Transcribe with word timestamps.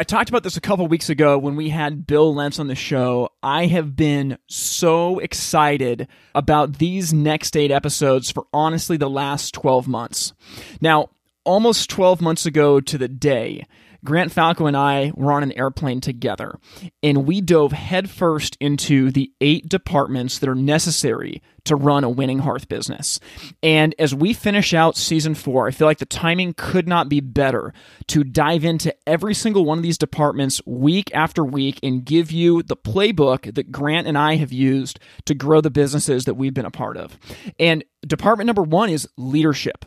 I 0.00 0.02
talked 0.02 0.30
about 0.30 0.44
this 0.44 0.56
a 0.56 0.62
couple 0.62 0.86
weeks 0.86 1.10
ago 1.10 1.36
when 1.36 1.56
we 1.56 1.68
had 1.68 2.06
Bill 2.06 2.34
Lentz 2.34 2.58
on 2.58 2.68
the 2.68 2.74
show. 2.74 3.28
I 3.42 3.66
have 3.66 3.96
been 3.96 4.38
so 4.46 5.18
excited 5.18 6.08
about 6.34 6.78
these 6.78 7.12
next 7.12 7.54
eight 7.54 7.70
episodes 7.70 8.30
for 8.30 8.46
honestly 8.50 8.96
the 8.96 9.10
last 9.10 9.52
12 9.52 9.86
months. 9.86 10.32
Now, 10.80 11.10
almost 11.44 11.90
12 11.90 12.22
months 12.22 12.46
ago 12.46 12.80
to 12.80 12.96
the 12.96 13.08
day, 13.08 13.66
Grant 14.04 14.32
Falco 14.32 14.66
and 14.66 14.76
I 14.76 15.12
were 15.14 15.32
on 15.32 15.42
an 15.42 15.52
airplane 15.52 16.00
together, 16.00 16.58
and 17.02 17.26
we 17.26 17.40
dove 17.40 17.72
headfirst 17.72 18.56
into 18.60 19.10
the 19.10 19.32
eight 19.40 19.68
departments 19.68 20.38
that 20.38 20.48
are 20.48 20.54
necessary 20.54 21.42
to 21.64 21.76
run 21.76 22.04
a 22.04 22.08
winning 22.08 22.40
hearth 22.40 22.68
business. 22.68 23.20
And 23.62 23.94
as 23.98 24.14
we 24.14 24.32
finish 24.32 24.72
out 24.72 24.96
season 24.96 25.34
four, 25.34 25.68
I 25.68 25.70
feel 25.70 25.86
like 25.86 25.98
the 25.98 26.06
timing 26.06 26.54
could 26.56 26.88
not 26.88 27.08
be 27.08 27.20
better 27.20 27.72
to 28.08 28.24
dive 28.24 28.64
into 28.64 28.94
every 29.06 29.34
single 29.34 29.64
one 29.64 29.78
of 29.78 29.82
these 29.82 29.98
departments 29.98 30.60
week 30.64 31.10
after 31.14 31.44
week 31.44 31.78
and 31.82 32.04
give 32.04 32.32
you 32.32 32.62
the 32.62 32.76
playbook 32.76 33.54
that 33.54 33.70
Grant 33.70 34.06
and 34.06 34.16
I 34.16 34.36
have 34.36 34.52
used 34.52 34.98
to 35.26 35.34
grow 35.34 35.60
the 35.60 35.70
businesses 35.70 36.24
that 36.24 36.34
we've 36.34 36.54
been 36.54 36.64
a 36.64 36.70
part 36.70 36.96
of. 36.96 37.18
And 37.58 37.84
department 38.06 38.46
number 38.46 38.62
one 38.62 38.88
is 38.90 39.08
leadership. 39.16 39.84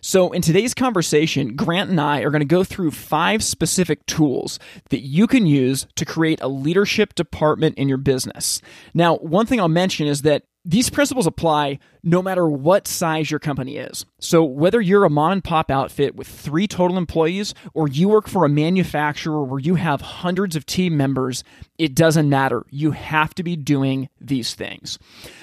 So, 0.00 0.32
in 0.32 0.42
today's 0.42 0.74
conversation, 0.74 1.56
Grant 1.56 1.90
and 1.90 2.00
I 2.00 2.20
are 2.20 2.30
going 2.30 2.40
to 2.40 2.46
go 2.46 2.64
through 2.64 2.90
five 2.92 3.42
specific 3.42 4.04
tools 4.06 4.58
that 4.90 5.00
you 5.00 5.26
can 5.26 5.46
use 5.46 5.86
to 5.96 6.04
create 6.04 6.40
a 6.40 6.48
leadership 6.48 7.14
department 7.14 7.76
in 7.78 7.88
your 7.88 7.98
business. 7.98 8.60
Now, 8.94 9.16
one 9.16 9.46
thing 9.46 9.60
I'll 9.60 9.68
mention 9.68 10.06
is 10.06 10.22
that 10.22 10.44
these 10.66 10.90
principles 10.90 11.28
apply 11.28 11.78
no 12.02 12.20
matter 12.20 12.48
what 12.48 12.88
size 12.88 13.30
your 13.30 13.38
company 13.38 13.76
is. 13.76 14.04
So, 14.18 14.42
whether 14.42 14.80
you're 14.80 15.04
a 15.04 15.10
mom 15.10 15.32
and 15.32 15.44
pop 15.44 15.70
outfit 15.70 16.16
with 16.16 16.26
three 16.26 16.66
total 16.66 16.98
employees 16.98 17.54
or 17.72 17.86
you 17.88 18.08
work 18.08 18.26
for 18.26 18.44
a 18.44 18.48
manufacturer 18.48 19.44
where 19.44 19.60
you 19.60 19.76
have 19.76 20.00
hundreds 20.00 20.56
of 20.56 20.66
team 20.66 20.96
members, 20.96 21.44
it 21.78 21.94
doesn't 21.94 22.28
matter. 22.28 22.64
You 22.70 22.90
have 22.90 23.32
to 23.36 23.44
be 23.44 23.54
doing 23.54 24.08
these 24.20 24.54
things. 24.54 24.98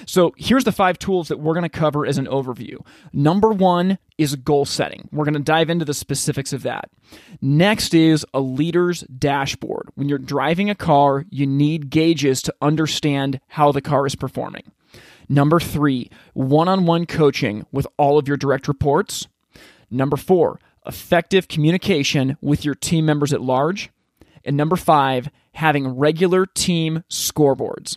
So, 0.06 0.34
here's 0.36 0.64
the 0.64 0.72
five 0.72 0.98
tools 0.98 1.28
that 1.28 1.40
we're 1.40 1.54
going 1.54 1.62
to 1.62 1.68
cover 1.70 2.06
as 2.06 2.18
an 2.18 2.26
overview. 2.26 2.84
Number 3.14 3.48
one 3.48 3.98
is 4.18 4.36
goal 4.36 4.66
setting. 4.66 5.08
We're 5.10 5.24
going 5.24 5.34
to 5.34 5.40
dive 5.40 5.70
into 5.70 5.86
the 5.86 5.94
specifics 5.94 6.52
of 6.52 6.62
that. 6.64 6.90
Next 7.40 7.94
is 7.94 8.26
a 8.34 8.40
leader's 8.40 9.00
dashboard. 9.02 9.88
When 9.94 10.08
you're 10.08 10.18
driving 10.18 10.68
a 10.68 10.74
car, 10.74 11.24
you 11.30 11.46
need 11.46 11.88
gauges 11.88 12.42
to 12.42 12.54
understand 12.60 13.40
how 13.48 13.72
the 13.72 13.80
car 13.80 14.06
is 14.06 14.14
performing. 14.14 14.70
Number 15.28 15.60
three, 15.60 16.10
one 16.32 16.68
on 16.68 16.86
one 16.86 17.06
coaching 17.06 17.66
with 17.72 17.86
all 17.96 18.18
of 18.18 18.28
your 18.28 18.36
direct 18.36 18.68
reports. 18.68 19.26
Number 19.90 20.16
four, 20.16 20.60
effective 20.86 21.48
communication 21.48 22.36
with 22.40 22.64
your 22.64 22.74
team 22.74 23.06
members 23.06 23.32
at 23.32 23.40
large. 23.40 23.90
And 24.44 24.56
number 24.56 24.76
five, 24.76 25.30
having 25.52 25.88
regular 25.88 26.46
team 26.46 27.04
scoreboards. 27.08 27.96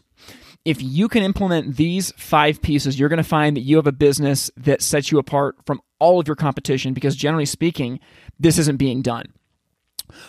If 0.64 0.82
you 0.82 1.08
can 1.08 1.24
implement 1.24 1.78
these 1.78 2.12
five 2.18 2.62
pieces, 2.62 3.00
you're 3.00 3.10
going 3.10 3.18
to 3.18 3.24
find 3.24 3.56
that 3.56 3.62
you 3.62 3.78
have 3.78 3.88
a 3.88 3.94
business 3.94 4.52
that 4.58 4.82
sets 4.82 5.12
you 5.12 5.18
apart 5.18 5.56
from 5.66 5.82
all 6.00 6.20
of 6.20 6.28
your 6.28 6.36
competition 6.36 6.94
because, 6.94 7.16
generally 7.16 7.46
speaking, 7.46 8.00
this 8.40 8.58
isn't 8.58 8.78
being 8.78 9.02
done. 9.02 9.34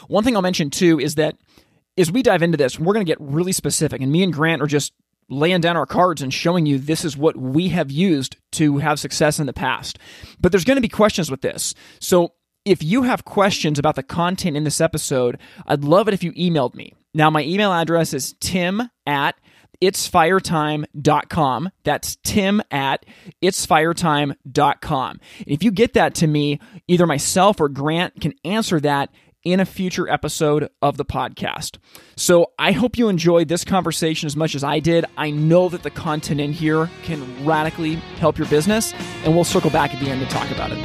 One 0.06 0.24
thing 0.24 0.36
I'll 0.36 0.42
mention 0.42 0.70
too 0.70 1.00
is 1.00 1.16
that 1.16 1.36
as 1.96 2.12
we 2.12 2.22
dive 2.22 2.42
into 2.42 2.56
this, 2.56 2.78
we're 2.78 2.94
going 2.94 3.04
to 3.04 3.10
get 3.10 3.20
really 3.20 3.52
specific, 3.52 4.00
and 4.00 4.12
me 4.12 4.22
and 4.22 4.32
Grant 4.32 4.62
are 4.62 4.66
just 4.66 4.92
laying 5.28 5.60
down 5.60 5.76
our 5.76 5.86
cards 5.86 6.22
and 6.22 6.32
showing 6.32 6.66
you 6.66 6.78
this 6.78 7.04
is 7.04 7.16
what 7.16 7.36
we 7.36 7.68
have 7.68 7.90
used 7.90 8.36
to 8.52 8.78
have 8.78 9.00
success 9.00 9.38
in 9.38 9.46
the 9.46 9.52
past. 9.52 9.98
But 10.40 10.52
there's 10.52 10.64
going 10.64 10.76
to 10.76 10.82
be 10.82 10.88
questions 10.88 11.30
with 11.30 11.42
this. 11.42 11.74
So 12.00 12.32
if 12.64 12.82
you 12.82 13.02
have 13.02 13.24
questions 13.24 13.78
about 13.78 13.96
the 13.96 14.02
content 14.02 14.56
in 14.56 14.64
this 14.64 14.80
episode, 14.80 15.38
I'd 15.66 15.84
love 15.84 16.08
it 16.08 16.14
if 16.14 16.22
you 16.22 16.32
emailed 16.32 16.74
me. 16.74 16.94
Now, 17.14 17.30
my 17.30 17.42
email 17.42 17.72
address 17.72 18.12
is 18.12 18.34
tim 18.40 18.82
at 19.06 19.36
itsfiretime.com. 19.82 21.70
That's 21.84 22.16
tim 22.16 22.62
at 22.70 23.06
itsfiretime.com. 23.42 25.20
If 25.46 25.62
you 25.62 25.70
get 25.70 25.94
that 25.94 26.14
to 26.16 26.26
me, 26.26 26.60
either 26.86 27.06
myself 27.06 27.60
or 27.60 27.68
Grant 27.68 28.20
can 28.20 28.34
answer 28.44 28.80
that 28.80 29.10
in 29.44 29.60
a 29.60 29.64
future 29.64 30.08
episode 30.08 30.68
of 30.82 30.96
the 30.96 31.04
podcast. 31.04 31.78
So 32.16 32.52
I 32.58 32.72
hope 32.72 32.98
you 32.98 33.08
enjoyed 33.08 33.48
this 33.48 33.64
conversation 33.64 34.26
as 34.26 34.36
much 34.36 34.54
as 34.54 34.64
I 34.64 34.80
did. 34.80 35.04
I 35.16 35.30
know 35.30 35.68
that 35.68 35.82
the 35.82 35.90
content 35.90 36.40
in 36.40 36.52
here 36.52 36.90
can 37.02 37.44
radically 37.44 37.94
help 38.20 38.38
your 38.38 38.48
business, 38.48 38.92
and 39.24 39.34
we'll 39.34 39.44
circle 39.44 39.70
back 39.70 39.94
at 39.94 40.00
the 40.00 40.10
end 40.10 40.20
to 40.20 40.26
talk 40.26 40.50
about 40.50 40.70
it. 40.72 40.78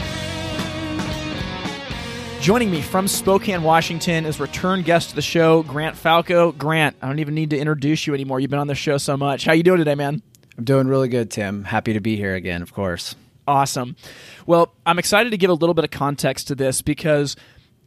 Joining 2.42 2.70
me 2.70 2.82
from 2.82 3.08
Spokane, 3.08 3.64
Washington 3.64 4.26
is 4.26 4.40
return 4.40 4.82
guest 4.82 5.12
to 5.12 5.16
the 5.16 5.22
show, 5.22 5.64
Grant 5.64 5.96
Falco. 5.96 6.52
Grant, 6.52 6.98
I 7.02 7.08
don't 7.08 7.20
even 7.20 7.36
need 7.36 7.52
to 7.52 7.58
introduce 7.58 8.06
you 8.06 8.14
anymore. 8.14 8.42
You've 8.42 8.52
been 8.52 8.60
on 8.60 8.68
the 8.68 8.76
show 8.76 8.98
so 8.98 9.16
much. 9.16 9.46
How 9.46 9.54
you 9.54 9.64
doing 9.64 9.78
today, 9.78 9.96
man? 9.96 10.22
I'm 10.58 10.66
doing 10.66 10.88
really 10.88 11.08
good, 11.08 11.32
Tim. 11.32 11.64
Happy 11.64 11.94
to 11.94 12.02
be 12.02 12.18
here 12.18 12.36
again, 12.36 12.62
of 12.62 12.74
course. 12.74 13.16
Awesome. 13.48 13.96
Well, 14.46 14.74
I'm 14.86 15.00
excited 15.00 15.30
to 15.32 15.38
give 15.38 15.50
a 15.50 15.54
little 15.54 15.74
bit 15.74 15.86
of 15.86 15.92
context 15.92 16.48
to 16.50 16.56
this 16.56 16.82
because 16.82 17.36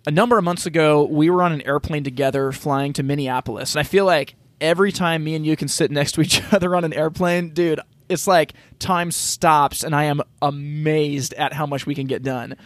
a 0.06 0.10
number 0.10 0.38
of 0.38 0.44
months 0.44 0.66
ago, 0.66 1.04
we 1.04 1.28
were 1.30 1.42
on 1.42 1.52
an 1.52 1.62
airplane 1.62 2.04
together 2.04 2.52
flying 2.52 2.92
to 2.94 3.02
Minneapolis. 3.02 3.74
And 3.74 3.80
I 3.80 3.82
feel 3.82 4.04
like 4.04 4.36
every 4.60 4.92
time 4.92 5.24
me 5.24 5.34
and 5.34 5.44
you 5.44 5.56
can 5.56 5.68
sit 5.68 5.90
next 5.90 6.12
to 6.12 6.20
each 6.20 6.42
other 6.52 6.74
on 6.76 6.84
an 6.84 6.92
airplane, 6.92 7.50
dude, 7.50 7.80
it's 8.08 8.26
like 8.26 8.54
time 8.78 9.10
stops 9.10 9.82
and 9.82 9.94
I 9.94 10.04
am 10.04 10.22
amazed 10.40 11.34
at 11.34 11.52
how 11.52 11.66
much 11.66 11.86
we 11.86 11.94
can 11.94 12.06
get 12.06 12.22
done. 12.22 12.56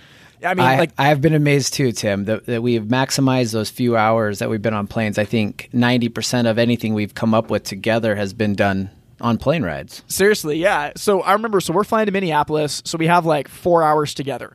I 0.43 0.55
mean, 0.55 0.67
I, 0.67 0.79
like 0.79 0.93
I 0.97 1.09
have 1.09 1.21
been 1.21 1.35
amazed 1.35 1.75
too, 1.75 1.93
Tim, 1.93 2.25
that, 2.25 2.47
that 2.47 2.63
we've 2.63 2.83
maximized 2.83 3.53
those 3.53 3.69
few 3.69 3.97
hours 3.97 4.39
that 4.39 4.49
we've 4.49 4.63
been 4.63 4.73
on 4.73 4.87
planes. 4.87 5.19
I 5.19 5.27
think 5.27 5.69
ninety 5.75 6.09
percent 6.09 6.49
of 6.49 6.59
anything 6.59 6.95
we've 6.95 7.15
come 7.15 7.35
up 7.35 7.51
with 7.51 7.65
together 7.65 8.17
has 8.17 8.33
been 8.33 8.55
done 8.55 8.89
on 9.21 9.37
plane 9.37 9.63
rides. 9.63 10.03
Seriously, 10.07 10.57
yeah. 10.57 10.93
So 10.97 11.21
I 11.21 11.35
remember, 11.35 11.61
so 11.61 11.75
we're 11.75 11.85
flying 11.85 12.07
to 12.07 12.13
Minneapolis, 12.13 12.81
so 12.87 12.97
we 12.97 13.07
have 13.07 13.27
like 13.27 13.49
four 13.49 13.83
hours 13.83 14.15
together, 14.15 14.55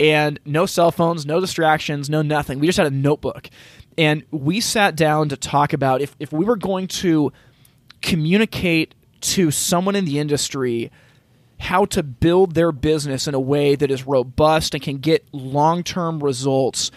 and 0.00 0.38
no 0.44 0.66
cell 0.66 0.90
phones, 0.90 1.26
no 1.26 1.40
distractions, 1.40 2.08
no 2.08 2.22
nothing. 2.22 2.58
We 2.58 2.66
just 2.66 2.78
had 2.78 2.86
a 2.86 2.90
notebook, 2.90 3.50
and 3.96 4.24
we 4.30 4.60
sat 4.60 4.96
down 4.96 5.28
to 5.30 5.36
talk 5.36 5.72
about 5.72 6.00
if 6.00 6.14
if 6.18 6.32
we 6.32 6.44
were 6.44 6.56
going 6.56 6.88
to 6.88 7.32
communicate 8.00 8.94
to 9.20 9.50
someone 9.50 9.96
in 9.96 10.04
the 10.04 10.18
industry 10.18 10.90
how 11.60 11.84
to 11.84 12.02
build 12.02 12.54
their 12.54 12.70
business 12.70 13.26
in 13.26 13.34
a 13.34 13.40
way 13.40 13.74
that 13.74 13.90
is 13.90 14.06
robust 14.06 14.74
and 14.74 14.82
can 14.82 14.98
get 14.98 15.26
long 15.32 15.82
term 15.82 16.22
results. 16.22 16.90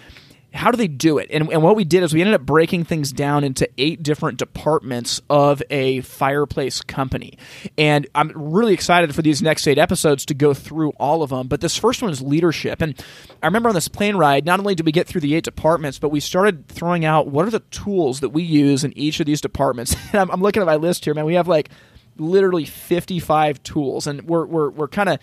How 0.54 0.70
do 0.70 0.78
they 0.78 0.90
do 0.90 1.18
it? 1.18 1.30
And, 1.32 1.50
and 1.52 1.64
what 1.64 1.78
we 1.78 1.86
did 1.86 2.04
is 2.04 2.14
we 2.14 2.20
ended 2.20 2.36
up 2.36 2.46
breaking 2.46 2.84
things 2.84 3.14
down 3.14 3.46
into 3.46 3.70
eight 3.78 4.04
different 4.04 4.38
departments 4.38 5.22
of 5.30 5.64
a 5.70 6.02
fireplace 6.02 6.82
company. 6.82 7.38
And 7.78 8.06
I'm 8.14 8.34
really 8.36 8.74
excited 8.74 9.16
for 9.16 9.22
these 9.22 9.42
next 9.42 9.66
eight 9.66 9.78
episodes 9.78 10.26
to 10.26 10.34
go 10.34 10.54
through 10.54 10.90
all 10.92 11.24
of 11.24 11.30
them. 11.30 11.48
But 11.48 11.62
this 11.62 11.78
first 11.78 12.02
one 12.02 12.12
is 12.12 12.22
leadership. 12.22 12.82
And 12.82 13.02
I 13.42 13.46
remember 13.46 13.70
on 13.70 13.76
this 13.76 13.88
plane 13.88 14.18
ride, 14.18 14.46
not 14.46 14.60
only 14.60 14.76
did 14.76 14.86
we 14.86 14.92
get 14.92 15.08
through 15.08 15.22
the 15.22 15.36
eight 15.36 15.46
departments, 15.46 16.00
but 16.00 16.10
we 16.10 16.20
started 16.20 16.68
throwing 16.68 17.06
out 17.06 17.28
what 17.28 17.48
are 17.48 17.52
the 17.52 17.62
tools 17.72 18.20
that 18.20 18.30
we 18.30 18.44
use 18.44 18.84
in 18.84 18.98
each 18.98 19.22
of 19.22 19.26
these 19.26 19.40
departments. 19.40 19.96
And 20.12 20.16
I'm, 20.22 20.32
I'm 20.32 20.42
looking 20.42 20.62
at 20.62 20.66
my 20.66 20.76
list 20.76 21.06
here, 21.06 21.14
man. 21.14 21.26
We 21.26 21.36
have 21.36 21.48
like 21.48 21.70
literally 22.18 22.66
55 22.66 23.64
tools, 23.64 24.06
and 24.06 24.24
we're 24.24 24.46
we're 24.46 24.70
we're 24.70 24.88
kind 24.90 25.10
of 25.10 25.20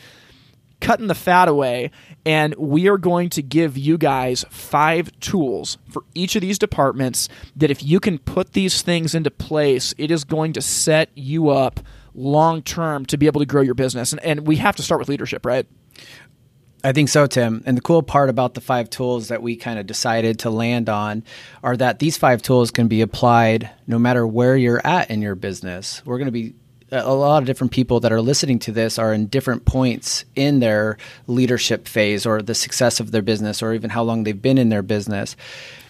cutting 0.80 1.06
the 1.06 1.14
fat 1.14 1.48
away 1.48 1.90
and 2.24 2.54
we 2.56 2.88
are 2.88 2.98
going 2.98 3.28
to 3.28 3.42
give 3.42 3.76
you 3.76 3.98
guys 3.98 4.44
five 4.48 5.10
tools 5.20 5.78
for 5.88 6.04
each 6.14 6.36
of 6.36 6.42
these 6.42 6.58
departments 6.58 7.28
that 7.56 7.70
if 7.70 7.82
you 7.82 8.00
can 8.00 8.18
put 8.18 8.52
these 8.52 8.82
things 8.82 9.14
into 9.14 9.30
place 9.30 9.94
it 9.98 10.10
is 10.10 10.24
going 10.24 10.52
to 10.52 10.62
set 10.62 11.10
you 11.14 11.48
up 11.48 11.80
long 12.14 12.62
term 12.62 13.04
to 13.06 13.16
be 13.16 13.26
able 13.26 13.40
to 13.40 13.46
grow 13.46 13.62
your 13.62 13.74
business 13.74 14.12
and, 14.12 14.22
and 14.22 14.46
we 14.46 14.56
have 14.56 14.76
to 14.76 14.82
start 14.82 14.98
with 14.98 15.08
leadership 15.08 15.44
right 15.44 15.66
I 16.84 16.92
think 16.92 17.08
so, 17.08 17.26
Tim. 17.26 17.62
And 17.66 17.76
the 17.76 17.80
cool 17.80 18.04
part 18.04 18.30
about 18.30 18.54
the 18.54 18.60
five 18.60 18.88
tools 18.88 19.28
that 19.28 19.42
we 19.42 19.56
kind 19.56 19.80
of 19.80 19.86
decided 19.86 20.38
to 20.40 20.50
land 20.50 20.88
on 20.88 21.24
are 21.62 21.76
that 21.76 21.98
these 21.98 22.16
five 22.16 22.40
tools 22.40 22.70
can 22.70 22.86
be 22.86 23.00
applied 23.00 23.68
no 23.88 23.98
matter 23.98 24.24
where 24.26 24.56
you're 24.56 24.86
at 24.86 25.10
in 25.10 25.20
your 25.20 25.34
business. 25.34 26.02
We're 26.06 26.18
going 26.18 26.26
to 26.26 26.32
be 26.32 26.54
a 26.90 27.14
lot 27.14 27.42
of 27.42 27.46
different 27.46 27.72
people 27.72 28.00
that 28.00 28.12
are 28.12 28.20
listening 28.20 28.58
to 28.60 28.72
this 28.72 28.98
are 28.98 29.12
in 29.12 29.26
different 29.26 29.64
points 29.64 30.24
in 30.34 30.60
their 30.60 30.96
leadership 31.26 31.86
phase 31.86 32.24
or 32.24 32.40
the 32.40 32.54
success 32.54 32.98
of 33.00 33.10
their 33.10 33.22
business 33.22 33.62
or 33.62 33.74
even 33.74 33.90
how 33.90 34.02
long 34.02 34.24
they've 34.24 34.40
been 34.40 34.58
in 34.58 34.70
their 34.70 34.82
business. 34.82 35.36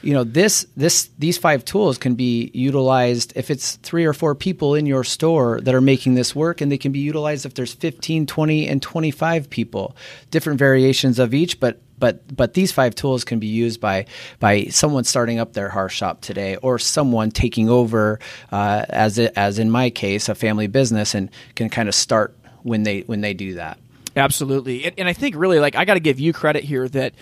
You 0.02 0.14
know 0.14 0.24
this 0.24 0.66
this 0.76 1.10
these 1.18 1.38
five 1.38 1.64
tools 1.64 1.98
can 1.98 2.14
be 2.14 2.50
utilized 2.54 3.32
if 3.36 3.50
it's 3.50 3.76
three 3.76 4.04
or 4.04 4.12
four 4.12 4.34
people 4.34 4.74
in 4.74 4.86
your 4.86 5.04
store 5.04 5.60
that 5.62 5.74
are 5.74 5.80
making 5.80 6.14
this 6.14 6.34
work 6.34 6.60
and 6.60 6.70
they 6.70 6.78
can 6.78 6.92
be 6.92 7.00
utilized 7.00 7.46
if 7.46 7.54
there's 7.54 7.74
15 7.74 8.26
20 8.26 8.68
and 8.68 8.82
25 8.82 9.50
people. 9.50 9.96
Different 10.30 10.58
variations 10.58 11.18
of 11.18 11.34
each 11.34 11.58
but 11.60 11.80
but 11.98 12.34
but 12.34 12.54
these 12.54 12.72
five 12.72 12.94
tools 12.94 13.24
can 13.24 13.38
be 13.38 13.46
used 13.46 13.80
by 13.80 14.06
by 14.40 14.64
someone 14.64 15.04
starting 15.04 15.38
up 15.38 15.52
their 15.52 15.68
hearth 15.68 15.92
shop 15.92 16.20
today 16.20 16.56
or 16.56 16.78
someone 16.78 17.30
taking 17.30 17.68
over 17.68 18.18
uh, 18.52 18.84
as 18.88 19.18
it, 19.18 19.32
as 19.36 19.58
in 19.58 19.70
my 19.70 19.90
case 19.90 20.28
a 20.28 20.34
family 20.34 20.66
business 20.66 21.14
and 21.14 21.30
can 21.54 21.68
kind 21.68 21.88
of 21.88 21.94
start 21.94 22.36
when 22.62 22.82
they 22.82 23.00
when 23.00 23.20
they 23.20 23.34
do 23.34 23.54
that. 23.54 23.78
Absolutely. 24.16 24.84
And, 24.84 24.94
and 24.98 25.08
i 25.08 25.12
think 25.12 25.36
really 25.36 25.60
like 25.60 25.76
i 25.76 25.84
got 25.84 25.94
to 25.94 26.00
give 26.00 26.18
you 26.18 26.32
credit 26.32 26.64
here 26.64 26.88
that 26.88 27.14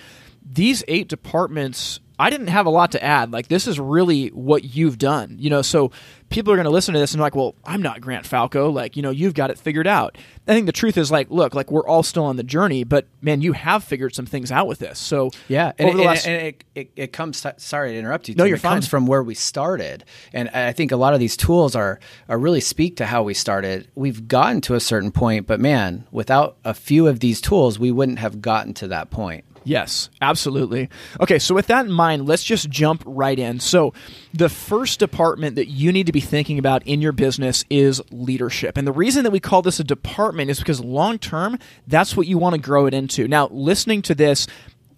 these 0.50 0.84
eight 0.88 1.08
departments 1.08 2.00
I 2.18 2.30
didn't 2.30 2.48
have 2.48 2.66
a 2.66 2.70
lot 2.70 2.92
to 2.92 3.02
add. 3.02 3.32
Like 3.32 3.48
this 3.48 3.66
is 3.66 3.78
really 3.78 4.28
what 4.28 4.64
you've 4.64 4.98
done. 4.98 5.36
You 5.38 5.50
know, 5.50 5.62
so 5.62 5.90
people 6.30 6.52
are 6.52 6.56
going 6.56 6.64
to 6.64 6.70
listen 6.70 6.94
to 6.94 7.00
this 7.00 7.12
and 7.12 7.20
like, 7.20 7.36
well, 7.36 7.54
I'm 7.64 7.82
not 7.82 8.00
Grant 8.00 8.26
Falco. 8.26 8.70
Like, 8.70 8.96
you 8.96 9.02
know, 9.02 9.10
you've 9.10 9.34
got 9.34 9.50
it 9.50 9.58
figured 9.58 9.86
out. 9.86 10.18
I 10.48 10.54
think 10.54 10.66
the 10.66 10.72
truth 10.72 10.96
is 10.96 11.10
like, 11.10 11.30
look, 11.30 11.54
like 11.54 11.70
we're 11.70 11.86
all 11.86 12.02
still 12.02 12.24
on 12.24 12.36
the 12.36 12.42
journey, 12.42 12.84
but 12.84 13.06
man, 13.20 13.42
you 13.42 13.52
have 13.52 13.84
figured 13.84 14.14
some 14.14 14.26
things 14.26 14.50
out 14.50 14.66
with 14.66 14.78
this. 14.78 14.98
So 14.98 15.30
yeah, 15.48 15.72
and, 15.78 15.88
over 15.88 15.98
the 15.98 16.04
last- 16.04 16.26
and 16.26 16.42
it, 16.46 16.64
it, 16.74 16.90
it, 16.96 17.12
comes. 17.12 17.44
Sorry 17.58 17.92
to 17.92 17.98
interrupt 17.98 18.28
you. 18.28 18.34
No, 18.34 18.44
you're 18.44 18.56
it 18.56 18.60
fine. 18.60 18.76
comes 18.76 18.88
from 18.88 19.06
where 19.06 19.22
we 19.22 19.34
started, 19.34 20.04
and 20.32 20.48
I 20.50 20.72
think 20.72 20.92
a 20.92 20.96
lot 20.96 21.14
of 21.14 21.20
these 21.20 21.36
tools 21.36 21.74
are 21.74 22.00
are 22.28 22.38
really 22.38 22.60
speak 22.60 22.96
to 22.96 23.06
how 23.06 23.22
we 23.22 23.34
started. 23.34 23.88
We've 23.94 24.26
gotten 24.28 24.60
to 24.62 24.74
a 24.74 24.80
certain 24.80 25.12
point, 25.12 25.46
but 25.46 25.60
man, 25.60 26.06
without 26.10 26.56
a 26.64 26.74
few 26.74 27.06
of 27.06 27.20
these 27.20 27.40
tools, 27.40 27.78
we 27.78 27.90
wouldn't 27.90 28.18
have 28.18 28.40
gotten 28.40 28.74
to 28.74 28.88
that 28.88 29.10
point. 29.10 29.44
Yes, 29.66 30.10
absolutely. 30.20 30.88
Okay, 31.20 31.40
so 31.40 31.52
with 31.52 31.66
that 31.66 31.86
in 31.86 31.92
mind, 31.92 32.26
let's 32.26 32.44
just 32.44 32.70
jump 32.70 33.02
right 33.04 33.36
in. 33.36 33.58
So, 33.58 33.92
the 34.32 34.48
first 34.48 35.00
department 35.00 35.56
that 35.56 35.66
you 35.66 35.90
need 35.90 36.06
to 36.06 36.12
be 36.12 36.20
thinking 36.20 36.60
about 36.60 36.86
in 36.86 37.02
your 37.02 37.10
business 37.10 37.64
is 37.68 38.00
leadership. 38.12 38.76
And 38.76 38.86
the 38.86 38.92
reason 38.92 39.24
that 39.24 39.32
we 39.32 39.40
call 39.40 39.62
this 39.62 39.80
a 39.80 39.84
department 39.84 40.50
is 40.50 40.60
because 40.60 40.80
long 40.80 41.18
term, 41.18 41.58
that's 41.88 42.16
what 42.16 42.28
you 42.28 42.38
want 42.38 42.54
to 42.54 42.60
grow 42.60 42.86
it 42.86 42.94
into. 42.94 43.26
Now, 43.26 43.48
listening 43.48 44.02
to 44.02 44.14
this, 44.14 44.46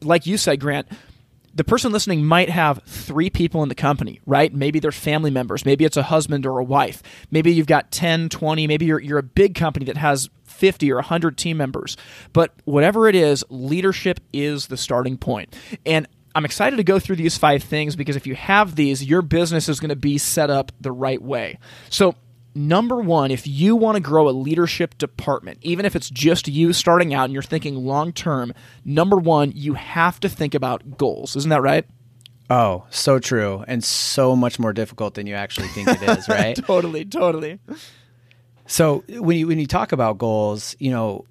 like 0.02 0.26
you 0.26 0.36
said, 0.36 0.60
Grant, 0.60 0.86
the 1.58 1.64
person 1.64 1.90
listening 1.90 2.25
might 2.25 2.49
have 2.49 2.81
three 2.84 3.31
people 3.31 3.64
in 3.64 3.69
the 3.69 3.75
company, 3.75 4.20
right? 4.26 4.55
Maybe 4.55 4.78
they're 4.78 4.93
family 4.93 5.31
members. 5.31 5.64
Maybe 5.64 5.84
it's 5.84 5.96
a 5.96 6.05
husband 6.05 6.46
or 6.46 6.60
a 6.60 6.64
wife. 6.64 7.02
Maybe 7.32 7.52
you've 7.52 7.66
got 7.66 7.90
10, 7.90 8.28
20. 8.28 8.69
Maybe 8.69 8.87
you're, 8.87 9.00
you're 9.00 9.19
a 9.19 9.25
big 9.25 9.56
company 9.56 9.84
that 9.87 9.96
has 9.96 10.31
50 10.44 10.93
or 10.93 10.96
100 10.96 11.37
team 11.37 11.56
members. 11.56 11.96
But 12.32 12.52
whatever 12.64 13.08
it 13.08 13.16
is, 13.16 13.44
leadership 13.50 14.20
is 14.32 14.69
the 14.69 14.76
starting 14.76 15.19
point. 15.19 15.56
And 15.84 16.06
I'm 16.32 16.44
excited 16.44 16.76
to 16.76 16.84
go 16.84 17.00
through 17.00 17.16
these 17.16 17.37
five 17.37 17.64
things 17.64 17.96
because 17.96 18.14
if 18.14 18.25
you 18.25 18.37
have 18.37 18.76
these, 18.76 19.02
your 19.02 19.22
business 19.22 19.69
is 19.69 19.81
going 19.81 19.88
to 19.88 19.96
be 19.96 20.16
set 20.16 20.50
up 20.50 20.70
the 20.81 20.93
right 20.93 21.20
way. 21.20 21.58
So, 21.90 22.14
number 22.58 22.96
one, 22.96 23.31
if 23.31 23.46
you 23.46 23.76
want 23.76 23.96
to 23.96 24.00
grow 24.00 24.28
a 24.28 24.31
leadership 24.31 24.99
department, 24.99 25.58
even 25.62 25.87
if 25.87 25.94
it's 25.96 26.10
just 26.10 26.49
you 26.49 26.72
starting 26.72 27.14
out 27.14 27.25
and 27.25 27.32
you're 27.32 27.43
thinking 27.43 27.76
long 27.76 28.12
term, 28.12 28.52
number 28.84 29.16
one, 29.16 29.52
you 29.55 29.75
have 29.75 30.20
to 30.20 30.28
think 30.28 30.55
about 30.55 30.99
goals. 30.99 31.37
Isn't 31.37 31.50
that 31.50 31.62
right? 31.62 31.87
Oh, 32.50 32.87
so 32.90 33.19
true. 33.19 33.64
And 33.69 33.84
so 33.84 34.34
much 34.34 34.58
more 34.58 34.72
difficult 34.72 35.14
than 35.14 35.26
you 35.26 35.34
actually 35.34 35.69
think 35.69 35.88
it 35.88 36.02
is, 36.02 36.28
right? 36.28 36.56
totally, 36.56 37.05
totally. 37.05 37.60
So 38.66 39.04
when 39.08 39.37
you 39.37 39.46
when 39.46 39.58
you 39.58 39.66
talk 39.66 39.93
about 39.93 40.19
goals, 40.19 40.75
you 40.78 40.90
know, 40.90 41.25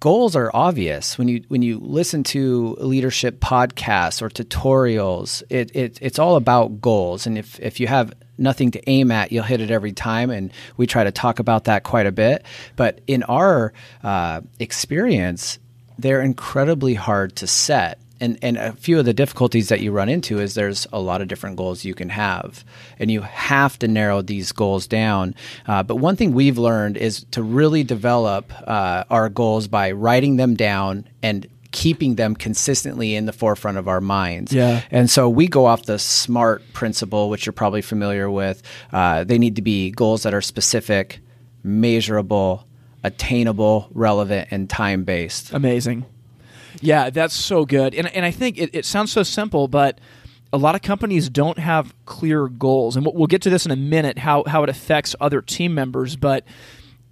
goals 0.00 0.36
are 0.36 0.50
obvious 0.54 1.16
when 1.18 1.28
you 1.28 1.44
when 1.48 1.62
you 1.62 1.78
listen 1.78 2.22
to 2.24 2.76
leadership 2.80 3.40
podcasts 3.40 4.20
or 4.20 4.28
tutorials. 4.28 5.42
It, 5.48 5.74
it 5.74 5.98
it's 6.00 6.18
all 6.18 6.36
about 6.36 6.80
goals, 6.80 7.26
and 7.26 7.38
if 7.38 7.58
if 7.60 7.80
you 7.80 7.86
have 7.86 8.12
nothing 8.38 8.70
to 8.72 8.90
aim 8.90 9.10
at, 9.10 9.32
you'll 9.32 9.44
hit 9.44 9.60
it 9.60 9.70
every 9.70 9.92
time. 9.92 10.30
And 10.30 10.52
we 10.76 10.86
try 10.86 11.04
to 11.04 11.12
talk 11.12 11.38
about 11.38 11.64
that 11.64 11.82
quite 11.82 12.06
a 12.06 12.12
bit. 12.12 12.44
But 12.76 13.00
in 13.06 13.22
our 13.24 13.72
uh, 14.02 14.42
experience, 14.58 15.58
they're 15.98 16.22
incredibly 16.22 16.94
hard 16.94 17.36
to 17.36 17.46
set 17.46 17.98
and 18.20 18.38
and 18.42 18.56
a 18.56 18.72
few 18.72 18.98
of 18.98 19.04
the 19.04 19.14
difficulties 19.14 19.68
that 19.68 19.80
you 19.80 19.92
run 19.92 20.08
into 20.08 20.40
is 20.40 20.54
there's 20.54 20.86
a 20.92 21.00
lot 21.00 21.20
of 21.20 21.28
different 21.28 21.56
goals 21.56 21.84
you 21.84 21.94
can 21.94 22.08
have, 22.08 22.64
and 22.98 23.10
you 23.10 23.22
have 23.22 23.78
to 23.80 23.88
narrow 23.88 24.22
these 24.22 24.52
goals 24.52 24.86
down. 24.86 25.34
Uh, 25.66 25.82
but 25.82 25.96
one 25.96 26.16
thing 26.16 26.32
we've 26.32 26.58
learned 26.58 26.96
is 26.96 27.24
to 27.30 27.42
really 27.42 27.84
develop 27.84 28.52
uh, 28.66 29.04
our 29.10 29.28
goals 29.28 29.68
by 29.68 29.92
writing 29.92 30.36
them 30.36 30.54
down 30.54 31.08
and 31.22 31.46
keeping 31.78 32.16
them 32.16 32.34
consistently 32.34 33.14
in 33.14 33.26
the 33.26 33.32
forefront 33.32 33.78
of 33.78 33.86
our 33.86 34.00
minds. 34.00 34.52
Yeah. 34.52 34.82
And 34.90 35.08
so 35.08 35.28
we 35.28 35.46
go 35.46 35.64
off 35.66 35.84
the 35.84 35.96
SMART 35.96 36.72
principle, 36.72 37.30
which 37.30 37.46
you're 37.46 37.52
probably 37.52 37.82
familiar 37.82 38.28
with. 38.28 38.64
Uh, 38.92 39.22
they 39.22 39.38
need 39.38 39.54
to 39.54 39.62
be 39.62 39.92
goals 39.92 40.24
that 40.24 40.34
are 40.34 40.40
specific, 40.40 41.20
measurable, 41.62 42.66
attainable, 43.04 43.90
relevant, 43.92 44.48
and 44.50 44.68
time 44.68 45.04
based. 45.04 45.52
Amazing. 45.52 46.04
Yeah, 46.80 47.10
that's 47.10 47.34
so 47.34 47.64
good. 47.64 47.94
And, 47.94 48.12
and 48.12 48.24
I 48.24 48.32
think 48.32 48.58
it, 48.58 48.70
it 48.72 48.84
sounds 48.84 49.12
so 49.12 49.22
simple, 49.22 49.68
but 49.68 50.00
a 50.52 50.58
lot 50.58 50.74
of 50.74 50.82
companies 50.82 51.30
don't 51.30 51.60
have 51.60 51.94
clear 52.06 52.48
goals. 52.48 52.96
And 52.96 53.06
we'll 53.06 53.28
get 53.28 53.42
to 53.42 53.50
this 53.50 53.66
in 53.66 53.70
a 53.70 53.76
minute 53.76 54.18
how, 54.18 54.42
how 54.48 54.64
it 54.64 54.68
affects 54.68 55.14
other 55.20 55.40
team 55.40 55.74
members. 55.74 56.16
But 56.16 56.42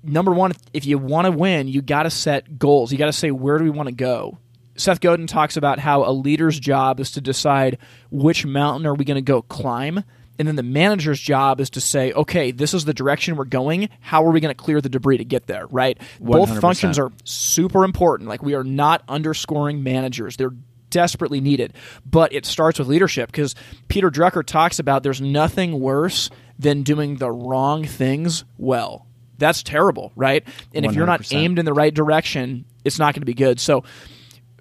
number 0.02 0.32
one, 0.32 0.54
if 0.72 0.86
you 0.86 0.98
want 0.98 1.26
to 1.26 1.30
win, 1.30 1.68
you 1.68 1.82
got 1.82 2.02
to 2.02 2.10
set 2.10 2.58
goals. 2.58 2.90
You 2.90 2.98
got 2.98 3.06
to 3.06 3.12
say, 3.12 3.30
where 3.30 3.58
do 3.58 3.62
we 3.62 3.70
want 3.70 3.88
to 3.88 3.94
go? 3.94 4.38
Seth 4.76 5.00
Godin 5.00 5.26
talks 5.26 5.56
about 5.56 5.78
how 5.78 6.04
a 6.04 6.12
leader's 6.12 6.58
job 6.58 7.00
is 7.00 7.12
to 7.12 7.20
decide 7.20 7.78
which 8.10 8.44
mountain 8.46 8.86
are 8.86 8.94
we 8.94 9.04
going 9.04 9.16
to 9.16 9.22
go 9.22 9.42
climb 9.42 10.04
and 10.38 10.46
then 10.46 10.56
the 10.56 10.62
manager's 10.62 11.20
job 11.20 11.60
is 11.60 11.70
to 11.70 11.80
say, 11.80 12.12
okay, 12.12 12.50
this 12.50 12.74
is 12.74 12.84
the 12.84 12.94
direction 12.94 13.36
we're 13.36 13.44
going. 13.44 13.88
How 14.00 14.24
are 14.24 14.30
we 14.30 14.40
going 14.40 14.54
to 14.54 14.62
clear 14.62 14.80
the 14.80 14.88
debris 14.88 15.18
to 15.18 15.24
get 15.24 15.46
there, 15.46 15.66
right? 15.68 15.98
100%. 16.20 16.26
Both 16.30 16.60
functions 16.60 16.98
are 16.98 17.10
super 17.24 17.84
important. 17.84 18.28
Like, 18.28 18.42
we 18.42 18.54
are 18.54 18.64
not 18.64 19.02
underscoring 19.08 19.82
managers. 19.82 20.36
They're 20.36 20.54
desperately 20.90 21.40
needed. 21.40 21.72
But 22.04 22.32
it 22.32 22.46
starts 22.46 22.78
with 22.78 22.88
leadership 22.88 23.30
because 23.30 23.54
Peter 23.88 24.10
Drucker 24.10 24.44
talks 24.44 24.78
about 24.78 25.02
there's 25.02 25.20
nothing 25.20 25.80
worse 25.80 26.30
than 26.58 26.82
doing 26.82 27.16
the 27.16 27.30
wrong 27.30 27.84
things 27.84 28.44
well. 28.58 29.06
That's 29.38 29.62
terrible, 29.62 30.12
right? 30.16 30.46
And 30.74 30.84
100%. 30.84 30.88
if 30.88 30.96
you're 30.96 31.06
not 31.06 31.32
aimed 31.32 31.58
in 31.58 31.64
the 31.64 31.74
right 31.74 31.92
direction, 31.92 32.64
it's 32.84 32.98
not 32.98 33.14
going 33.14 33.20
to 33.20 33.26
be 33.26 33.34
good. 33.34 33.60
So, 33.60 33.84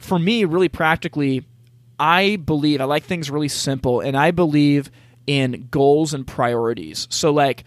for 0.05 0.19
me, 0.19 0.45
really 0.45 0.69
practically, 0.69 1.45
I 1.99 2.37
believe 2.37 2.81
I 2.81 2.85
like 2.85 3.03
things 3.03 3.29
really 3.29 3.49
simple, 3.49 4.01
and 4.01 4.15
I 4.15 4.31
believe– 4.31 4.91
in 5.27 5.67
goals 5.71 6.13
and 6.13 6.25
priorities. 6.25 7.07
So, 7.09 7.31
like, 7.31 7.63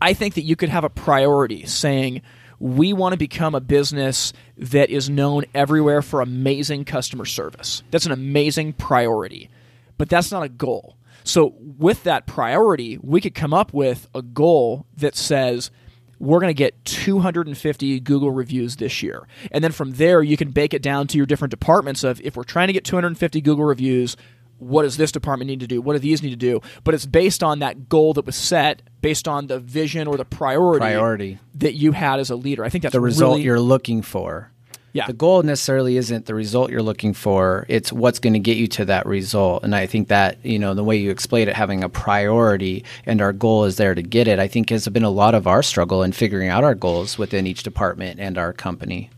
I 0.00 0.14
think 0.14 0.34
that 0.34 0.42
you 0.42 0.56
could 0.56 0.68
have 0.68 0.84
a 0.84 0.90
priority 0.90 1.66
saying, 1.66 2.22
we 2.58 2.92
want 2.92 3.12
to 3.12 3.18
become 3.18 3.54
a 3.54 3.60
business 3.60 4.32
that 4.56 4.90
is 4.90 5.10
known 5.10 5.44
everywhere 5.54 6.02
for 6.02 6.20
amazing 6.20 6.84
customer 6.84 7.24
service. 7.24 7.82
That's 7.90 8.06
an 8.06 8.12
amazing 8.12 8.74
priority, 8.74 9.50
but 9.98 10.08
that's 10.08 10.30
not 10.30 10.42
a 10.42 10.48
goal. 10.48 10.96
So, 11.24 11.54
with 11.58 12.02
that 12.04 12.26
priority, 12.26 12.98
we 13.02 13.20
could 13.20 13.34
come 13.34 13.54
up 13.54 13.72
with 13.72 14.08
a 14.14 14.22
goal 14.22 14.86
that 14.96 15.16
says, 15.16 15.70
we're 16.18 16.40
going 16.40 16.50
to 16.50 16.54
get 16.54 16.84
250 16.84 18.00
Google 18.00 18.30
reviews 18.30 18.76
this 18.76 19.02
year. 19.02 19.26
And 19.50 19.62
then 19.62 19.72
from 19.72 19.92
there, 19.92 20.22
you 20.22 20.36
can 20.36 20.50
bake 20.50 20.74
it 20.74 20.82
down 20.82 21.06
to 21.08 21.16
your 21.16 21.26
different 21.26 21.50
departments 21.50 22.04
of 22.04 22.20
if 22.20 22.36
we're 22.36 22.44
trying 22.44 22.68
to 22.68 22.72
get 22.72 22.84
250 22.84 23.40
Google 23.40 23.64
reviews, 23.64 24.16
what 24.58 24.82
does 24.82 24.96
this 24.96 25.12
department 25.12 25.48
need 25.48 25.60
to 25.60 25.66
do? 25.66 25.80
What 25.80 25.94
do 25.94 25.98
these 25.98 26.22
need 26.22 26.30
to 26.30 26.36
do? 26.36 26.60
But 26.84 26.94
it's 26.94 27.06
based 27.06 27.42
on 27.42 27.58
that 27.58 27.88
goal 27.88 28.14
that 28.14 28.24
was 28.24 28.36
set, 28.36 28.82
based 29.00 29.28
on 29.28 29.48
the 29.48 29.58
vision 29.58 30.06
or 30.06 30.16
the 30.16 30.24
priority, 30.24 30.80
priority. 30.80 31.38
that 31.56 31.74
you 31.74 31.92
had 31.92 32.20
as 32.20 32.30
a 32.30 32.36
leader. 32.36 32.64
I 32.64 32.68
think 32.68 32.82
that's 32.82 32.92
the 32.92 33.00
result 33.00 33.34
really, 33.34 33.42
you're 33.42 33.60
looking 33.60 34.02
for. 34.02 34.50
Yeah. 34.94 35.08
The 35.08 35.12
goal 35.12 35.42
necessarily 35.42 35.96
isn't 35.96 36.26
the 36.26 36.36
result 36.36 36.70
you're 36.70 36.80
looking 36.80 37.14
for. 37.14 37.66
It's 37.68 37.92
what's 37.92 38.20
going 38.20 38.34
to 38.34 38.38
get 38.38 38.56
you 38.56 38.68
to 38.68 38.84
that 38.84 39.06
result. 39.06 39.64
And 39.64 39.74
I 39.74 39.86
think 39.86 40.06
that, 40.06 40.38
you 40.46 40.60
know, 40.60 40.72
the 40.72 40.84
way 40.84 40.96
you 40.96 41.10
explain 41.10 41.48
it, 41.48 41.56
having 41.56 41.82
a 41.82 41.88
priority 41.88 42.84
and 43.04 43.20
our 43.20 43.32
goal 43.32 43.64
is 43.64 43.76
there 43.76 43.92
to 43.92 44.02
get 44.02 44.28
it, 44.28 44.38
I 44.38 44.46
think 44.46 44.70
has 44.70 44.86
been 44.86 45.02
a 45.02 45.10
lot 45.10 45.34
of 45.34 45.48
our 45.48 45.64
struggle 45.64 46.04
in 46.04 46.12
figuring 46.12 46.48
out 46.48 46.62
our 46.62 46.76
goals 46.76 47.18
within 47.18 47.44
each 47.44 47.64
department 47.64 48.20
and 48.20 48.38
our 48.38 48.52
company. 48.52 49.10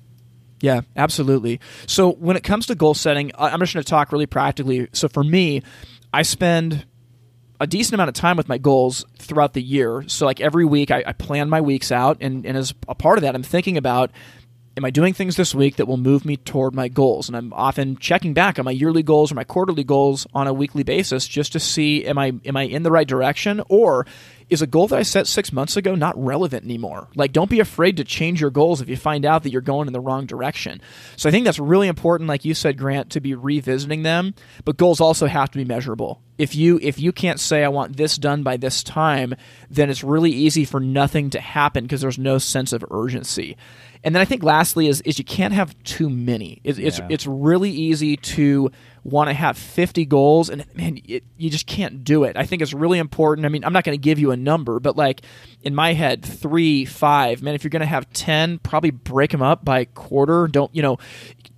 Yeah, 0.62 0.80
absolutely. 0.97 1.61
So 1.87 2.12
when 2.12 2.38
it 2.38 2.42
comes 2.42 2.64
to 2.68 2.75
goal 2.75 2.95
setting, 2.95 3.30
I'm 3.38 3.61
just 3.61 3.75
going 3.75 3.85
to 3.85 3.88
talk 3.90 4.12
really 4.12 4.25
practically. 4.25 4.88
So 4.95 5.09
for 5.09 5.23
me, 5.23 5.62
I 6.11 6.23
spend 6.23 6.87
a 7.61 7.66
decent 7.66 7.92
amount 7.92 8.09
of 8.09 8.14
time 8.14 8.38
with 8.38 8.49
my 8.49 8.56
goals 8.56 9.04
throughout 9.18 9.52
the 9.52 9.62
year. 9.62 10.04
So 10.09 10.25
like 10.25 10.40
every 10.40 10.64
week, 10.64 10.90
I, 10.90 11.04
I 11.06 11.12
plan 11.12 11.50
my 11.50 11.61
weeks 11.61 11.92
out, 11.92 12.16
and, 12.23 12.47
and 12.47 12.56
as 12.56 12.73
a 12.88 12.95
part 12.95 13.18
of 13.18 13.23
that, 13.23 13.35
I'm 13.35 13.42
thinking 13.42 13.76
about 13.76 14.11
am 14.76 14.85
I 14.85 14.90
doing 14.90 15.14
things 15.14 15.37
this 15.37 15.54
week 15.54 15.76
that 15.76 15.87
will 15.87 15.97
move 15.97 16.25
me 16.25 16.37
toward 16.37 16.75
my 16.75 16.88
goals? 16.88 17.28
And 17.28 17.37
I'm 17.37 17.52
often 17.52 17.97
checking 17.97 18.35
back 18.35 18.59
on 18.59 18.64
my 18.64 18.71
yearly 18.71 19.02
goals 19.02 19.33
or 19.33 19.35
my 19.35 19.45
quarterly 19.45 19.85
goals 19.85 20.26
on 20.35 20.47
a 20.47 20.52
weekly 20.52 20.83
basis 20.83 21.26
just 21.26 21.52
to 21.52 21.61
see 21.61 22.04
am 22.04 22.18
I 22.18 22.35
am 22.45 22.56
I 22.56 22.64
in 22.64 22.83
the 22.83 22.90
right 22.90 23.09
direction 23.09 23.62
or 23.68 24.06
is 24.49 24.62
a 24.62 24.66
goal 24.66 24.87
that 24.88 24.99
I 24.99 25.02
set 25.02 25.26
six 25.26 25.52
months 25.52 25.76
ago 25.76 25.97
not 25.97 26.16
relevant 26.23 26.64
anymore? 26.64 27.09
Like, 27.16 27.33
don't 27.33 27.50
be 27.50 27.59
afraid 27.59 27.97
to 27.97 28.04
change 28.04 28.40
your 28.40 28.50
goals 28.50 28.80
if 28.80 28.88
you 28.88 28.97
find 28.97 29.26
out 29.26 29.42
that 29.42 29.50
you're 29.50 29.61
going 29.61 29.88
in 29.88 29.92
the 29.92 30.00
wrong 30.00 30.26
direction. 30.26 30.80
So 31.16 31.28
I 31.28 31.33
think 31.33 31.45
that's 31.45 31.59
really 31.59 31.88
important, 31.88 32.28
like 32.28 32.45
you 32.45 32.54
said, 32.54 32.78
Grant, 32.78 33.11
to 33.11 33.21
be 33.21 33.35
revisiting 33.35 34.04
them. 34.04 34.35
But 34.64 34.76
goals 34.76 35.00
also 35.00 35.26
have 35.26 35.50
to 35.50 35.59
be 35.59 35.64
measurable. 35.64 36.23
If 36.38 36.54
you 36.54 36.78
if 36.83 37.00
you 37.00 37.12
can't 37.12 37.40
say 37.40 37.64
I 37.64 37.68
want 37.68 37.97
this 37.97 38.18
done 38.18 38.42
by 38.42 38.56
this 38.56 38.85
time, 38.85 39.35
then 39.71 39.90
it's 39.90 40.04
really 40.04 40.33
easy 40.33 40.64
for 40.64 40.80
nothing 40.80 41.30
to 41.30 41.40
happen 41.40 41.85
because 41.85 42.02
there's 42.02 42.18
no 42.18 42.38
sense 42.38 42.73
of 42.73 42.85
urgency. 42.90 43.56
And 44.07 44.15
then 44.15 44.23
I 44.23 44.25
think 44.25 44.45
lastly 44.45 44.87
is 44.87 45.01
is 45.01 45.19
you 45.19 45.25
can't 45.25 45.53
have 45.53 45.77
too 45.83 46.09
many. 46.09 46.61
It's 46.63 46.79
yeah. 46.79 46.87
it's, 46.87 47.01
it's 47.11 47.27
really 47.27 47.71
easy 47.73 48.17
to 48.17 48.71
want 49.07 49.29
to 49.29 49.35
have 49.35 49.57
50 49.57 50.05
goals 50.07 50.51
and 50.51 50.65
man 50.75 50.99
it, 51.05 51.23
you 51.37 51.49
just 51.49 51.67
can't 51.67 52.03
do 52.03 52.25
it. 52.25 52.37
I 52.37 52.45
think 52.45 52.61
it's 52.61 52.75
really 52.75 52.99
important. 52.99 53.47
I 53.47 53.49
mean 53.49 53.65
i'm 53.65 53.73
not 53.73 53.85
going 53.85 53.97
to 53.97 54.03
give 54.03 54.19
you 54.19 54.33
a 54.33 54.37
number 54.37 54.81
but 54.81 54.97
like 54.97 55.23
in 55.63 55.75
my 55.75 55.93
head 55.93 56.25
three 56.25 56.85
five 56.85 57.43
man 57.43 57.55
if 57.55 57.63
you're 57.63 57.71
going 57.71 57.81
to 57.81 57.87
have 57.87 58.11
10 58.13 58.59
probably 58.59 58.91
break 58.91 59.31
them 59.31 59.43
up 59.43 59.65
by 59.65 59.85
quarter. 59.85 60.49
Don't 60.49 60.75
you 60.75 60.83
know 60.83 60.99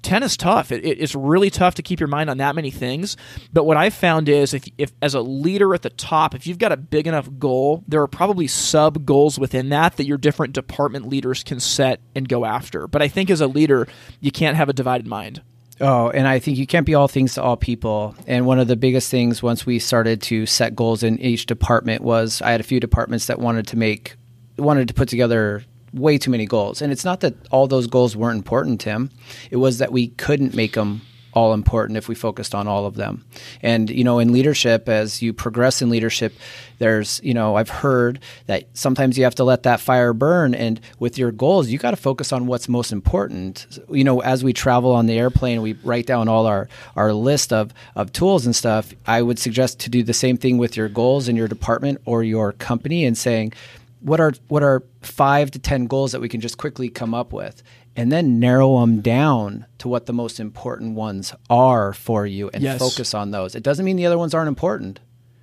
10 0.02 0.22
is 0.22 0.36
tough. 0.36 0.70
It, 0.70 0.84
it's 0.84 1.14
really 1.14 1.50
tough 1.50 1.74
to 1.76 1.82
keep 1.82 2.00
your 2.00 2.08
mind 2.08 2.30
on 2.30 2.38
that 2.38 2.54
many 2.54 2.70
things. 2.70 3.16
But 3.52 3.64
what 3.64 3.76
i've 3.76 3.94
found 3.94 4.28
is 4.28 4.52
if, 4.52 4.64
if 4.76 4.92
as 5.00 5.14
a 5.14 5.20
leader 5.20 5.74
at 5.74 5.82
the 5.82 5.90
top 5.90 6.34
if 6.34 6.46
you've 6.46 6.58
got 6.58 6.72
a 6.72 6.76
big 6.76 7.06
enough 7.06 7.28
goal 7.38 7.82
there 7.88 8.02
are 8.02 8.08
probably 8.08 8.46
sub 8.46 9.06
goals 9.06 9.38
within 9.38 9.70
that 9.70 9.96
that 9.96 10.04
your 10.04 10.18
different 10.18 10.52
department 10.52 11.08
leaders 11.08 11.42
can 11.42 11.60
set 11.60 12.00
and 12.14 12.28
go 12.28 12.44
after. 12.44 12.86
But 12.86 13.02
i 13.02 13.08
think 13.08 13.30
as 13.30 13.40
a 13.40 13.46
leader 13.46 13.88
you 14.20 14.30
can't 14.30 14.56
have 14.56 14.68
a 14.68 14.72
divided 14.72 15.06
mind 15.06 15.42
Oh, 15.80 16.10
and 16.10 16.26
I 16.26 16.38
think 16.38 16.58
you 16.58 16.66
can't 16.66 16.86
be 16.86 16.94
all 16.94 17.08
things 17.08 17.34
to 17.34 17.42
all 17.42 17.56
people. 17.56 18.14
And 18.26 18.46
one 18.46 18.58
of 18.58 18.66
the 18.66 18.76
biggest 18.76 19.10
things 19.10 19.42
once 19.42 19.64
we 19.64 19.78
started 19.78 20.20
to 20.22 20.44
set 20.46 20.74
goals 20.74 21.02
in 21.02 21.20
each 21.20 21.46
department 21.46 22.02
was 22.02 22.42
I 22.42 22.50
had 22.50 22.60
a 22.60 22.64
few 22.64 22.80
departments 22.80 23.26
that 23.26 23.38
wanted 23.38 23.66
to 23.68 23.76
make 23.76 24.16
wanted 24.58 24.88
to 24.88 24.94
put 24.94 25.08
together 25.08 25.64
way 25.92 26.18
too 26.18 26.30
many 26.30 26.46
goals. 26.46 26.82
And 26.82 26.92
it's 26.92 27.04
not 27.04 27.20
that 27.20 27.34
all 27.50 27.66
those 27.66 27.86
goals 27.86 28.16
weren't 28.16 28.38
important, 28.38 28.80
Tim. 28.80 29.10
It 29.50 29.56
was 29.56 29.78
that 29.78 29.92
we 29.92 30.08
couldn't 30.08 30.54
make 30.54 30.74
them 30.74 31.02
all 31.38 31.54
important 31.54 31.96
if 31.96 32.08
we 32.08 32.16
focused 32.16 32.52
on 32.52 32.66
all 32.66 32.84
of 32.84 32.96
them. 32.96 33.24
And 33.62 33.88
you 33.88 34.02
know, 34.02 34.18
in 34.18 34.32
leadership, 34.32 34.88
as 34.88 35.22
you 35.22 35.32
progress 35.32 35.80
in 35.80 35.88
leadership, 35.88 36.34
there's 36.78 37.20
you 37.22 37.32
know 37.32 37.54
I've 37.54 37.70
heard 37.70 38.18
that 38.46 38.64
sometimes 38.74 39.16
you 39.16 39.22
have 39.22 39.36
to 39.36 39.44
let 39.44 39.62
that 39.62 39.78
fire 39.78 40.12
burn, 40.12 40.52
and 40.52 40.80
with 40.98 41.16
your 41.16 41.30
goals, 41.30 41.68
you 41.68 41.78
got 41.78 41.92
to 41.92 41.96
focus 41.96 42.32
on 42.32 42.46
what's 42.46 42.68
most 42.68 42.90
important. 42.90 43.78
You 43.88 44.02
know, 44.02 44.20
as 44.20 44.42
we 44.42 44.52
travel 44.52 44.90
on 44.92 45.06
the 45.06 45.16
airplane, 45.16 45.62
we 45.62 45.74
write 45.84 46.06
down 46.06 46.26
all 46.28 46.46
our 46.46 46.68
our 46.96 47.12
list 47.12 47.52
of 47.52 47.72
of 47.94 48.12
tools 48.12 48.44
and 48.44 48.54
stuff. 48.54 48.92
I 49.06 49.22
would 49.22 49.38
suggest 49.38 49.78
to 49.80 49.90
do 49.90 50.02
the 50.02 50.14
same 50.14 50.36
thing 50.36 50.58
with 50.58 50.76
your 50.76 50.88
goals 50.88 51.28
in 51.28 51.36
your 51.36 51.48
department 51.48 52.00
or 52.04 52.24
your 52.24 52.52
company, 52.52 53.04
and 53.04 53.16
saying 53.16 53.52
what 54.00 54.20
are 54.20 54.32
what 54.48 54.62
are 54.62 54.82
five 55.02 55.50
to 55.52 55.58
ten 55.58 55.86
goals 55.86 56.12
that 56.12 56.20
we 56.20 56.28
can 56.28 56.40
just 56.40 56.58
quickly 56.58 56.88
come 56.88 57.14
up 57.14 57.32
with 57.32 57.62
and 57.98 58.12
then 58.12 58.38
narrow 58.38 58.78
them 58.78 59.00
down 59.00 59.66
to 59.78 59.88
what 59.88 60.06
the 60.06 60.12
most 60.12 60.38
important 60.38 60.94
ones 60.94 61.34
are 61.50 61.92
for 61.92 62.24
you 62.24 62.48
and 62.54 62.62
yes. 62.62 62.78
focus 62.78 63.12
on 63.12 63.32
those. 63.32 63.56
It 63.56 63.64
doesn't 63.64 63.84
mean 63.84 63.96
the 63.96 64.06
other 64.06 64.16
ones 64.16 64.34
aren't 64.34 64.46
important. 64.46 65.00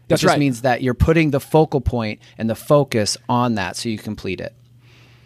That 0.07 0.19
just 0.19 0.31
right. 0.31 0.39
means 0.39 0.61
that 0.61 0.81
you're 0.81 0.93
putting 0.93 1.31
the 1.31 1.41
focal 1.41 1.81
point 1.81 2.21
and 2.37 2.49
the 2.49 2.55
focus 2.55 3.17
on 3.27 3.55
that 3.55 3.75
so 3.75 3.89
you 3.89 3.97
complete 3.97 4.39
it. 4.39 4.55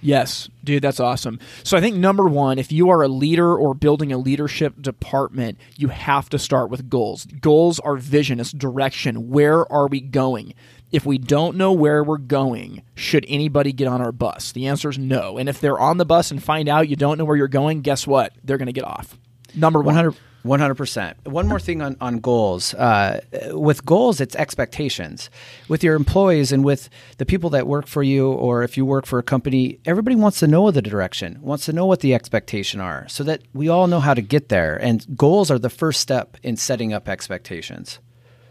Yes, 0.02 0.50
dude, 0.64 0.82
that's 0.82 1.00
awesome. 1.00 1.40
So 1.64 1.78
I 1.78 1.82
think 1.82 1.98
number 1.98 2.26
one, 2.26 2.58
if 2.58 2.72
you 2.72 2.90
are 2.90 3.04
a 3.04 3.08
leader 3.08 3.56
or 3.56 3.76
building 3.76 4.12
a 4.12 4.18
leadership 4.18 4.82
department, 4.82 5.60
you 5.76 5.90
have 5.90 6.30
to 6.30 6.40
start 6.40 6.72
with 6.72 6.90
goals. 6.90 7.26
Goals 7.26 7.80
are 7.82 7.96
vision, 7.96 8.40
it's 8.40 8.52
direction. 8.52 9.30
Where 9.30 9.72
are 9.72 9.88
we 9.88 10.00
going? 10.00 10.56
If 10.92 11.06
we 11.06 11.18
don't 11.18 11.58
know 11.58 11.72
where 11.72 12.04
we're 12.04 12.18
going, 12.18 12.82
should 12.96 13.26
anybody 13.28 13.72
get 13.72 13.88
on 13.88 14.02
our 14.02 14.12
bus? 14.12 14.52
The 14.52 14.68
answer 14.68 14.90
is 14.90 14.98
no. 14.98 15.38
And 15.38 15.48
if 15.48 15.60
they're 15.62 15.80
on 15.80 15.98
the 15.98 16.06
bus 16.06 16.32
and 16.32 16.42
find 16.42 16.68
out 16.68 16.90
you 16.90 16.96
don't 16.96 17.18
know 17.18 17.26
where 17.26 17.38
you're 17.38 17.48
going, 17.48 17.82
guess 17.82 18.08
what? 18.08 18.34
They're 18.44 18.58
going 18.58 18.68
to 18.68 18.74
get 18.74 18.86
off. 18.86 19.18
Number 19.56 19.82
one. 19.82 20.14
100 20.44 20.76
percent. 20.76 21.18
One 21.26 21.48
more 21.48 21.60
thing 21.60 21.82
on 21.82 21.98
on 22.00 22.20
goals. 22.20 22.74
Uh, 22.74 23.20
with 23.52 23.86
goals, 23.86 24.22
it's 24.22 24.36
expectations. 24.36 25.30
With 25.68 25.84
your 25.84 25.96
employees 25.96 26.52
and 26.52 26.64
with 26.64 26.90
the 27.18 27.26
people 27.26 27.50
that 27.52 27.68
work 27.68 27.88
for 27.88 28.04
you, 28.04 28.32
or 28.32 28.64
if 28.64 28.78
you 28.78 28.86
work 28.86 29.06
for 29.06 29.20
a 29.20 29.24
company, 29.24 29.80
everybody 29.86 30.16
wants 30.16 30.40
to 30.40 30.48
know 30.48 30.72
the 30.72 30.82
direction, 30.82 31.40
wants 31.42 31.66
to 31.66 31.74
know 31.74 31.86
what 31.86 32.00
the 32.00 32.14
expectation 32.14 32.80
are, 32.80 33.08
so 33.10 33.24
that 33.26 33.42
we 33.54 33.68
all 33.68 33.88
know 33.88 34.00
how 34.00 34.14
to 34.14 34.22
get 34.22 34.50
there. 34.50 34.78
And 34.78 35.06
goals 35.18 35.52
are 35.52 35.60
the 35.60 35.70
first 35.70 36.00
step 36.00 36.38
in 36.42 36.56
setting 36.56 36.94
up 36.94 37.10
expectations. 37.10 38.00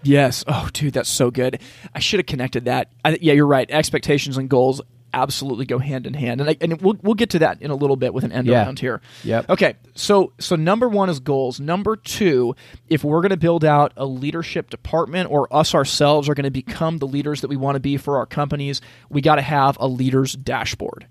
Yes. 0.02 0.44
Oh, 0.46 0.68
dude, 0.72 0.94
that's 0.94 1.08
so 1.08 1.30
good. 1.30 1.60
I 1.94 1.98
should 1.98 2.20
have 2.20 2.26
connected 2.26 2.66
that. 2.66 2.92
I, 3.04 3.18
yeah, 3.20 3.32
you're 3.32 3.46
right. 3.46 3.70
Expectations 3.70 4.36
and 4.36 4.48
goals 4.48 4.80
absolutely 5.12 5.64
go 5.64 5.78
hand 5.78 6.06
in 6.06 6.14
hand, 6.14 6.40
and 6.40 6.50
I, 6.50 6.56
and 6.60 6.80
we'll 6.80 6.96
we'll 7.02 7.14
get 7.14 7.30
to 7.30 7.38
that 7.40 7.62
in 7.62 7.70
a 7.70 7.74
little 7.74 7.96
bit 7.96 8.12
with 8.12 8.24
an 8.24 8.32
end 8.32 8.46
yeah. 8.46 8.64
around 8.64 8.78
here. 8.78 9.00
Yep. 9.24 9.50
Okay. 9.50 9.76
So 9.94 10.32
so 10.38 10.56
number 10.56 10.88
one 10.88 11.08
is 11.08 11.20
goals. 11.20 11.60
Number 11.60 11.96
two, 11.96 12.54
if 12.88 13.04
we're 13.04 13.20
going 13.20 13.30
to 13.30 13.36
build 13.36 13.64
out 13.64 13.92
a 13.96 14.06
leadership 14.06 14.70
department, 14.70 15.30
or 15.30 15.52
us 15.54 15.74
ourselves 15.74 16.28
are 16.28 16.34
going 16.34 16.44
to 16.44 16.50
become 16.50 16.98
the 16.98 17.06
leaders 17.06 17.40
that 17.40 17.48
we 17.48 17.56
want 17.56 17.76
to 17.76 17.80
be 17.80 17.96
for 17.96 18.16
our 18.18 18.26
companies, 18.26 18.80
we 19.08 19.20
got 19.20 19.36
to 19.36 19.42
have 19.42 19.76
a 19.80 19.88
leaders 19.88 20.34
dashboard. 20.34 21.06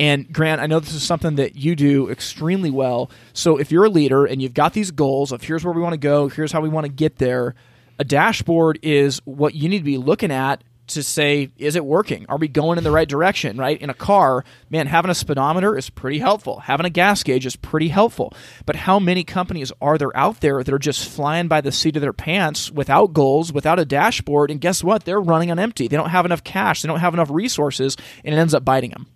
And 0.00 0.32
Grant, 0.32 0.60
I 0.60 0.66
know 0.66 0.80
this 0.80 0.94
is 0.94 1.02
something 1.02 1.36
that 1.36 1.56
you 1.56 1.76
do 1.76 2.08
extremely 2.08 2.70
well. 2.70 3.10
So 3.32 3.58
if 3.58 3.70
you're 3.70 3.84
a 3.84 3.90
leader 3.90 4.24
and 4.24 4.42
you've 4.42 4.54
got 4.54 4.72
these 4.72 4.90
goals 4.90 5.32
of 5.32 5.42
here's 5.42 5.64
where 5.64 5.74
we 5.74 5.82
want 5.82 5.92
to 5.92 5.98
go, 5.98 6.28
here's 6.28 6.52
how 6.52 6.60
we 6.60 6.68
want 6.68 6.86
to 6.86 6.92
get 6.92 7.16
there 7.16 7.54
a 7.98 8.04
dashboard 8.04 8.78
is 8.82 9.20
what 9.24 9.54
you 9.54 9.68
need 9.68 9.78
to 9.78 9.84
be 9.84 9.98
looking 9.98 10.30
at 10.30 10.62
to 10.88 11.02
say, 11.02 11.50
is 11.58 11.76
it 11.76 11.84
working? 11.84 12.26
Are 12.28 12.38
we 12.38 12.48
going 12.48 12.78
in 12.78 12.84
the 12.84 12.90
right 12.90 13.08
direction, 13.08 13.56
right? 13.56 13.78
In 13.80 13.90
a 13.90 13.94
car, 13.94 14.44
man, 14.70 14.86
having 14.86 15.10
a 15.10 15.14
speedometer 15.14 15.76
is 15.76 15.90
pretty 15.90 16.18
helpful. 16.18 16.60
Having 16.60 16.86
a 16.86 16.90
gas 16.90 17.22
gauge 17.22 17.46
is 17.46 17.56
pretty 17.56 17.88
helpful. 17.88 18.32
But 18.64 18.76
how 18.76 18.98
many 18.98 19.22
companies 19.24 19.70
are 19.80 19.98
there 19.98 20.16
out 20.16 20.40
there 20.40 20.62
that 20.62 20.74
are 20.74 20.78
just 20.78 21.08
flying 21.08 21.46
by 21.48 21.60
the 21.60 21.72
seat 21.72 21.96
of 21.96 22.02
their 22.02 22.12
pants 22.12 22.70
without 22.70 23.12
goals, 23.12 23.52
without 23.52 23.78
a 23.78 23.84
dashboard? 23.84 24.50
And 24.50 24.60
guess 24.60 24.82
what? 24.82 25.04
They're 25.04 25.20
running 25.20 25.50
on 25.50 25.58
empty. 25.58 25.88
They 25.88 25.96
don't 25.96 26.10
have 26.10 26.24
enough 26.24 26.44
cash, 26.44 26.82
they 26.82 26.88
don't 26.88 27.00
have 27.00 27.14
enough 27.14 27.30
resources, 27.30 27.96
and 28.24 28.34
it 28.34 28.38
ends 28.38 28.54
up 28.54 28.64
biting 28.64 28.90
them. 28.90 29.06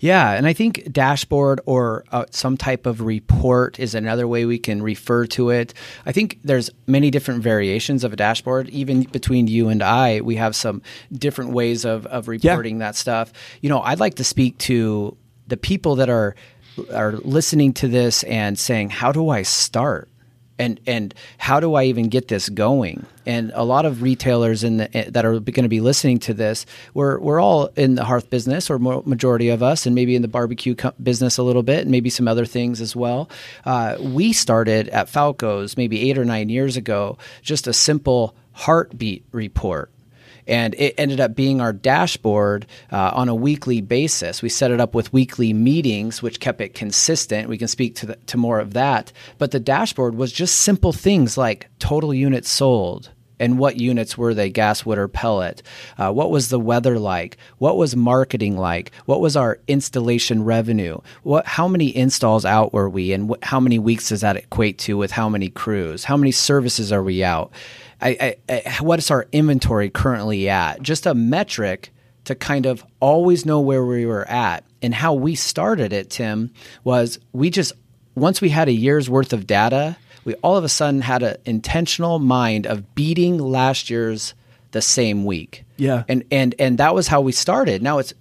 Yeah, 0.00 0.32
and 0.32 0.46
I 0.46 0.52
think 0.52 0.92
dashboard 0.92 1.60
or 1.66 2.04
uh, 2.12 2.26
some 2.30 2.56
type 2.56 2.86
of 2.86 3.00
report 3.00 3.78
is 3.78 3.94
another 3.94 4.28
way 4.28 4.44
we 4.44 4.58
can 4.58 4.82
refer 4.82 5.26
to 5.26 5.50
it. 5.50 5.74
I 6.04 6.12
think 6.12 6.38
there's 6.44 6.70
many 6.86 7.10
different 7.10 7.42
variations 7.42 8.04
of 8.04 8.12
a 8.12 8.16
dashboard. 8.16 8.68
Even 8.70 9.02
between 9.04 9.46
you 9.46 9.68
and 9.68 9.82
I, 9.82 10.20
we 10.20 10.36
have 10.36 10.54
some 10.54 10.82
different 11.12 11.52
ways 11.52 11.84
of, 11.84 12.06
of 12.06 12.28
reporting 12.28 12.76
yeah. 12.76 12.86
that 12.86 12.96
stuff. 12.96 13.32
You 13.60 13.68
know, 13.68 13.80
I'd 13.80 14.00
like 14.00 14.14
to 14.16 14.24
speak 14.24 14.58
to 14.58 15.16
the 15.46 15.56
people 15.56 15.96
that 15.96 16.10
are 16.10 16.34
are 16.92 17.12
listening 17.12 17.72
to 17.72 17.88
this 17.88 18.22
and 18.24 18.58
saying, 18.58 18.90
"How 18.90 19.12
do 19.12 19.30
I 19.30 19.42
start?" 19.42 20.08
And 20.58 20.80
and 20.86 21.14
how 21.38 21.60
do 21.60 21.74
I 21.74 21.84
even 21.84 22.08
get 22.08 22.28
this 22.28 22.48
going? 22.48 23.06
And 23.26 23.50
a 23.54 23.64
lot 23.64 23.86
of 23.86 24.02
retailers 24.02 24.62
in 24.62 24.78
the, 24.78 24.96
eh, 24.96 25.10
that 25.10 25.24
are 25.24 25.40
going 25.40 25.64
to 25.64 25.68
be 25.68 25.80
listening 25.80 26.18
to 26.20 26.34
this, 26.34 26.66
we're 26.94 27.18
we're 27.18 27.40
all 27.40 27.66
in 27.76 27.96
the 27.96 28.04
hearth 28.04 28.30
business, 28.30 28.70
or 28.70 28.78
majority 28.78 29.48
of 29.48 29.62
us, 29.62 29.86
and 29.86 29.94
maybe 29.94 30.16
in 30.16 30.22
the 30.22 30.28
barbecue 30.28 30.74
co- 30.74 30.92
business 31.02 31.38
a 31.38 31.42
little 31.42 31.62
bit, 31.62 31.80
and 31.80 31.90
maybe 31.90 32.10
some 32.10 32.28
other 32.28 32.46
things 32.46 32.80
as 32.80 32.94
well. 32.94 33.28
Uh, 33.64 33.96
we 34.00 34.32
started 34.32 34.88
at 34.90 35.08
Falco's 35.08 35.76
maybe 35.76 36.08
eight 36.08 36.18
or 36.18 36.24
nine 36.24 36.48
years 36.48 36.76
ago, 36.76 37.18
just 37.42 37.66
a 37.66 37.72
simple 37.72 38.34
heartbeat 38.52 39.24
report 39.32 39.90
and 40.46 40.74
it 40.74 40.94
ended 40.98 41.20
up 41.20 41.34
being 41.34 41.60
our 41.60 41.72
dashboard 41.72 42.66
uh, 42.92 43.10
on 43.14 43.28
a 43.28 43.34
weekly 43.34 43.80
basis. 43.80 44.42
We 44.42 44.48
set 44.48 44.70
it 44.70 44.80
up 44.80 44.94
with 44.94 45.12
weekly 45.12 45.52
meetings, 45.52 46.22
which 46.22 46.40
kept 46.40 46.60
it 46.60 46.74
consistent. 46.74 47.48
We 47.48 47.58
can 47.58 47.68
speak 47.68 47.94
to 47.96 48.06
the, 48.06 48.16
to 48.16 48.36
more 48.36 48.60
of 48.60 48.74
that, 48.74 49.12
but 49.38 49.50
the 49.50 49.60
dashboard 49.60 50.14
was 50.14 50.32
just 50.32 50.60
simple 50.60 50.92
things 50.92 51.36
like 51.36 51.68
total 51.78 52.14
units 52.14 52.50
sold 52.50 53.10
and 53.38 53.58
what 53.58 53.76
units 53.76 54.16
were 54.16 54.34
they 54.34 54.50
gas 54.50 54.84
wood 54.84 54.98
or 54.98 55.08
pellet. 55.08 55.62
Uh, 55.98 56.12
what 56.12 56.30
was 56.30 56.48
the 56.48 56.60
weather 56.60 56.98
like? 56.98 57.36
What 57.58 57.76
was 57.76 57.96
marketing 57.96 58.56
like? 58.56 58.92
What 59.04 59.20
was 59.20 59.36
our 59.36 59.58
installation 59.68 60.44
revenue? 60.44 60.98
What 61.22 61.46
how 61.46 61.68
many 61.68 61.94
installs 61.94 62.44
out 62.44 62.72
were 62.72 62.88
we 62.88 63.12
and 63.12 63.30
wh- 63.30 63.46
how 63.46 63.60
many 63.60 63.78
weeks 63.78 64.08
does 64.08 64.22
that 64.22 64.36
equate 64.36 64.78
to 64.80 64.96
with 64.96 65.10
how 65.10 65.28
many 65.28 65.48
crews? 65.48 66.04
How 66.04 66.16
many 66.16 66.32
services 66.32 66.92
are 66.92 67.02
we 67.02 67.22
out 67.22 67.52
I, 68.00 68.36
I, 68.48 68.62
I, 68.66 68.82
what 68.82 68.98
is 68.98 69.10
our 69.10 69.26
inventory 69.32 69.90
currently 69.90 70.48
at? 70.48 70.82
Just 70.82 71.06
a 71.06 71.14
metric 71.14 71.92
to 72.24 72.34
kind 72.34 72.66
of 72.66 72.84
always 73.00 73.46
know 73.46 73.60
where 73.60 73.84
we 73.84 74.06
were 74.06 74.28
at. 74.28 74.64
And 74.82 74.94
how 74.94 75.14
we 75.14 75.34
started 75.34 75.92
it, 75.92 76.10
Tim, 76.10 76.52
was 76.84 77.18
we 77.32 77.50
just, 77.50 77.72
once 78.14 78.40
we 78.40 78.50
had 78.50 78.68
a 78.68 78.72
year's 78.72 79.08
worth 79.08 79.32
of 79.32 79.46
data, 79.46 79.96
we 80.24 80.34
all 80.36 80.56
of 80.56 80.64
a 80.64 80.68
sudden 80.68 81.00
had 81.00 81.22
an 81.22 81.36
intentional 81.44 82.18
mind 82.18 82.66
of 82.66 82.94
beating 82.94 83.38
last 83.38 83.90
year's 83.90 84.34
the 84.72 84.82
same 84.82 85.24
week. 85.24 85.64
Yeah. 85.76 86.04
And, 86.08 86.24
and, 86.30 86.54
and 86.58 86.78
that 86.78 86.94
was 86.94 87.08
how 87.08 87.20
we 87.20 87.32
started. 87.32 87.82
Now 87.82 87.98
it's 87.98 88.12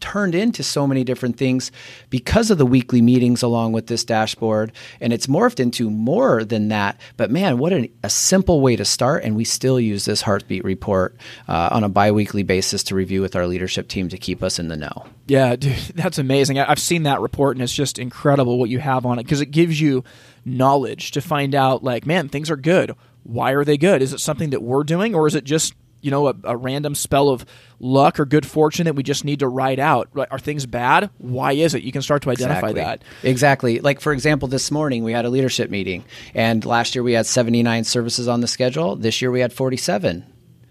turned 0.00 0.34
into 0.34 0.62
so 0.62 0.86
many 0.86 1.04
different 1.04 1.36
things 1.36 1.70
because 2.10 2.50
of 2.50 2.58
the 2.58 2.66
weekly 2.66 3.02
meetings 3.02 3.42
along 3.42 3.72
with 3.72 3.86
this 3.86 4.04
dashboard. 4.04 4.72
And 5.00 5.12
it's 5.12 5.26
morphed 5.26 5.60
into 5.60 5.90
more 5.90 6.44
than 6.44 6.68
that. 6.68 7.00
But 7.16 7.30
man, 7.30 7.58
what 7.58 7.72
a, 7.72 7.90
a 8.02 8.10
simple 8.10 8.60
way 8.60 8.76
to 8.76 8.84
start. 8.84 9.24
And 9.24 9.36
we 9.36 9.44
still 9.44 9.80
use 9.80 10.04
this 10.04 10.22
heartbeat 10.22 10.64
report 10.64 11.16
uh, 11.48 11.68
on 11.72 11.84
a 11.84 11.88
bi 11.88 12.10
weekly 12.10 12.42
basis 12.42 12.82
to 12.84 12.94
review 12.94 13.20
with 13.20 13.36
our 13.36 13.46
leadership 13.46 13.88
team 13.88 14.08
to 14.08 14.18
keep 14.18 14.42
us 14.42 14.58
in 14.58 14.68
the 14.68 14.76
know. 14.76 15.06
Yeah, 15.26 15.56
dude, 15.56 15.76
that's 15.94 16.18
amazing. 16.18 16.58
I've 16.58 16.80
seen 16.80 17.04
that 17.04 17.20
report 17.20 17.56
and 17.56 17.62
it's 17.62 17.74
just 17.74 17.98
incredible 17.98 18.58
what 18.58 18.70
you 18.70 18.78
have 18.78 19.06
on 19.06 19.18
it 19.18 19.24
because 19.24 19.40
it 19.40 19.50
gives 19.50 19.80
you 19.80 20.04
knowledge 20.44 21.10
to 21.12 21.20
find 21.20 21.54
out, 21.54 21.84
like, 21.84 22.06
man, 22.06 22.28
things 22.28 22.50
are 22.50 22.56
good. 22.56 22.94
Why 23.24 23.52
are 23.52 23.64
they 23.64 23.76
good? 23.76 24.00
Is 24.00 24.12
it 24.12 24.20
something 24.20 24.50
that 24.50 24.62
we're 24.62 24.84
doing 24.84 25.14
or 25.14 25.26
is 25.26 25.34
it 25.34 25.44
just 25.44 25.74
you 26.00 26.10
know, 26.10 26.28
a, 26.28 26.34
a, 26.44 26.56
random 26.56 26.94
spell 26.94 27.28
of 27.28 27.44
luck 27.80 28.20
or 28.20 28.24
good 28.24 28.46
fortune 28.46 28.84
that 28.84 28.94
we 28.94 29.02
just 29.02 29.24
need 29.24 29.40
to 29.40 29.48
ride 29.48 29.80
out. 29.80 30.08
Are 30.30 30.38
things 30.38 30.66
bad? 30.66 31.10
Why 31.18 31.52
is 31.52 31.74
it? 31.74 31.82
You 31.82 31.92
can 31.92 32.02
start 32.02 32.22
to 32.22 32.30
identify 32.30 32.70
exactly. 32.70 32.80
that. 32.82 33.02
Exactly. 33.22 33.80
Like, 33.80 34.00
for 34.00 34.12
example, 34.12 34.48
this 34.48 34.70
morning 34.70 35.04
we 35.04 35.12
had 35.12 35.24
a 35.24 35.30
leadership 35.30 35.70
meeting, 35.70 36.04
and 36.34 36.64
last 36.64 36.94
year 36.94 37.02
we 37.02 37.12
had 37.12 37.26
79 37.26 37.84
services 37.84 38.28
on 38.28 38.40
the 38.40 38.48
schedule. 38.48 38.96
This 38.96 39.20
year 39.20 39.30
we 39.30 39.40
had 39.40 39.52
47. 39.52 40.24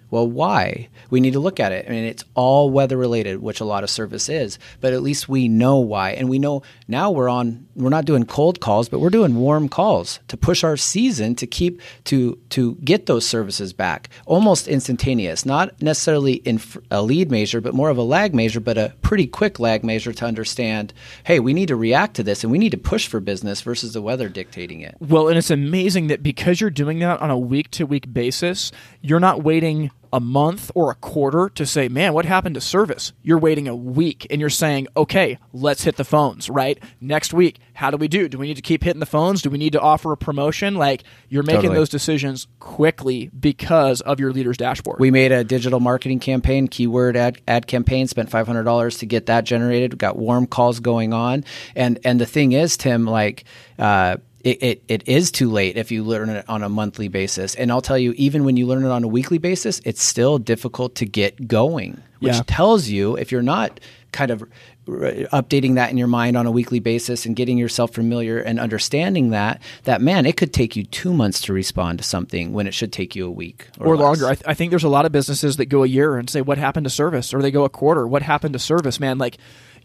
Well, 0.09 0.27
why? 0.27 0.87
We 1.09 1.19
need 1.19 1.33
to 1.33 1.39
look 1.39 1.59
at 1.59 1.71
it. 1.71 1.85
I 1.87 1.91
mean, 1.91 2.05
it's 2.05 2.23
all 2.33 2.69
weather 2.69 2.97
related, 2.97 3.41
which 3.41 3.59
a 3.59 3.65
lot 3.65 3.83
of 3.83 3.89
service 3.89 4.29
is, 4.29 4.57
but 4.79 4.93
at 4.93 5.01
least 5.01 5.27
we 5.27 5.47
know 5.47 5.77
why. 5.77 6.11
And 6.11 6.29
we 6.29 6.39
know 6.39 6.63
now 6.87 7.11
we're 7.11 7.29
on, 7.29 7.67
we're 7.75 7.89
not 7.89 8.05
doing 8.05 8.25
cold 8.25 8.59
calls, 8.61 8.87
but 8.87 8.99
we're 8.99 9.09
doing 9.09 9.35
warm 9.35 9.67
calls 9.67 10.19
to 10.29 10.37
push 10.37 10.63
our 10.63 10.77
season 10.77 11.35
to 11.35 11.47
keep, 11.47 11.81
to, 12.05 12.37
to 12.49 12.75
get 12.75 13.05
those 13.05 13.27
services 13.27 13.73
back 13.73 14.09
almost 14.25 14.67
instantaneous, 14.67 15.45
not 15.45 15.81
necessarily 15.81 16.33
in 16.33 16.61
a 16.89 17.01
lead 17.01 17.29
measure, 17.29 17.59
but 17.59 17.73
more 17.73 17.89
of 17.89 17.97
a 17.97 18.03
lag 18.03 18.33
measure, 18.33 18.59
but 18.59 18.77
a 18.77 18.93
pretty 19.01 19.27
quick 19.27 19.59
lag 19.59 19.83
measure 19.83 20.13
to 20.13 20.25
understand, 20.25 20.93
hey, 21.25 21.39
we 21.39 21.53
need 21.53 21.67
to 21.67 21.75
react 21.75 22.15
to 22.15 22.23
this 22.23 22.43
and 22.43 22.51
we 22.51 22.57
need 22.57 22.71
to 22.71 22.77
push 22.77 23.07
for 23.07 23.19
business 23.19 23.61
versus 23.61 23.93
the 23.93 24.01
weather 24.01 24.29
dictating 24.29 24.81
it. 24.81 24.95
Well, 24.99 25.27
and 25.27 25.37
it's 25.37 25.51
amazing 25.51 26.07
that 26.07 26.23
because 26.23 26.61
you're 26.61 26.69
doing 26.69 26.99
that 26.99 27.21
on 27.21 27.29
a 27.29 27.37
week 27.37 27.71
to 27.71 27.85
week 27.85 28.13
basis, 28.13 28.71
you're 29.01 29.19
not 29.19 29.43
waiting 29.43 29.91
a 30.17 30.19
month 30.19 30.71
or 30.73 30.89
a 30.89 30.95
quarter 30.95 31.47
to 31.47 31.63
say, 31.63 31.87
man, 31.87 32.11
what 32.11 32.25
happened 32.25 32.55
to 32.55 32.61
service? 32.61 33.13
You're 33.21 33.37
waiting 33.37 33.67
a 33.67 33.75
week 33.75 34.25
and 34.31 34.41
you're 34.41 34.49
saying, 34.49 34.87
okay, 34.97 35.37
let's 35.53 35.83
hit 35.83 35.95
the 35.95 36.03
phones, 36.03 36.49
right? 36.49 36.81
Next 36.99 37.35
week, 37.35 37.59
how 37.73 37.91
do 37.91 37.97
we 37.97 38.07
do? 38.07 38.27
Do 38.27 38.39
we 38.39 38.47
need 38.47 38.55
to 38.55 38.63
keep 38.63 38.83
hitting 38.83 38.99
the 38.99 39.05
phones? 39.05 39.43
Do 39.43 39.51
we 39.51 39.59
need 39.59 39.73
to 39.73 39.79
offer 39.79 40.11
a 40.11 40.17
promotion? 40.17 40.73
Like 40.73 41.03
you're 41.29 41.43
making 41.43 41.61
totally. 41.61 41.77
those 41.77 41.89
decisions 41.89 42.47
quickly 42.59 43.29
because 43.39 44.01
of 44.01 44.19
your 44.19 44.33
leader's 44.33 44.57
dashboard. 44.57 44.99
We 44.99 45.11
made 45.11 45.31
a 45.31 45.43
digital 45.43 45.79
marketing 45.79 46.19
campaign, 46.19 46.67
keyword 46.67 47.15
ad, 47.15 47.39
ad 47.47 47.67
campaign, 47.67 48.07
spent 48.07 48.31
$500 48.31 48.97
to 48.97 49.05
get 49.05 49.27
that 49.27 49.43
generated. 49.43 49.93
We 49.93 49.97
got 49.97 50.17
warm 50.17 50.47
calls 50.47 50.79
going 50.79 51.13
on. 51.13 51.45
And, 51.75 51.99
and 52.03 52.19
the 52.19 52.25
thing 52.25 52.53
is, 52.53 52.75
Tim, 52.75 53.05
like, 53.05 53.43
uh, 53.77 54.17
it, 54.41 54.63
it, 54.63 54.83
it 54.87 55.07
is 55.07 55.31
too 55.31 55.49
late 55.49 55.77
if 55.77 55.91
you 55.91 56.03
learn 56.03 56.29
it 56.29 56.47
on 56.47 56.63
a 56.63 56.69
monthly 56.69 57.07
basis. 57.07 57.55
And 57.55 57.71
I'll 57.71 57.81
tell 57.81 57.97
you, 57.97 58.13
even 58.17 58.45
when 58.45 58.57
you 58.57 58.67
learn 58.67 58.85
it 58.85 58.91
on 58.91 59.03
a 59.03 59.07
weekly 59.07 59.37
basis, 59.37 59.81
it's 59.83 60.01
still 60.01 60.37
difficult 60.37 60.95
to 60.95 61.05
get 61.05 61.47
going, 61.47 62.01
which 62.19 62.35
yeah. 62.35 62.43
tells 62.45 62.87
you 62.87 63.17
if 63.17 63.31
you're 63.31 63.41
not 63.41 63.79
kind 64.11 64.31
of 64.31 64.43
uh, 64.43 65.27
updating 65.33 65.75
that 65.75 65.91
in 65.91 65.97
your 65.97 66.07
mind 66.07 66.37
on 66.37 66.45
a 66.45 66.51
weekly 66.51 66.79
basis 66.79 67.25
and 67.25 67.35
getting 67.35 67.57
yourself 67.57 67.93
familiar 67.93 68.39
and 68.39 68.57
understanding 68.57 69.31
that 69.31 69.61
that 69.83 70.01
man 70.01 70.25
it 70.25 70.37
could 70.37 70.53
take 70.53 70.77
you 70.77 70.83
two 70.85 71.11
months 71.11 71.41
to 71.41 71.51
respond 71.51 71.97
to 71.97 72.05
something 72.05 72.53
when 72.53 72.67
it 72.67 72.73
should 72.73 72.93
take 72.93 73.13
you 73.13 73.27
a 73.27 73.29
week 73.29 73.67
or, 73.79 73.87
or 73.87 73.97
longer. 73.97 74.27
I, 74.27 74.35
th- 74.35 74.47
I, 74.47 74.53
think 74.53 74.69
there's 74.69 74.85
a 74.85 74.89
lot 74.89 75.05
of 75.05 75.11
businesses 75.11 75.57
that 75.57 75.65
go 75.65 75.83
a 75.83 75.87
year 75.87 76.17
and 76.17 76.29
say 76.29 76.39
what 76.39 76.57
happened 76.57 76.85
to 76.85 76.89
service? 76.89 77.33
Or 77.33 77.41
they 77.41 77.51
go 77.51 77.65
a 77.65 77.69
quarter. 77.69 78.07
What 78.07 78.21
happened 78.21 78.53
to 78.53 78.59
service? 78.59 78.97
Man 78.97 79.17
like 79.17 79.37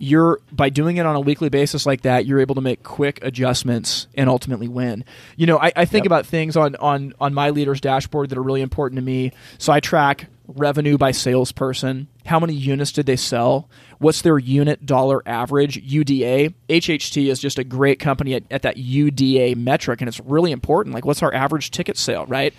you're 0.03 0.41
by 0.51 0.69
doing 0.69 0.97
it 0.97 1.07
on 1.07 1.15
a 1.15 1.21
weekly 1.21 1.49
basis 1.49 1.87
like 1.87 2.03
that, 2.03 2.27
you're 2.27 2.41
able 2.41 2.57
to 2.57 2.61
make 2.61 2.83
quick 2.83 3.21
adjustments 3.23 4.09
and 4.17 4.29
ultimately 4.29 4.67
win. 4.67 5.05
You 5.37 5.47
know, 5.47 5.61
I, 5.61 5.73
I 5.77 5.85
think 5.85 6.03
yep. 6.03 6.07
about 6.07 6.27
things 6.27 6.57
on 6.57 6.75
on 6.77 7.15
on 7.21 7.33
my 7.33 7.51
leader's 7.51 7.81
dashboard 7.81 8.29
that 8.31 8.37
are 8.37 8.43
really 8.43 8.63
important 8.63 8.99
to 8.99 9.03
me. 9.03 9.31
So 9.59 9.73
I 9.73 9.79
track 9.79 10.27
revenue 10.49 10.99
by 10.99 11.13
salesperson. 11.13 12.09
How 12.27 12.41
many 12.41 12.53
units 12.53 12.91
did 12.91 13.07
they 13.07 13.15
sell? 13.15 13.69
What's 13.99 14.23
their 14.23 14.41
unit 14.41 14.85
dollar 14.85 15.23
average 15.25 15.81
UDA? 15.81 16.53
HHT 16.69 17.31
is 17.31 17.39
just 17.39 17.61
a 17.61 17.65
great 17.65 18.01
company 18.01 18.35
at, 18.35 18.43
at 18.51 18.63
that 18.63 18.79
UDA 18.79 19.55
metric, 19.55 20.01
and 20.01 20.09
it's 20.09 20.19
really 20.19 20.51
important. 20.51 20.97
Like, 20.97 21.05
what's 21.05 21.23
our 21.23 21.33
average 21.33 21.71
ticket 21.71 21.97
sale, 21.97 22.27
right? 22.27 22.53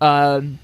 Um, 0.00 0.58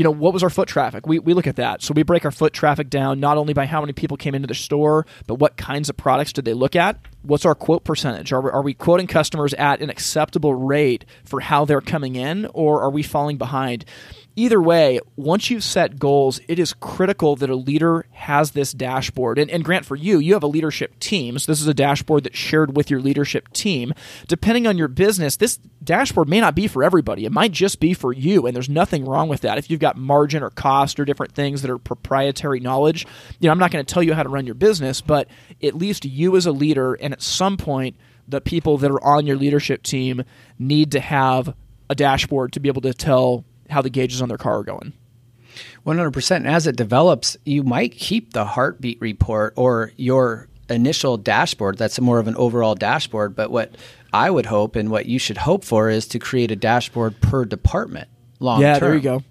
you 0.00 0.04
know, 0.04 0.10
what 0.10 0.32
was 0.32 0.42
our 0.42 0.48
foot 0.48 0.66
traffic? 0.66 1.06
We, 1.06 1.18
we 1.18 1.34
look 1.34 1.46
at 1.46 1.56
that. 1.56 1.82
So 1.82 1.92
we 1.92 2.04
break 2.04 2.24
our 2.24 2.30
foot 2.30 2.54
traffic 2.54 2.88
down 2.88 3.20
not 3.20 3.36
only 3.36 3.52
by 3.52 3.66
how 3.66 3.82
many 3.82 3.92
people 3.92 4.16
came 4.16 4.34
into 4.34 4.46
the 4.46 4.54
store, 4.54 5.04
but 5.26 5.34
what 5.34 5.58
kinds 5.58 5.90
of 5.90 5.96
products 5.98 6.32
did 6.32 6.46
they 6.46 6.54
look 6.54 6.74
at? 6.74 6.98
What's 7.20 7.44
our 7.44 7.54
quote 7.54 7.84
percentage? 7.84 8.32
Are 8.32 8.50
are 8.50 8.62
we 8.62 8.72
quoting 8.72 9.06
customers 9.06 9.52
at 9.52 9.82
an 9.82 9.90
acceptable 9.90 10.54
rate 10.54 11.04
for 11.26 11.40
how 11.40 11.66
they're 11.66 11.82
coming 11.82 12.16
in, 12.16 12.48
or 12.54 12.80
are 12.82 12.90
we 12.90 13.02
falling 13.02 13.36
behind? 13.36 13.84
Either 14.40 14.60
way, 14.60 14.98
once 15.16 15.50
you've 15.50 15.62
set 15.62 15.98
goals, 15.98 16.40
it 16.48 16.58
is 16.58 16.72
critical 16.72 17.36
that 17.36 17.50
a 17.50 17.54
leader 17.54 18.06
has 18.12 18.52
this 18.52 18.72
dashboard. 18.72 19.38
And, 19.38 19.50
and, 19.50 19.62
Grant, 19.62 19.84
for 19.84 19.96
you, 19.96 20.18
you 20.18 20.32
have 20.32 20.42
a 20.42 20.48
leadership 20.48 20.98
team. 20.98 21.38
So 21.38 21.52
this 21.52 21.60
is 21.60 21.66
a 21.66 21.74
dashboard 21.74 22.24
that's 22.24 22.38
shared 22.38 22.74
with 22.74 22.90
your 22.90 23.00
leadership 23.00 23.52
team. 23.52 23.92
Depending 24.28 24.66
on 24.66 24.78
your 24.78 24.88
business, 24.88 25.36
this 25.36 25.58
dashboard 25.84 26.28
may 26.28 26.40
not 26.40 26.54
be 26.54 26.66
for 26.66 26.82
everybody. 26.82 27.26
It 27.26 27.32
might 27.32 27.52
just 27.52 27.80
be 27.80 27.92
for 27.92 28.14
you. 28.14 28.46
And 28.46 28.56
there's 28.56 28.70
nothing 28.70 29.04
wrong 29.04 29.28
with 29.28 29.42
that. 29.42 29.58
If 29.58 29.70
you've 29.70 29.78
got 29.78 29.98
margin 29.98 30.42
or 30.42 30.50
cost 30.50 30.98
or 30.98 31.04
different 31.04 31.32
things 31.32 31.60
that 31.60 31.70
are 31.70 31.78
proprietary 31.78 32.60
knowledge, 32.60 33.06
you 33.40 33.46
know, 33.46 33.52
I'm 33.52 33.58
not 33.58 33.70
going 33.70 33.84
to 33.84 33.94
tell 33.94 34.02
you 34.02 34.14
how 34.14 34.22
to 34.22 34.30
run 34.30 34.46
your 34.46 34.54
business, 34.54 35.02
but 35.02 35.28
at 35.62 35.74
least 35.74 36.06
you 36.06 36.34
as 36.36 36.46
a 36.46 36.52
leader 36.52 36.94
and 36.94 37.12
at 37.12 37.20
some 37.20 37.58
point, 37.58 37.96
the 38.26 38.40
people 38.40 38.78
that 38.78 38.90
are 38.90 39.04
on 39.04 39.26
your 39.26 39.36
leadership 39.36 39.82
team 39.82 40.22
need 40.58 40.92
to 40.92 41.00
have 41.00 41.54
a 41.90 41.94
dashboard 41.94 42.52
to 42.52 42.60
be 42.60 42.68
able 42.68 42.82
to 42.82 42.94
tell 42.94 43.44
how 43.70 43.82
the 43.82 43.90
gauges 43.90 44.22
on 44.22 44.28
their 44.28 44.38
car 44.38 44.58
are 44.58 44.64
going. 44.64 44.92
100%. 45.86 46.36
And 46.36 46.48
as 46.48 46.66
it 46.66 46.76
develops, 46.76 47.36
you 47.44 47.62
might 47.62 47.92
keep 47.92 48.32
the 48.32 48.44
heartbeat 48.44 49.00
report 49.00 49.54
or 49.56 49.92
your 49.96 50.48
initial 50.68 51.16
dashboard. 51.16 51.78
That's 51.78 52.00
more 52.00 52.18
of 52.18 52.28
an 52.28 52.36
overall 52.36 52.74
dashboard. 52.74 53.34
But 53.34 53.50
what 53.50 53.74
I 54.12 54.30
would 54.30 54.46
hope 54.46 54.76
and 54.76 54.90
what 54.90 55.06
you 55.06 55.18
should 55.18 55.38
hope 55.38 55.64
for 55.64 55.90
is 55.90 56.06
to 56.08 56.18
create 56.18 56.50
a 56.50 56.56
dashboard 56.56 57.20
per 57.20 57.44
department 57.44 58.08
long 58.38 58.60
yeah, 58.60 58.78
term. 58.78 58.88
there 58.88 58.96
you 58.96 59.02
go 59.02 59.24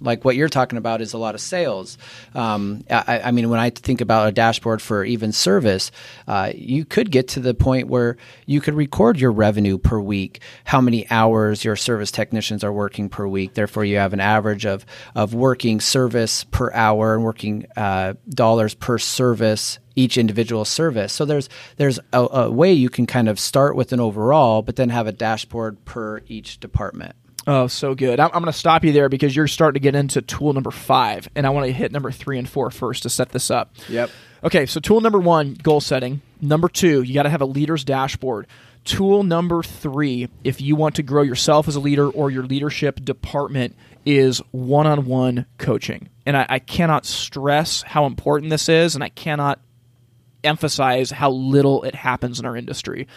like 0.00 0.24
what 0.24 0.36
you're 0.36 0.48
talking 0.48 0.78
about 0.78 1.00
is 1.00 1.12
a 1.12 1.18
lot 1.18 1.34
of 1.34 1.40
sales. 1.40 1.98
Um, 2.34 2.84
I, 2.90 3.22
I, 3.24 3.30
mean, 3.30 3.50
when 3.50 3.60
I 3.60 3.70
think 3.70 4.00
about 4.00 4.28
a 4.28 4.32
dashboard 4.32 4.80
for 4.80 5.04
even 5.04 5.32
service, 5.32 5.90
uh, 6.28 6.52
you 6.54 6.84
could 6.84 7.10
get 7.10 7.28
to 7.28 7.40
the 7.40 7.54
point 7.54 7.88
where 7.88 8.16
you 8.46 8.60
could 8.60 8.74
record 8.74 9.18
your 9.18 9.32
revenue 9.32 9.78
per 9.78 9.98
week, 9.98 10.40
how 10.64 10.80
many 10.80 11.08
hours 11.10 11.64
your 11.64 11.76
service 11.76 12.10
technicians 12.10 12.62
are 12.62 12.72
working 12.72 13.08
per 13.08 13.26
week. 13.26 13.54
Therefore, 13.54 13.84
you 13.84 13.96
have 13.96 14.12
an 14.12 14.20
average 14.20 14.66
of 14.66 14.84
of 15.14 15.34
working 15.34 15.80
service 15.80 16.44
per 16.44 16.72
hour 16.72 17.14
and 17.14 17.24
working 17.24 17.66
uh, 17.76 18.14
dollars 18.28 18.74
per 18.74 18.98
service 18.98 19.78
each 19.96 20.18
individual 20.18 20.64
service. 20.64 21.12
So 21.12 21.24
there's 21.24 21.48
there's 21.76 21.98
a, 22.12 22.20
a 22.20 22.50
way 22.50 22.72
you 22.72 22.90
can 22.90 23.06
kind 23.06 23.28
of 23.28 23.38
start 23.38 23.76
with 23.76 23.92
an 23.92 24.00
overall, 24.00 24.62
but 24.62 24.76
then 24.76 24.90
have 24.90 25.06
a 25.06 25.12
dashboard 25.12 25.84
per 25.84 26.22
each 26.26 26.58
department. 26.60 27.14
Oh, 27.46 27.66
so 27.66 27.94
good. 27.94 28.20
I'm, 28.20 28.30
I'm 28.32 28.40
going 28.40 28.46
to 28.46 28.58
stop 28.58 28.84
you 28.84 28.92
there 28.92 29.08
because 29.08 29.34
you're 29.36 29.46
starting 29.46 29.74
to 29.74 29.82
get 29.82 29.94
into 29.94 30.22
tool 30.22 30.52
number 30.52 30.70
five, 30.70 31.28
and 31.34 31.46
I 31.46 31.50
want 31.50 31.66
to 31.66 31.72
hit 31.72 31.92
number 31.92 32.10
three 32.10 32.38
and 32.38 32.48
four 32.48 32.70
first 32.70 33.02
to 33.02 33.10
set 33.10 33.30
this 33.30 33.50
up. 33.50 33.74
Yep. 33.88 34.10
Okay, 34.42 34.66
so 34.66 34.80
tool 34.80 35.00
number 35.00 35.18
one, 35.18 35.54
goal 35.54 35.80
setting. 35.80 36.20
Number 36.40 36.68
two, 36.68 37.02
you 37.02 37.14
got 37.14 37.24
to 37.24 37.30
have 37.30 37.40
a 37.40 37.46
leader's 37.46 37.84
dashboard. 37.84 38.46
Tool 38.84 39.22
number 39.22 39.62
three, 39.62 40.28
if 40.42 40.60
you 40.60 40.76
want 40.76 40.96
to 40.96 41.02
grow 41.02 41.22
yourself 41.22 41.68
as 41.68 41.76
a 41.76 41.80
leader 41.80 42.08
or 42.08 42.30
your 42.30 42.44
leadership 42.44 43.02
department, 43.02 43.76
is 44.04 44.42
one 44.50 44.86
on 44.86 45.06
one 45.06 45.46
coaching. 45.56 46.10
And 46.26 46.36
I, 46.36 46.46
I 46.48 46.58
cannot 46.58 47.06
stress 47.06 47.82
how 47.82 48.04
important 48.04 48.50
this 48.50 48.68
is, 48.68 48.94
and 48.94 49.02
I 49.02 49.08
cannot 49.08 49.60
emphasize 50.42 51.10
how 51.10 51.30
little 51.30 51.82
it 51.84 51.94
happens 51.94 52.38
in 52.38 52.44
our 52.44 52.56
industry. 52.56 53.08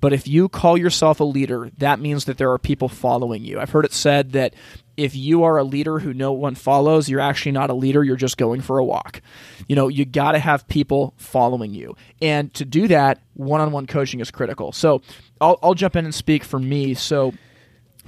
But 0.00 0.12
if 0.12 0.28
you 0.28 0.48
call 0.48 0.76
yourself 0.76 1.20
a 1.20 1.24
leader, 1.24 1.70
that 1.78 2.00
means 2.00 2.26
that 2.26 2.38
there 2.38 2.52
are 2.52 2.58
people 2.58 2.88
following 2.88 3.44
you. 3.44 3.58
I've 3.58 3.70
heard 3.70 3.84
it 3.84 3.92
said 3.92 4.32
that 4.32 4.54
if 4.96 5.14
you 5.14 5.44
are 5.44 5.58
a 5.58 5.64
leader 5.64 5.98
who 5.98 6.14
no 6.14 6.32
one 6.32 6.54
follows, 6.54 7.08
you're 7.08 7.20
actually 7.20 7.52
not 7.52 7.70
a 7.70 7.74
leader, 7.74 8.02
you're 8.02 8.16
just 8.16 8.38
going 8.38 8.60
for 8.60 8.78
a 8.78 8.84
walk. 8.84 9.20
You 9.68 9.76
know, 9.76 9.88
you 9.88 10.04
got 10.04 10.32
to 10.32 10.38
have 10.38 10.66
people 10.68 11.14
following 11.16 11.74
you. 11.74 11.96
And 12.22 12.52
to 12.54 12.64
do 12.64 12.88
that, 12.88 13.20
one 13.34 13.60
on 13.60 13.72
one 13.72 13.86
coaching 13.86 14.20
is 14.20 14.30
critical. 14.30 14.72
So 14.72 15.02
I'll, 15.40 15.58
I'll 15.62 15.74
jump 15.74 15.96
in 15.96 16.04
and 16.04 16.14
speak 16.14 16.44
for 16.44 16.58
me. 16.58 16.94
So 16.94 17.34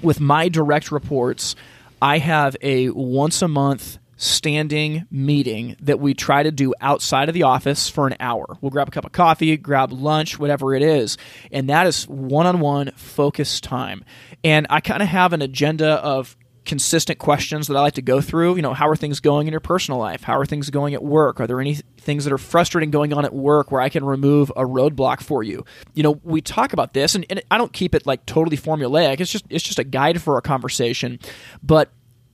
with 0.02 0.20
my 0.20 0.48
direct 0.48 0.90
reports, 0.90 1.56
I 2.00 2.18
have 2.18 2.56
a 2.62 2.90
once 2.90 3.42
a 3.42 3.48
month 3.48 3.98
standing 4.18 5.06
meeting 5.10 5.76
that 5.80 6.00
we 6.00 6.12
try 6.12 6.42
to 6.42 6.50
do 6.50 6.74
outside 6.80 7.28
of 7.28 7.34
the 7.34 7.44
office 7.44 7.88
for 7.88 8.06
an 8.06 8.16
hour. 8.20 8.58
We'll 8.60 8.70
grab 8.70 8.88
a 8.88 8.90
cup 8.90 9.06
of 9.06 9.12
coffee, 9.12 9.56
grab 9.56 9.92
lunch, 9.92 10.38
whatever 10.38 10.74
it 10.74 10.82
is. 10.82 11.16
And 11.50 11.70
that 11.70 11.86
is 11.86 12.06
one 12.06 12.46
on 12.46 12.60
one 12.60 12.90
focus 12.96 13.60
time. 13.60 14.04
And 14.44 14.66
I 14.68 14.80
kind 14.80 15.02
of 15.02 15.08
have 15.08 15.32
an 15.32 15.40
agenda 15.40 15.92
of 15.92 16.36
consistent 16.64 17.18
questions 17.18 17.66
that 17.66 17.76
I 17.76 17.80
like 17.80 17.94
to 17.94 18.02
go 18.02 18.20
through. 18.20 18.56
You 18.56 18.62
know, 18.62 18.74
how 18.74 18.88
are 18.88 18.96
things 18.96 19.20
going 19.20 19.46
in 19.46 19.52
your 19.52 19.60
personal 19.60 19.98
life? 19.98 20.22
How 20.22 20.38
are 20.38 20.44
things 20.44 20.68
going 20.68 20.94
at 20.94 21.02
work? 21.02 21.40
Are 21.40 21.46
there 21.46 21.60
any 21.60 21.76
things 21.96 22.24
that 22.24 22.32
are 22.32 22.38
frustrating 22.38 22.90
going 22.90 23.12
on 23.12 23.24
at 23.24 23.32
work 23.32 23.72
where 23.72 23.80
I 23.80 23.88
can 23.88 24.04
remove 24.04 24.50
a 24.50 24.64
roadblock 24.64 25.22
for 25.22 25.42
you? 25.42 25.64
You 25.94 26.02
know, 26.02 26.20
we 26.22 26.40
talk 26.40 26.72
about 26.72 26.92
this, 26.92 27.14
and, 27.14 27.24
and 27.30 27.42
I 27.50 27.56
don't 27.56 27.72
keep 27.72 27.94
it 27.94 28.06
like 28.06 28.26
totally 28.26 28.56
formulaic. 28.56 29.20
It's 29.20 29.32
just 29.32 29.46
it's 29.48 29.64
just 29.64 29.78
a 29.78 29.84
guide 29.84 30.20
for 30.20 30.36
a 30.36 30.42
conversation, 30.42 31.18
but 31.62 31.90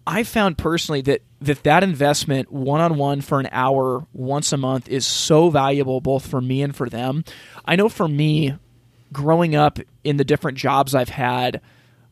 I 0.06 0.22
found 0.22 0.58
personally 0.58 1.00
that 1.02 1.22
that 1.40 1.62
that 1.62 1.82
investment 1.82 2.50
one 2.52 2.80
on 2.80 2.96
one 2.96 3.20
for 3.20 3.40
an 3.40 3.48
hour 3.52 4.06
once 4.12 4.52
a 4.52 4.56
month 4.56 4.88
is 4.88 5.06
so 5.06 5.50
valuable 5.50 6.00
both 6.00 6.26
for 6.26 6.40
me 6.40 6.62
and 6.62 6.74
for 6.74 6.88
them. 6.88 7.24
I 7.64 7.76
know 7.76 7.88
for 7.88 8.08
me, 8.08 8.54
growing 9.12 9.54
up 9.54 9.78
in 10.02 10.16
the 10.16 10.24
different 10.24 10.58
jobs 10.58 10.94
I've 10.94 11.08
had, 11.08 11.60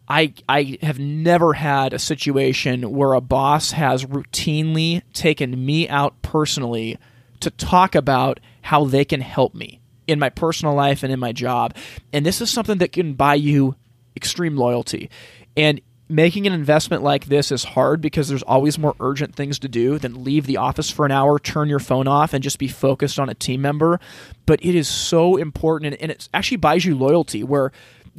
I 0.09 0.33
I 0.49 0.79
have 0.83 0.99
never 0.99 1.53
had 1.53 1.93
a 1.93 1.99
situation 1.99 2.93
where 2.93 3.13
a 3.13 3.21
boss 3.21 3.73
has 3.73 4.05
routinely 4.07 5.03
taken 5.13 5.65
me 5.65 5.89
out 5.89 6.21
personally 6.23 6.99
to 7.41 7.51
talk 7.51 7.95
about 7.95 8.41
how 8.63 8.85
they 8.85 9.05
can 9.05 9.21
help 9.21 9.55
me 9.55 9.81
in 10.07 10.19
my 10.19 10.31
personal 10.31 10.75
life 10.75 11.03
and 11.03 11.13
in 11.13 11.21
my 11.21 11.33
job. 11.33 11.77
And 12.13 12.25
this 12.25 12.41
is 12.41 12.51
something 12.51 12.79
that 12.79 12.93
can 12.93 13.15
buy 13.15 13.35
you 13.35 13.77
extreme 14.17 14.57
loyalty. 14.57 15.11
And 15.57 15.81
making 16.13 16.47
an 16.47 16.53
investment 16.53 17.03
like 17.03 17.25
this 17.25 17.51
is 17.51 17.65
hard 17.65 18.01
because 18.01 18.29
there's 18.29 18.43
always 18.43 18.79
more 18.79 18.95
urgent 19.01 19.35
things 19.35 19.59
to 19.61 19.69
do 19.69 19.99
than 19.99 20.23
leave 20.23 20.47
the 20.47 20.59
office 20.59 20.91
for 20.91 21.07
an 21.07 21.11
hour, 21.11 21.39
turn 21.39 21.69
your 21.69 21.79
phone 21.79 22.07
off, 22.07 22.35
and 22.35 22.45
just 22.45 22.59
be 22.59 22.69
focused 22.69 23.19
on 23.19 23.31
a 23.31 23.35
team 23.35 23.63
member. 23.63 23.99
But 24.45 24.63
it 24.65 24.75
is 24.75 24.89
so 24.89 25.37
important, 25.37 25.97
and 26.01 26.11
it 26.11 26.29
actually 26.35 26.59
buys 26.59 26.85
you 26.85 26.95
loyalty. 26.95 27.43
Where 27.43 27.73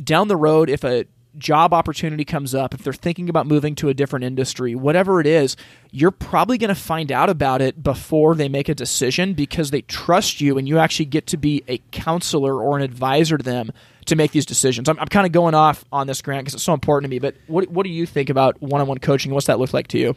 down 0.03 0.27
the 0.27 0.35
road, 0.35 0.69
if 0.69 0.83
a 0.83 1.05
job 1.37 1.73
opportunity 1.73 2.25
comes 2.25 2.53
up, 2.53 2.73
if 2.73 2.83
they're 2.83 2.93
thinking 2.93 3.29
about 3.29 3.47
moving 3.47 3.75
to 3.75 3.89
a 3.89 3.93
different 3.93 4.25
industry, 4.25 4.75
whatever 4.75 5.19
it 5.19 5.27
is, 5.27 5.55
you're 5.91 6.11
probably 6.11 6.57
going 6.57 6.69
to 6.69 6.75
find 6.75 7.11
out 7.11 7.29
about 7.29 7.61
it 7.61 7.83
before 7.83 8.35
they 8.35 8.49
make 8.49 8.69
a 8.69 8.75
decision 8.75 9.33
because 9.33 9.71
they 9.71 9.81
trust 9.81 10.41
you 10.41 10.57
and 10.57 10.67
you 10.67 10.79
actually 10.79 11.05
get 11.05 11.27
to 11.27 11.37
be 11.37 11.63
a 11.67 11.79
counselor 11.91 12.61
or 12.61 12.77
an 12.77 12.83
advisor 12.83 13.37
to 13.37 13.43
them 13.43 13.71
to 14.05 14.15
make 14.15 14.31
these 14.31 14.45
decisions. 14.45 14.89
I'm, 14.89 14.99
I'm 14.99 15.07
kind 15.07 15.25
of 15.25 15.31
going 15.31 15.55
off 15.55 15.85
on 15.91 16.07
this, 16.07 16.21
Grant, 16.21 16.43
because 16.43 16.55
it's 16.55 16.63
so 16.63 16.73
important 16.73 17.05
to 17.05 17.09
me. 17.09 17.19
But 17.19 17.35
what, 17.47 17.69
what 17.69 17.83
do 17.83 17.89
you 17.89 18.05
think 18.05 18.29
about 18.29 18.61
one 18.61 18.81
on 18.81 18.87
one 18.87 18.99
coaching? 18.99 19.33
What's 19.33 19.47
that 19.47 19.59
look 19.59 19.73
like 19.73 19.87
to 19.89 19.97
you? 19.97 20.15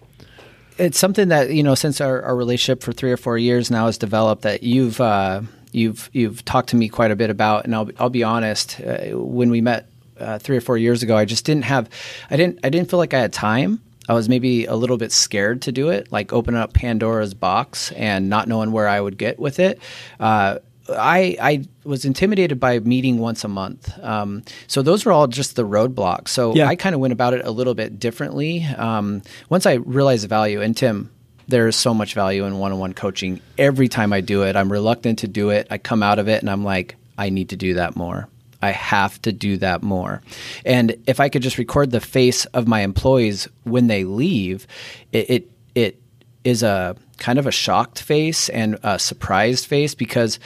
It's 0.79 0.99
something 0.99 1.29
that, 1.29 1.51
you 1.51 1.62
know, 1.62 1.75
since 1.75 2.01
our, 2.01 2.22
our 2.22 2.37
relationship 2.37 2.83
for 2.83 2.92
three 2.92 3.11
or 3.11 3.16
four 3.16 3.38
years 3.38 3.70
now 3.70 3.87
has 3.87 3.96
developed 3.96 4.42
that 4.42 4.62
you've, 4.62 5.01
uh, 5.01 5.40
you've, 5.72 6.11
you've 6.12 6.44
talked 6.44 6.68
to 6.70 6.77
me 6.77 6.88
quite 6.88 7.11
a 7.11 7.16
bit 7.16 7.31
about. 7.31 7.64
And 7.64 7.75
I'll, 7.75 7.88
I'll 7.99 8.11
be 8.11 8.22
honest, 8.22 8.81
uh, 8.81 9.16
when 9.18 9.51
we 9.51 9.61
met 9.61 9.88
uh, 10.18 10.38
three 10.38 10.57
or 10.57 10.61
four 10.61 10.77
years 10.77 11.03
ago, 11.03 11.16
I 11.16 11.25
just 11.25 11.44
didn't 11.44 11.64
have, 11.64 11.88
I 12.31 12.37
didn't, 12.37 12.61
I 12.62 12.68
didn't 12.68 12.90
feel 12.90 12.99
like 12.99 13.14
I 13.14 13.20
had 13.20 13.33
time. 13.33 13.81
I 14.09 14.12
was 14.12 14.29
maybe 14.29 14.66
a 14.66 14.77
little 14.77 14.99
bit 14.99 15.11
scared 15.11 15.62
to 15.62 15.72
do 15.72 15.88
it, 15.88 16.12
like 16.12 16.33
opening 16.33 16.61
up 16.61 16.72
Pandora's 16.72 17.35
box 17.35 17.90
and 17.92 18.29
not 18.29 18.46
knowing 18.46 18.70
where 18.70 18.87
I 18.87 19.01
would 19.01 19.18
get 19.18 19.38
with 19.38 19.59
it. 19.59 19.81
Uh, 20.20 20.59
I 20.90 21.37
I 21.40 21.64
was 21.85 22.05
intimidated 22.05 22.61
by 22.61 22.79
meeting 22.81 23.18
once 23.18 23.44
a 23.44 23.49
month. 23.49 23.99
Um, 24.03 24.42
so 24.66 24.83
those 24.83 25.05
were 25.05 25.12
all 25.12 25.27
just 25.27 25.57
the 25.57 25.66
roadblocks. 25.66 26.29
So 26.29 26.55
yeah. 26.55 26.68
I 26.68 26.77
kind 26.77 26.94
of 26.94 27.01
went 27.01 27.12
about 27.12 27.35
it 27.35 27.44
a 27.44 27.51
little 27.51 27.75
bit 27.75 27.99
differently. 27.99 28.64
Um, 28.64 29.22
once 29.49 29.66
I 29.66 29.75
realized 29.75 30.25
the 30.25 30.29
value, 30.29 30.61
and 30.61 30.77
Tim, 30.77 31.11
there 31.49 31.68
is 31.68 31.77
so 31.77 31.94
much 31.94 32.14
value 32.14 32.44
in 32.44 32.59
one-on-one 32.59 32.94
coaching. 32.94 33.40
Every 33.59 33.88
time 33.88 34.12
I 34.12 34.20
do 34.20 34.42
it, 34.42 34.57
I'm 34.57 34.70
reluctant 34.70 35.20
to 35.20 35.29
do 35.29 35.51
it. 35.51 35.66
I 35.70 35.79
come 35.79 36.03
out 36.03 36.18
of 36.18 36.29
it 36.29 36.40
and 36.40 36.51
I'm 36.51 36.64
like, 36.64 36.96
I 37.18 37.31
need 37.31 37.51
to 37.51 37.57
do 37.57 37.75
that 37.75 37.96
more. 37.96 38.29
I 38.62 38.70
have 38.70 39.20
to 39.22 39.33
do 39.33 39.57
that 39.59 39.83
more. 39.83 40.22
And 40.64 40.96
if 41.07 41.20
I 41.20 41.29
could 41.29 41.42
just 41.42 41.59
record 41.59 41.90
the 41.90 42.01
face 42.01 42.46
of 42.46 42.66
my 42.66 42.81
employees 42.81 43.49
when 43.64 43.87
they 43.87 44.05
leave, 44.05 44.66
it 45.12 45.31
it, 45.31 45.51
it 45.75 46.03
is 46.42 46.62
a 46.62 46.96
kind 47.18 47.38
of 47.38 47.46
a 47.46 47.53
shocked 47.53 48.01
face 48.01 48.49
and 48.49 48.79
a 48.83 48.99
surprised 48.99 49.66
face 49.66 49.94
because 49.94 50.38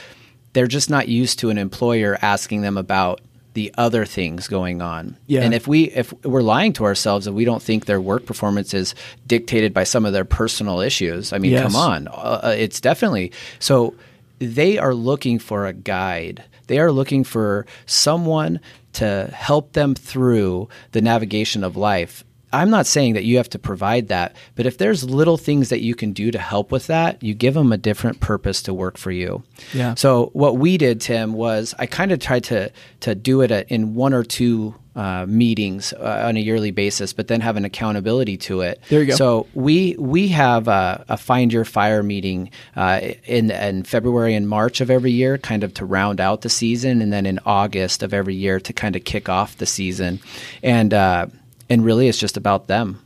they're 0.53 0.67
just 0.67 0.89
not 0.89 1.07
used 1.07 1.39
to 1.39 1.49
an 1.49 1.57
employer 1.57 2.17
asking 2.21 2.61
them 2.61 2.77
about 2.77 3.21
the 3.53 3.73
other 3.77 4.05
things 4.05 4.47
going 4.47 4.81
on. 4.81 5.17
Yeah. 5.27 5.41
And 5.41 5.53
if 5.53 5.67
we 5.67 5.85
if 5.91 6.13
we're 6.23 6.41
lying 6.41 6.71
to 6.73 6.85
ourselves 6.85 7.27
and 7.27 7.35
we 7.35 7.43
don't 7.43 7.61
think 7.61 7.85
their 7.85 7.99
work 7.99 8.25
performance 8.25 8.73
is 8.73 8.95
dictated 9.27 9.73
by 9.73 9.83
some 9.83 10.05
of 10.05 10.13
their 10.13 10.25
personal 10.25 10.79
issues, 10.79 11.33
I 11.33 11.37
mean, 11.37 11.51
yes. 11.51 11.63
come 11.63 11.75
on, 11.75 12.07
uh, 12.07 12.55
it's 12.57 12.81
definitely 12.81 13.31
so. 13.59 13.93
They 14.39 14.79
are 14.79 14.95
looking 14.95 15.37
for 15.37 15.67
a 15.67 15.73
guide 15.73 16.43
they 16.71 16.79
are 16.79 16.93
looking 16.93 17.25
for 17.25 17.65
someone 17.85 18.61
to 18.93 19.29
help 19.33 19.73
them 19.73 19.93
through 19.93 20.69
the 20.93 21.01
navigation 21.01 21.65
of 21.65 21.75
life. 21.75 22.23
I'm 22.53 22.69
not 22.69 22.85
saying 22.85 23.13
that 23.13 23.23
you 23.23 23.37
have 23.37 23.49
to 23.49 23.59
provide 23.59 24.09
that, 24.09 24.35
but 24.55 24.65
if 24.65 24.77
there's 24.77 25.03
little 25.03 25.37
things 25.37 25.69
that 25.69 25.81
you 25.81 25.95
can 25.95 26.13
do 26.13 26.31
to 26.31 26.39
help 26.39 26.71
with 26.71 26.87
that, 26.87 27.21
you 27.23 27.33
give 27.33 27.53
them 27.53 27.71
a 27.71 27.77
different 27.77 28.19
purpose 28.19 28.61
to 28.63 28.73
work 28.73 28.97
for 28.97 29.11
you. 29.11 29.43
Yeah. 29.73 29.95
So 29.95 30.29
what 30.33 30.57
we 30.57 30.77
did, 30.77 31.01
Tim, 31.01 31.33
was 31.33 31.73
I 31.79 31.85
kind 31.85 32.11
of 32.11 32.19
tried 32.19 32.43
to 32.45 32.71
to 33.01 33.15
do 33.15 33.41
it 33.41 33.51
in 33.69 33.95
one 33.95 34.13
or 34.13 34.23
two 34.23 34.75
uh, 34.95 35.25
meetings 35.27 35.93
uh, 35.93 36.23
on 36.25 36.35
a 36.35 36.39
yearly 36.39 36.71
basis, 36.71 37.13
but 37.13 37.27
then 37.27 37.39
have 37.41 37.55
an 37.55 37.63
accountability 37.63 38.37
to 38.37 38.61
it. 38.61 38.81
There 38.89 38.99
you 38.99 39.07
go. 39.07 39.15
So 39.15 39.47
we 39.53 39.95
we 39.97 40.27
have 40.29 40.67
a, 40.67 41.05
a 41.07 41.17
Find 41.17 41.53
Your 41.53 41.65
Fire 41.65 42.03
meeting 42.03 42.51
uh, 42.75 42.99
in 43.25 43.51
in 43.51 43.83
February 43.83 44.35
and 44.35 44.49
March 44.49 44.81
of 44.81 44.89
every 44.89 45.11
year, 45.11 45.37
kind 45.37 45.63
of 45.63 45.73
to 45.75 45.85
round 45.85 46.19
out 46.19 46.41
the 46.41 46.49
season, 46.49 47.01
and 47.01 47.13
then 47.13 47.25
in 47.25 47.39
August 47.45 48.03
of 48.03 48.13
every 48.13 48.35
year 48.35 48.59
to 48.59 48.73
kind 48.73 48.95
of 48.95 49.03
kick 49.03 49.29
off 49.29 49.57
the 49.57 49.65
season, 49.65 50.19
and 50.61 50.93
uh, 50.93 51.27
and 51.71 51.85
really 51.85 52.09
it's 52.09 52.17
just 52.17 52.35
about 52.35 52.67
them. 52.67 53.01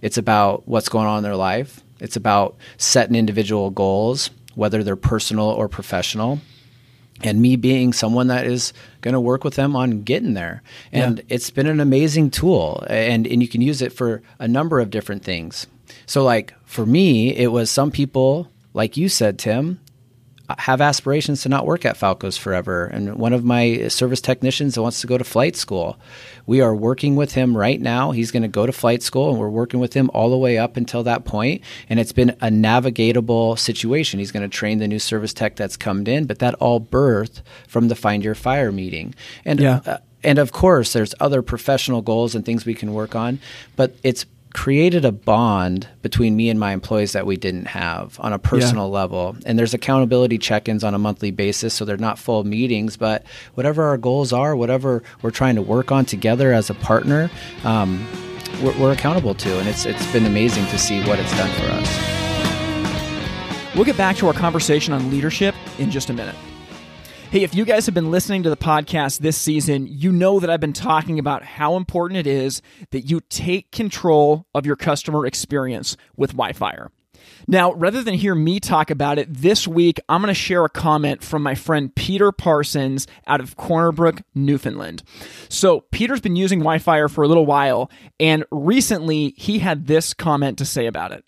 It's 0.00 0.16
about 0.16 0.68
what's 0.68 0.88
going 0.88 1.08
on 1.08 1.18
in 1.18 1.24
their 1.24 1.34
life. 1.34 1.82
It's 1.98 2.14
about 2.14 2.56
setting 2.78 3.16
individual 3.16 3.70
goals, 3.70 4.30
whether 4.54 4.84
they're 4.84 4.94
personal 4.94 5.46
or 5.46 5.68
professional 5.68 6.38
and 7.22 7.42
me 7.42 7.56
being 7.56 7.92
someone 7.92 8.28
that 8.28 8.46
is 8.46 8.72
going 9.00 9.14
to 9.14 9.20
work 9.20 9.42
with 9.42 9.54
them 9.54 9.74
on 9.74 10.02
getting 10.02 10.34
there. 10.34 10.62
And 10.92 11.18
yeah. 11.18 11.24
it's 11.30 11.50
been 11.50 11.66
an 11.66 11.80
amazing 11.80 12.30
tool 12.30 12.84
and 12.88 13.26
and 13.26 13.42
you 13.42 13.48
can 13.48 13.60
use 13.60 13.82
it 13.82 13.92
for 13.92 14.22
a 14.38 14.46
number 14.46 14.78
of 14.78 14.90
different 14.90 15.24
things. 15.24 15.66
So 16.06 16.22
like 16.22 16.54
for 16.64 16.86
me, 16.86 17.36
it 17.36 17.48
was 17.48 17.72
some 17.72 17.90
people 17.90 18.48
like 18.72 18.96
you 18.96 19.08
said, 19.08 19.36
Tim, 19.36 19.80
have 20.58 20.80
aspirations 20.80 21.42
to 21.42 21.48
not 21.48 21.66
work 21.66 21.84
at 21.84 21.96
Falco's 21.96 22.36
forever. 22.36 22.86
And 22.86 23.16
one 23.16 23.32
of 23.32 23.44
my 23.44 23.88
service 23.88 24.20
technicians 24.20 24.78
wants 24.78 25.00
to 25.00 25.06
go 25.06 25.18
to 25.18 25.24
flight 25.24 25.56
school. 25.56 25.98
We 26.46 26.60
are 26.60 26.74
working 26.74 27.16
with 27.16 27.32
him 27.32 27.56
right 27.56 27.80
now. 27.80 28.10
He's 28.10 28.30
going 28.30 28.42
to 28.42 28.48
go 28.48 28.66
to 28.66 28.72
flight 28.72 29.02
school, 29.02 29.30
and 29.30 29.38
we're 29.38 29.48
working 29.48 29.80
with 29.80 29.94
him 29.94 30.10
all 30.12 30.30
the 30.30 30.36
way 30.36 30.58
up 30.58 30.76
until 30.76 31.02
that 31.04 31.24
point. 31.24 31.62
And 31.88 32.00
it's 32.00 32.12
been 32.12 32.30
a 32.40 32.48
navigatable 32.48 33.58
situation. 33.58 34.18
He's 34.18 34.32
going 34.32 34.48
to 34.48 34.56
train 34.56 34.78
the 34.78 34.88
new 34.88 34.98
service 34.98 35.32
tech 35.32 35.56
that's 35.56 35.76
come 35.76 36.06
in, 36.06 36.26
but 36.26 36.38
that 36.40 36.54
all 36.54 36.80
birthed 36.80 37.42
from 37.68 37.88
the 37.88 37.94
Find 37.94 38.24
Your 38.24 38.34
Fire 38.34 38.72
meeting. 38.72 39.14
And 39.44 39.60
yeah. 39.60 39.80
Uh, 39.86 39.98
and 40.22 40.38
of 40.38 40.52
course, 40.52 40.92
there's 40.92 41.14
other 41.18 41.40
professional 41.40 42.02
goals 42.02 42.34
and 42.34 42.44
things 42.44 42.66
we 42.66 42.74
can 42.74 42.92
work 42.92 43.14
on, 43.14 43.38
but 43.76 43.94
it's 44.02 44.26
created 44.52 45.04
a 45.04 45.12
bond 45.12 45.88
between 46.02 46.36
me 46.36 46.50
and 46.50 46.58
my 46.58 46.72
employees 46.72 47.12
that 47.12 47.26
we 47.26 47.36
didn't 47.36 47.66
have 47.66 48.18
on 48.20 48.32
a 48.32 48.38
personal 48.38 48.86
yeah. 48.86 48.94
level. 48.94 49.36
And 49.46 49.58
there's 49.58 49.74
accountability 49.74 50.38
check 50.38 50.68
ins 50.68 50.82
on 50.82 50.94
a 50.94 50.98
monthly 50.98 51.30
basis, 51.30 51.74
so 51.74 51.84
they're 51.84 51.96
not 51.96 52.18
full 52.18 52.44
meetings, 52.44 52.96
but 52.96 53.24
whatever 53.54 53.84
our 53.84 53.96
goals 53.96 54.32
are, 54.32 54.56
whatever 54.56 55.02
we're 55.22 55.30
trying 55.30 55.54
to 55.54 55.62
work 55.62 55.92
on 55.92 56.04
together 56.04 56.52
as 56.52 56.70
a 56.70 56.74
partner, 56.74 57.30
um, 57.64 58.06
we're, 58.62 58.76
we're 58.80 58.92
accountable 58.92 59.34
to. 59.34 59.58
And 59.58 59.68
it's, 59.68 59.86
it's 59.86 60.10
been 60.12 60.26
amazing 60.26 60.66
to 60.66 60.78
see 60.78 61.00
what 61.04 61.18
it's 61.18 61.36
done 61.36 61.50
for 61.54 61.66
us. 61.72 62.20
We'll 63.74 63.84
get 63.84 63.96
back 63.96 64.16
to 64.16 64.26
our 64.26 64.34
conversation 64.34 64.92
on 64.92 65.10
leadership 65.10 65.54
in 65.78 65.90
just 65.90 66.10
a 66.10 66.12
minute. 66.12 66.34
Hey, 67.30 67.44
if 67.44 67.54
you 67.54 67.64
guys 67.64 67.86
have 67.86 67.94
been 67.94 68.10
listening 68.10 68.42
to 68.42 68.50
the 68.50 68.56
podcast 68.56 69.20
this 69.20 69.36
season, 69.36 69.86
you 69.88 70.10
know 70.10 70.40
that 70.40 70.50
I've 70.50 70.58
been 70.58 70.72
talking 70.72 71.20
about 71.20 71.44
how 71.44 71.76
important 71.76 72.18
it 72.18 72.26
is 72.26 72.60
that 72.90 73.02
you 73.02 73.20
take 73.28 73.70
control 73.70 74.46
of 74.52 74.66
your 74.66 74.74
customer 74.74 75.24
experience 75.24 75.96
with 76.16 76.34
WiFire. 76.34 76.88
Now, 77.46 77.72
rather 77.74 78.02
than 78.02 78.14
hear 78.14 78.34
me 78.34 78.58
talk 78.58 78.90
about 78.90 79.16
it, 79.20 79.32
this 79.32 79.68
week 79.68 80.00
I'm 80.08 80.22
going 80.22 80.34
to 80.34 80.34
share 80.34 80.64
a 80.64 80.68
comment 80.68 81.22
from 81.22 81.44
my 81.44 81.54
friend 81.54 81.94
Peter 81.94 82.32
Parsons 82.32 83.06
out 83.28 83.38
of 83.38 83.56
Corner 83.56 83.92
Brook, 83.92 84.22
Newfoundland. 84.34 85.04
So, 85.48 85.82
Peter's 85.92 86.20
been 86.20 86.34
using 86.34 86.62
WiFire 86.62 87.08
for 87.08 87.22
a 87.22 87.28
little 87.28 87.46
while, 87.46 87.92
and 88.18 88.44
recently 88.50 89.34
he 89.36 89.60
had 89.60 89.86
this 89.86 90.14
comment 90.14 90.58
to 90.58 90.64
say 90.64 90.86
about 90.86 91.12
it. 91.12 91.24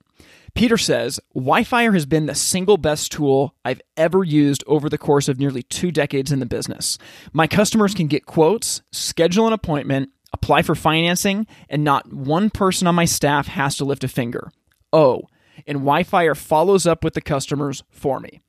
Peter 0.55 0.77
says, 0.77 1.19
WiFire 1.35 1.95
has 1.95 2.05
been 2.05 2.27
the 2.27 2.35
single 2.35 2.77
best 2.77 3.11
tool 3.11 3.55
I've 3.65 3.81
ever 3.97 4.23
used 4.23 4.63
over 4.67 4.89
the 4.89 4.99
course 4.99 5.29
of 5.29 5.39
nearly 5.39 5.63
two 5.63 5.91
decades 5.91 6.31
in 6.31 6.41
the 6.41 6.47
business. 6.47 6.99
My 7.33 7.47
customers 7.47 7.95
can 7.95 8.07
get 8.07 8.27
quotes, 8.27 8.83
schedule 8.93 9.47
an 9.47 9.55
appointment, 9.55 10.11
apply 10.33 10.63
for 10.63 10.75
financing, 10.75 11.47
and 11.69 11.83
not 11.83 12.13
one 12.13 12.51
person 12.51 12.87
on 12.87 12.95
my 12.95 13.07
staff 13.07 13.47
has 13.49 13.77
to 13.77 13.85
lift 13.85 14.05
a 14.05 14.09
finger. 14.09 14.53
Oh, 14.93 15.23
and 15.67 15.81
WiFire 15.81 16.37
follows 16.37 16.87
up 16.87 17.03
with 17.03 17.15
the 17.15 17.21
customers 17.21 17.83
for 17.91 18.21
me. 18.21 18.41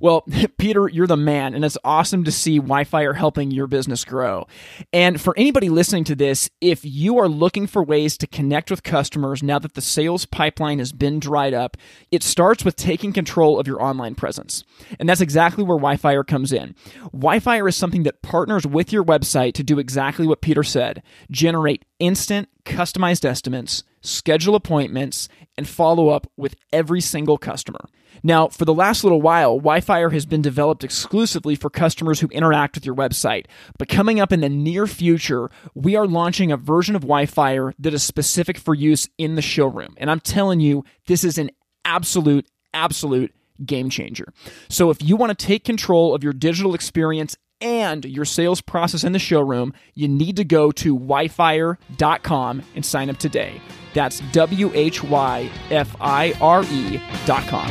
Well, 0.00 0.24
Peter, 0.58 0.88
you're 0.88 1.06
the 1.06 1.16
man, 1.16 1.54
and 1.54 1.64
it's 1.64 1.78
awesome 1.84 2.24
to 2.24 2.32
see 2.32 2.60
Wifire 2.60 3.16
helping 3.16 3.50
your 3.50 3.66
business 3.66 4.04
grow. 4.04 4.46
And 4.92 5.20
for 5.20 5.34
anybody 5.36 5.68
listening 5.68 6.04
to 6.04 6.14
this, 6.14 6.50
if 6.60 6.84
you 6.84 7.18
are 7.18 7.28
looking 7.28 7.66
for 7.66 7.82
ways 7.82 8.16
to 8.18 8.26
connect 8.26 8.70
with 8.70 8.82
customers 8.82 9.42
now 9.42 9.58
that 9.58 9.74
the 9.74 9.80
sales 9.80 10.26
pipeline 10.26 10.78
has 10.78 10.92
been 10.92 11.18
dried 11.18 11.54
up, 11.54 11.76
it 12.10 12.22
starts 12.22 12.64
with 12.64 12.76
taking 12.76 13.12
control 13.12 13.58
of 13.58 13.66
your 13.66 13.82
online 13.82 14.14
presence. 14.14 14.64
And 14.98 15.08
that's 15.08 15.20
exactly 15.20 15.64
where 15.64 15.78
Wifire 15.78 16.26
comes 16.26 16.52
in. 16.52 16.74
Wifire 17.14 17.68
is 17.68 17.76
something 17.76 18.02
that 18.04 18.22
partners 18.22 18.66
with 18.66 18.92
your 18.92 19.04
website 19.04 19.54
to 19.54 19.62
do 19.62 19.78
exactly 19.78 20.26
what 20.26 20.40
Peter 20.40 20.62
said 20.62 21.02
generate 21.30 21.84
instant, 21.98 22.48
customized 22.64 23.24
estimates, 23.24 23.82
schedule 24.06 24.54
appointments, 24.54 25.28
and 25.56 25.68
follow 25.68 26.08
up 26.08 26.30
with 26.36 26.54
every 26.72 27.00
single 27.00 27.38
customer. 27.38 27.88
Now, 28.22 28.48
for 28.48 28.64
the 28.64 28.74
last 28.74 29.04
little 29.04 29.22
while, 29.22 29.60
Wifire 29.60 30.12
has 30.12 30.26
been 30.26 30.42
developed 30.42 30.84
exclusively 30.84 31.54
for 31.54 31.70
customers 31.70 32.20
who 32.20 32.28
interact 32.28 32.74
with 32.74 32.86
your 32.86 32.94
website. 32.94 33.46
But 33.78 33.88
coming 33.88 34.20
up 34.20 34.32
in 34.32 34.40
the 34.40 34.48
near 34.48 34.86
future, 34.86 35.50
we 35.74 35.96
are 35.96 36.06
launching 36.06 36.50
a 36.50 36.56
version 36.56 36.96
of 36.96 37.02
Wifire 37.02 37.72
that 37.78 37.94
is 37.94 38.02
specific 38.02 38.58
for 38.58 38.74
use 38.74 39.08
in 39.18 39.34
the 39.34 39.42
showroom. 39.42 39.94
And 39.98 40.10
I'm 40.10 40.20
telling 40.20 40.60
you, 40.60 40.84
this 41.06 41.24
is 41.24 41.38
an 41.38 41.50
absolute, 41.84 42.46
absolute 42.74 43.34
game 43.64 43.90
changer. 43.90 44.32
So 44.68 44.90
if 44.90 45.02
you 45.02 45.16
want 45.16 45.36
to 45.38 45.46
take 45.46 45.64
control 45.64 46.14
of 46.14 46.22
your 46.22 46.32
digital 46.32 46.74
experience 46.74 47.36
and 47.60 48.04
your 48.04 48.24
sales 48.24 48.60
process 48.60 49.04
in 49.04 49.12
the 49.12 49.18
showroom, 49.18 49.72
you 49.94 50.08
need 50.08 50.36
to 50.36 50.44
go 50.44 50.70
to 50.72 50.98
whyfire.com 50.98 52.62
and 52.74 52.84
sign 52.84 53.08
up 53.08 53.16
today. 53.18 53.60
That's 53.96 54.20
W 54.32 54.70
H 54.74 55.02
Y 55.02 55.50
F 55.70 55.96
I 56.02 56.34
R 56.38 56.62
E 56.64 57.00
dot 57.24 57.46
com. 57.48 57.66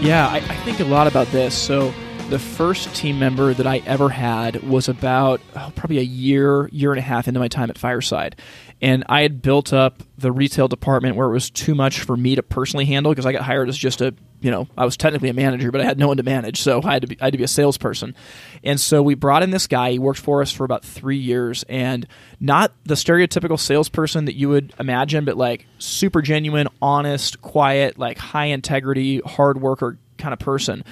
Yeah, 0.00 0.28
I, 0.28 0.36
I, 0.36 0.56
think 0.64 0.78
a 0.78 0.84
lot 0.84 1.08
about 1.08 1.26
this. 1.28 1.56
So, 1.56 1.92
the 2.30 2.38
first 2.38 2.94
team 2.94 3.18
member 3.18 3.52
that 3.52 3.66
I 3.66 3.78
ever 3.78 4.08
had 4.08 4.62
was 4.62 4.88
about 4.88 5.40
oh, 5.56 5.72
probably 5.74 5.98
a 5.98 6.02
year, 6.02 6.68
year 6.68 6.92
and 6.92 7.00
a 7.00 7.02
half 7.02 7.26
into 7.26 7.40
my 7.40 7.48
time 7.48 7.68
at 7.68 7.76
Fireside. 7.76 8.36
And 8.80 9.02
I 9.08 9.22
had 9.22 9.42
built 9.42 9.72
up 9.72 10.04
the 10.18 10.30
retail 10.30 10.68
department 10.68 11.16
where 11.16 11.26
it 11.26 11.32
was 11.32 11.50
too 11.50 11.74
much 11.74 12.00
for 12.00 12.16
me 12.16 12.36
to 12.36 12.42
personally 12.42 12.84
handle 12.84 13.10
because 13.10 13.26
I 13.26 13.32
got 13.32 13.42
hired 13.42 13.68
as 13.68 13.76
just 13.76 14.00
a 14.02 14.14
you 14.44 14.50
know, 14.50 14.68
I 14.76 14.84
was 14.84 14.98
technically 14.98 15.30
a 15.30 15.32
manager, 15.32 15.72
but 15.72 15.80
I 15.80 15.84
had 15.84 15.98
no 15.98 16.06
one 16.06 16.18
to 16.18 16.22
manage, 16.22 16.60
so 16.60 16.82
I 16.84 16.92
had 16.92 17.02
to 17.02 17.08
be, 17.08 17.16
I 17.18 17.24
had 17.24 17.32
to 17.32 17.38
be 17.38 17.44
a 17.44 17.48
salesperson. 17.48 18.14
And 18.62 18.78
so 18.78 19.02
we 19.02 19.14
brought 19.14 19.42
in 19.42 19.52
this 19.52 19.66
guy. 19.66 19.92
He 19.92 19.98
worked 19.98 20.20
for 20.20 20.42
us 20.42 20.52
for 20.52 20.64
about 20.64 20.84
three 20.84 21.16
years, 21.16 21.64
and 21.66 22.06
not 22.40 22.70
the 22.84 22.94
stereotypical 22.94 23.58
salesperson 23.58 24.26
that 24.26 24.34
you 24.34 24.50
would 24.50 24.74
imagine, 24.78 25.24
but 25.24 25.38
like 25.38 25.64
super 25.78 26.20
genuine, 26.20 26.68
honest, 26.82 27.40
quiet, 27.40 27.98
like 27.98 28.18
high 28.18 28.46
integrity, 28.46 29.20
hard 29.20 29.62
worker 29.62 29.96
kind 30.18 30.34
of 30.34 30.38
person 30.38 30.84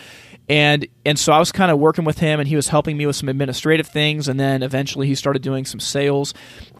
and 0.52 0.86
and 1.06 1.18
so 1.18 1.32
I 1.32 1.38
was 1.38 1.50
kind 1.50 1.70
of 1.70 1.78
working 1.78 2.04
with 2.04 2.18
him, 2.18 2.38
and 2.38 2.46
he 2.46 2.56
was 2.56 2.68
helping 2.68 2.98
me 2.98 3.06
with 3.06 3.16
some 3.16 3.30
administrative 3.30 3.86
things, 3.86 4.28
and 4.28 4.38
then 4.38 4.62
eventually 4.62 5.06
he 5.06 5.14
started 5.14 5.40
doing 5.40 5.64
some 5.64 5.80
sales. 5.80 6.34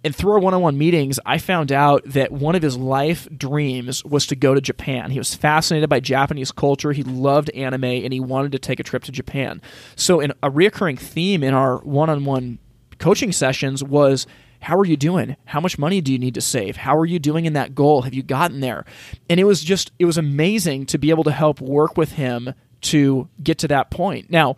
And 0.05 0.15
through 0.15 0.33
our 0.33 0.39
one-on-one 0.41 0.77
meetings, 0.77 1.19
I 1.25 1.39
found 1.39 1.73
out 1.73 2.03
that 2.05 2.31
one 2.31 2.55
of 2.55 2.61
his 2.61 2.77
life 2.77 3.27
dreams 3.35 4.05
was 4.05 4.27
to 4.27 4.37
go 4.37 4.53
to 4.53 4.61
Japan. 4.61 5.11
He 5.11 5.17
was 5.17 5.35
fascinated 5.35 5.89
by 5.89 6.01
Japanese 6.01 6.53
culture. 6.53 6.93
He 6.93 7.03
loved 7.03 7.49
anime, 7.51 7.85
and 7.85 8.13
he 8.13 8.21
wanted 8.21 8.53
to 8.53 8.59
take 8.59 8.79
a 8.79 8.83
trip 8.83 9.05
to 9.05 9.13
Japan. 9.13 9.63
So, 9.97 10.21
in 10.21 10.33
a 10.43 10.51
reoccurring 10.51 10.99
theme 10.99 11.43
in 11.43 11.55
our 11.55 11.79
one-on-one 11.79 12.59
coaching 12.99 13.33
sessions 13.33 13.83
was 13.83 14.27
how 14.61 14.79
are 14.79 14.85
you 14.85 14.99
doing? 14.99 15.35
How 15.47 15.61
much 15.61 15.79
money 15.79 16.03
do 16.03 16.13
you 16.13 16.19
need 16.19 16.35
to 16.35 16.43
save? 16.43 16.77
How 16.77 16.95
are 16.95 17.07
you 17.07 17.19
doing 17.19 17.47
in 17.47 17.55
that 17.55 17.75
goal? 17.75 18.03
Have 18.03 18.13
you 18.13 18.23
gotten 18.23 18.61
there? 18.61 18.85
And 19.31 19.41
it 19.41 19.45
was 19.45 19.65
just, 19.65 19.93
it 19.99 20.05
was 20.05 20.19
amazing 20.19 20.85
to 20.87 20.99
be 20.99 21.09
able 21.09 21.25
to 21.25 21.33
help 21.33 21.59
work 21.63 21.97
with 21.97 22.13
him 22.13 22.53
to 22.83 23.29
get 23.43 23.59
to 23.59 23.69
that 23.69 23.91
point. 23.91 24.31
Now, 24.31 24.57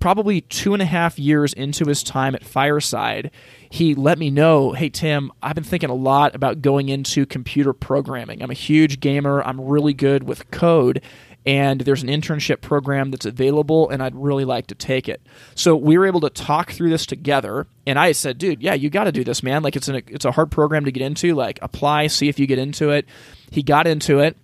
probably 0.00 0.40
two 0.40 0.72
and 0.72 0.82
a 0.82 0.86
half 0.86 1.18
years 1.18 1.52
into 1.52 1.84
his 1.84 2.02
time 2.02 2.34
at 2.34 2.42
Fireside, 2.42 3.30
he 3.68 3.94
let 3.94 4.18
me 4.18 4.30
know, 4.30 4.72
hey, 4.72 4.88
Tim, 4.88 5.30
I've 5.42 5.54
been 5.54 5.62
thinking 5.62 5.90
a 5.90 5.94
lot 5.94 6.34
about 6.34 6.62
going 6.62 6.88
into 6.88 7.26
computer 7.26 7.72
programming. 7.72 8.42
I'm 8.42 8.50
a 8.50 8.54
huge 8.54 8.98
gamer, 8.98 9.42
I'm 9.42 9.60
really 9.60 9.94
good 9.94 10.24
with 10.24 10.50
code. 10.50 11.02
And 11.46 11.80
there's 11.80 12.02
an 12.02 12.10
internship 12.10 12.60
program 12.60 13.10
that's 13.10 13.24
available, 13.24 13.88
and 13.88 14.02
I'd 14.02 14.14
really 14.14 14.44
like 14.44 14.66
to 14.66 14.74
take 14.74 15.08
it. 15.08 15.22
So 15.54 15.74
we 15.74 15.96
were 15.96 16.04
able 16.04 16.20
to 16.20 16.28
talk 16.28 16.70
through 16.70 16.90
this 16.90 17.06
together. 17.06 17.66
And 17.86 17.98
I 17.98 18.12
said, 18.12 18.36
"Dude, 18.36 18.62
yeah, 18.62 18.74
you 18.74 18.90
got 18.90 19.04
to 19.04 19.12
do 19.12 19.24
this, 19.24 19.42
man. 19.42 19.62
Like 19.62 19.74
it's 19.74 19.88
an, 19.88 20.02
it's 20.06 20.26
a 20.26 20.32
hard 20.32 20.50
program 20.50 20.84
to 20.84 20.92
get 20.92 21.02
into. 21.02 21.34
Like 21.34 21.58
apply, 21.62 22.08
see 22.08 22.28
if 22.28 22.38
you 22.38 22.46
get 22.46 22.58
into 22.58 22.90
it." 22.90 23.06
He 23.50 23.62
got 23.62 23.86
into 23.86 24.18
it 24.18 24.36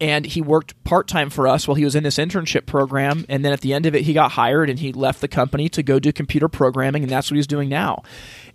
and 0.00 0.24
he 0.24 0.40
worked 0.40 0.82
part 0.84 1.06
time 1.08 1.30
for 1.30 1.46
us 1.46 1.68
while 1.68 1.74
he 1.74 1.84
was 1.84 1.94
in 1.94 2.02
this 2.02 2.16
internship 2.16 2.66
program. 2.66 3.26
And 3.28 3.44
then 3.44 3.52
at 3.52 3.60
the 3.60 3.74
end 3.74 3.86
of 3.86 3.94
it, 3.94 4.02
he 4.02 4.12
got 4.12 4.32
hired 4.32 4.70
and 4.70 4.78
he 4.78 4.92
left 4.92 5.20
the 5.20 5.28
company 5.28 5.68
to 5.70 5.82
go 5.82 5.98
do 5.98 6.12
computer 6.12 6.48
programming, 6.48 7.02
and 7.02 7.10
that's 7.10 7.30
what 7.30 7.36
he's 7.36 7.46
doing 7.46 7.68
now. 7.68 8.02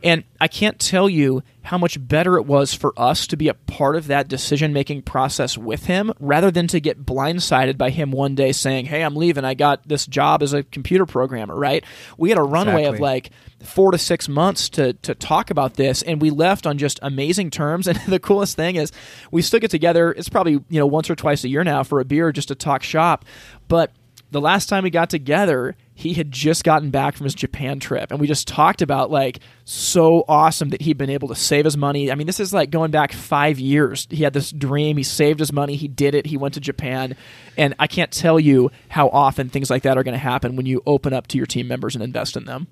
And 0.06 0.24
I 0.39 0.48
can't 0.48 0.78
tell 0.78 1.10
you 1.10 1.41
how 1.63 1.80
much 1.80 1.98
better 2.00 2.38
it 2.38 2.46
was 2.46 2.76
for 2.76 2.94
us 2.96 3.26
to 3.26 3.36
be 3.36 3.48
a 3.48 3.56
part 3.56 3.96
of 3.96 4.06
that 4.06 4.28
decision 4.28 4.72
making 4.72 5.02
process 5.02 5.58
with 5.58 5.88
him 5.88 6.13
rather 6.20 6.52
than 6.52 6.68
to 6.68 6.80
get 6.80 7.08
blindsided 7.08 7.76
by 7.76 7.89
him 7.89 8.12
one 8.12 8.36
day 8.36 8.52
saying, 8.52 8.86
Hey, 8.86 9.02
I'm 9.02 9.15
leaving. 9.15 9.44
I 9.44 9.56
got 9.56 9.88
this 9.88 10.06
job 10.06 10.44
as 10.44 10.54
a 10.54 10.62
computer 10.62 11.08
programmer, 11.08 11.56
right? 11.56 11.84
We 12.20 12.30
had 12.30 12.38
a 12.38 12.44
runway 12.44 12.84
exactly. 12.84 12.98
of 12.98 13.02
like 13.02 13.32
four 13.63 13.89
to 13.91 13.98
six 13.98 14.30
months 14.30 14.70
to, 14.70 14.94
to 14.94 15.15
talk 15.15 15.50
about 15.50 15.74
this, 15.74 16.04
and 16.04 16.22
we 16.22 16.30
left 16.30 16.68
on 16.68 16.78
just 16.78 17.00
amazing 17.02 17.50
terms. 17.50 17.88
And 17.96 18.00
the 18.13 18.20
coolest 18.20 18.56
thing 18.56 18.76
is, 18.76 18.91
we 19.32 19.41
still 19.41 19.60
get 19.60 19.72
together. 19.72 20.12
It's 20.12 20.30
probably, 20.30 20.54
you 20.54 20.80
know, 20.80 20.86
once 20.86 21.10
or 21.10 21.15
twice 21.15 21.44
a 21.46 21.50
year 21.50 21.63
now 21.63 21.82
for 21.82 22.00
a 22.00 22.06
beer 22.06 22.32
just 22.32 22.50
to 22.50 22.56
talk 22.56 22.84
shop. 22.84 23.26
But 23.68 23.91
the 24.32 24.41
last 24.41 24.68
time 24.68 24.84
we 24.84 24.89
got 24.89 25.10
together, 25.10 25.76
he 25.97 26.13
had 26.13 26.29
just 26.29 26.65
gotten 26.65 26.91
back 26.91 27.15
from 27.15 27.23
his 27.23 27.34
Japan 27.34 27.79
trip, 27.79 28.12
and 28.12 28.19
we 28.19 28.27
just 28.27 28.49
talked 28.49 28.81
about 28.81 29.10
like 29.10 29.39
so 29.63 30.25
awesome 30.27 30.69
that 30.69 30.81
he'd 30.81 30.97
been 30.97 31.10
able 31.10 31.29
to 31.29 31.36
save 31.36 31.63
his 31.63 31.77
money. 31.77 32.12
I 32.12 32.15
mean, 32.15 32.27
this 32.27 32.41
is 32.41 32.53
like 32.53 32.69
going 32.69 32.91
back 32.91 33.13
five 33.13 33.60
years. 33.60 34.05
He 34.10 34.23
had 34.23 34.34
this 34.34 34.51
dream, 34.51 34.97
he 34.97 35.03
saved 35.03 35.39
his 35.39 35.53
money, 35.53 35.77
he 35.77 35.88
did 35.88 36.13
it, 36.13 36.25
he 36.25 36.36
went 36.36 36.53
to 36.55 36.60
Japan, 36.60 37.15
and 37.58 37.73
I 37.79 37.88
can't 37.88 38.12
tell 38.12 38.39
you 38.39 38.71
how 38.89 39.08
often 39.08 39.47
things 39.47 39.69
like 39.69 39.84
that 39.84 39.97
are 39.97 40.03
going 40.03 40.13
to 40.13 40.19
happen 40.19 40.58
when 40.58 40.65
you 40.65 40.84
open 40.86 41.13
up 41.13 41.27
to 41.27 41.38
your 41.38 41.47
team 41.47 41.67
members 41.67 41.95
and 41.95 42.03
invest 42.03 42.36
in 42.36 42.43
them. 42.43 42.67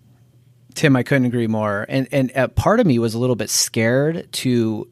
Tim, 0.73 0.95
I 0.97 1.03
couldn't 1.03 1.25
agree 1.25 1.47
more. 1.47 1.85
And 1.87 2.09
and 2.11 2.35
uh, 2.35 2.49
part 2.49 2.81
of 2.81 2.85
me 2.85 2.99
was 2.99 3.13
a 3.13 3.19
little 3.19 3.37
bit 3.37 3.49
scared 3.49 4.31
to 4.33 4.89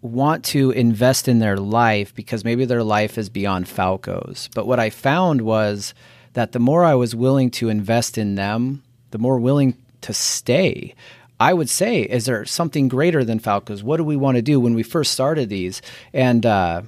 want 0.00 0.44
to 0.44 0.70
invest 0.70 1.28
in 1.28 1.38
their 1.38 1.56
life 1.58 2.14
because 2.14 2.44
maybe 2.44 2.64
their 2.64 2.84
life 2.84 3.18
is 3.18 3.28
beyond 3.28 3.68
Falco's. 3.68 4.48
But 4.54 4.66
what 4.66 4.80
I 4.80 4.88
found 4.88 5.42
was 5.42 5.92
that 6.36 6.52
the 6.52 6.58
more 6.58 6.84
I 6.84 6.94
was 6.94 7.16
willing 7.16 7.50
to 7.52 7.70
invest 7.70 8.18
in 8.18 8.34
them, 8.34 8.82
the 9.10 9.16
more 9.16 9.40
willing 9.40 9.74
to 10.02 10.12
stay. 10.12 10.94
I 11.40 11.54
would 11.54 11.70
say, 11.70 12.02
is 12.02 12.26
there 12.26 12.44
something 12.44 12.88
greater 12.88 13.24
than 13.24 13.38
Falco's? 13.38 13.82
What 13.82 13.96
do 13.96 14.04
we 14.04 14.16
want 14.16 14.36
to 14.36 14.42
do 14.42 14.60
when 14.60 14.74
we 14.74 14.82
first 14.82 15.12
started 15.12 15.48
these? 15.48 15.80
And 16.12 16.44
uh, 16.44 16.82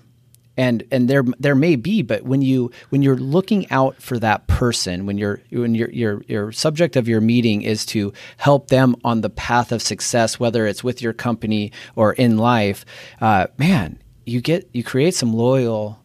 and 0.59 0.85
and 0.91 1.09
there 1.09 1.25
there 1.39 1.55
may 1.55 1.77
be 1.77 2.03
but 2.03 2.25
when 2.25 2.43
you 2.43 2.71
when 2.91 3.01
you're 3.01 3.17
looking 3.17 3.71
out 3.71 4.03
for 4.03 4.19
that 4.19 4.47
person 4.49 5.07
when 5.07 5.17
you're 5.17 5.41
when 5.51 5.75
your 5.75 5.89
your 5.93 6.23
your 6.27 6.53
subject 6.53 6.97
of 6.97 7.09
your 7.09 7.21
meeting 7.21 7.63
is 7.63 7.87
to 7.87 8.13
help 8.37 8.69
them 8.69 8.97
on 9.05 9.21
the 9.21 9.31
path 9.31 9.71
of 9.71 9.81
success 9.81 10.41
whether 10.41 10.67
it's 10.67 10.83
with 10.83 11.01
your 11.01 11.13
company 11.13 11.71
or 11.95 12.13
in 12.15 12.37
life 12.39 12.85
uh, 13.21 13.47
man 13.57 13.99
you 14.27 14.41
get 14.41 14.69
you 14.73 14.83
create 14.83 15.15
some 15.15 15.33
loyal 15.33 16.01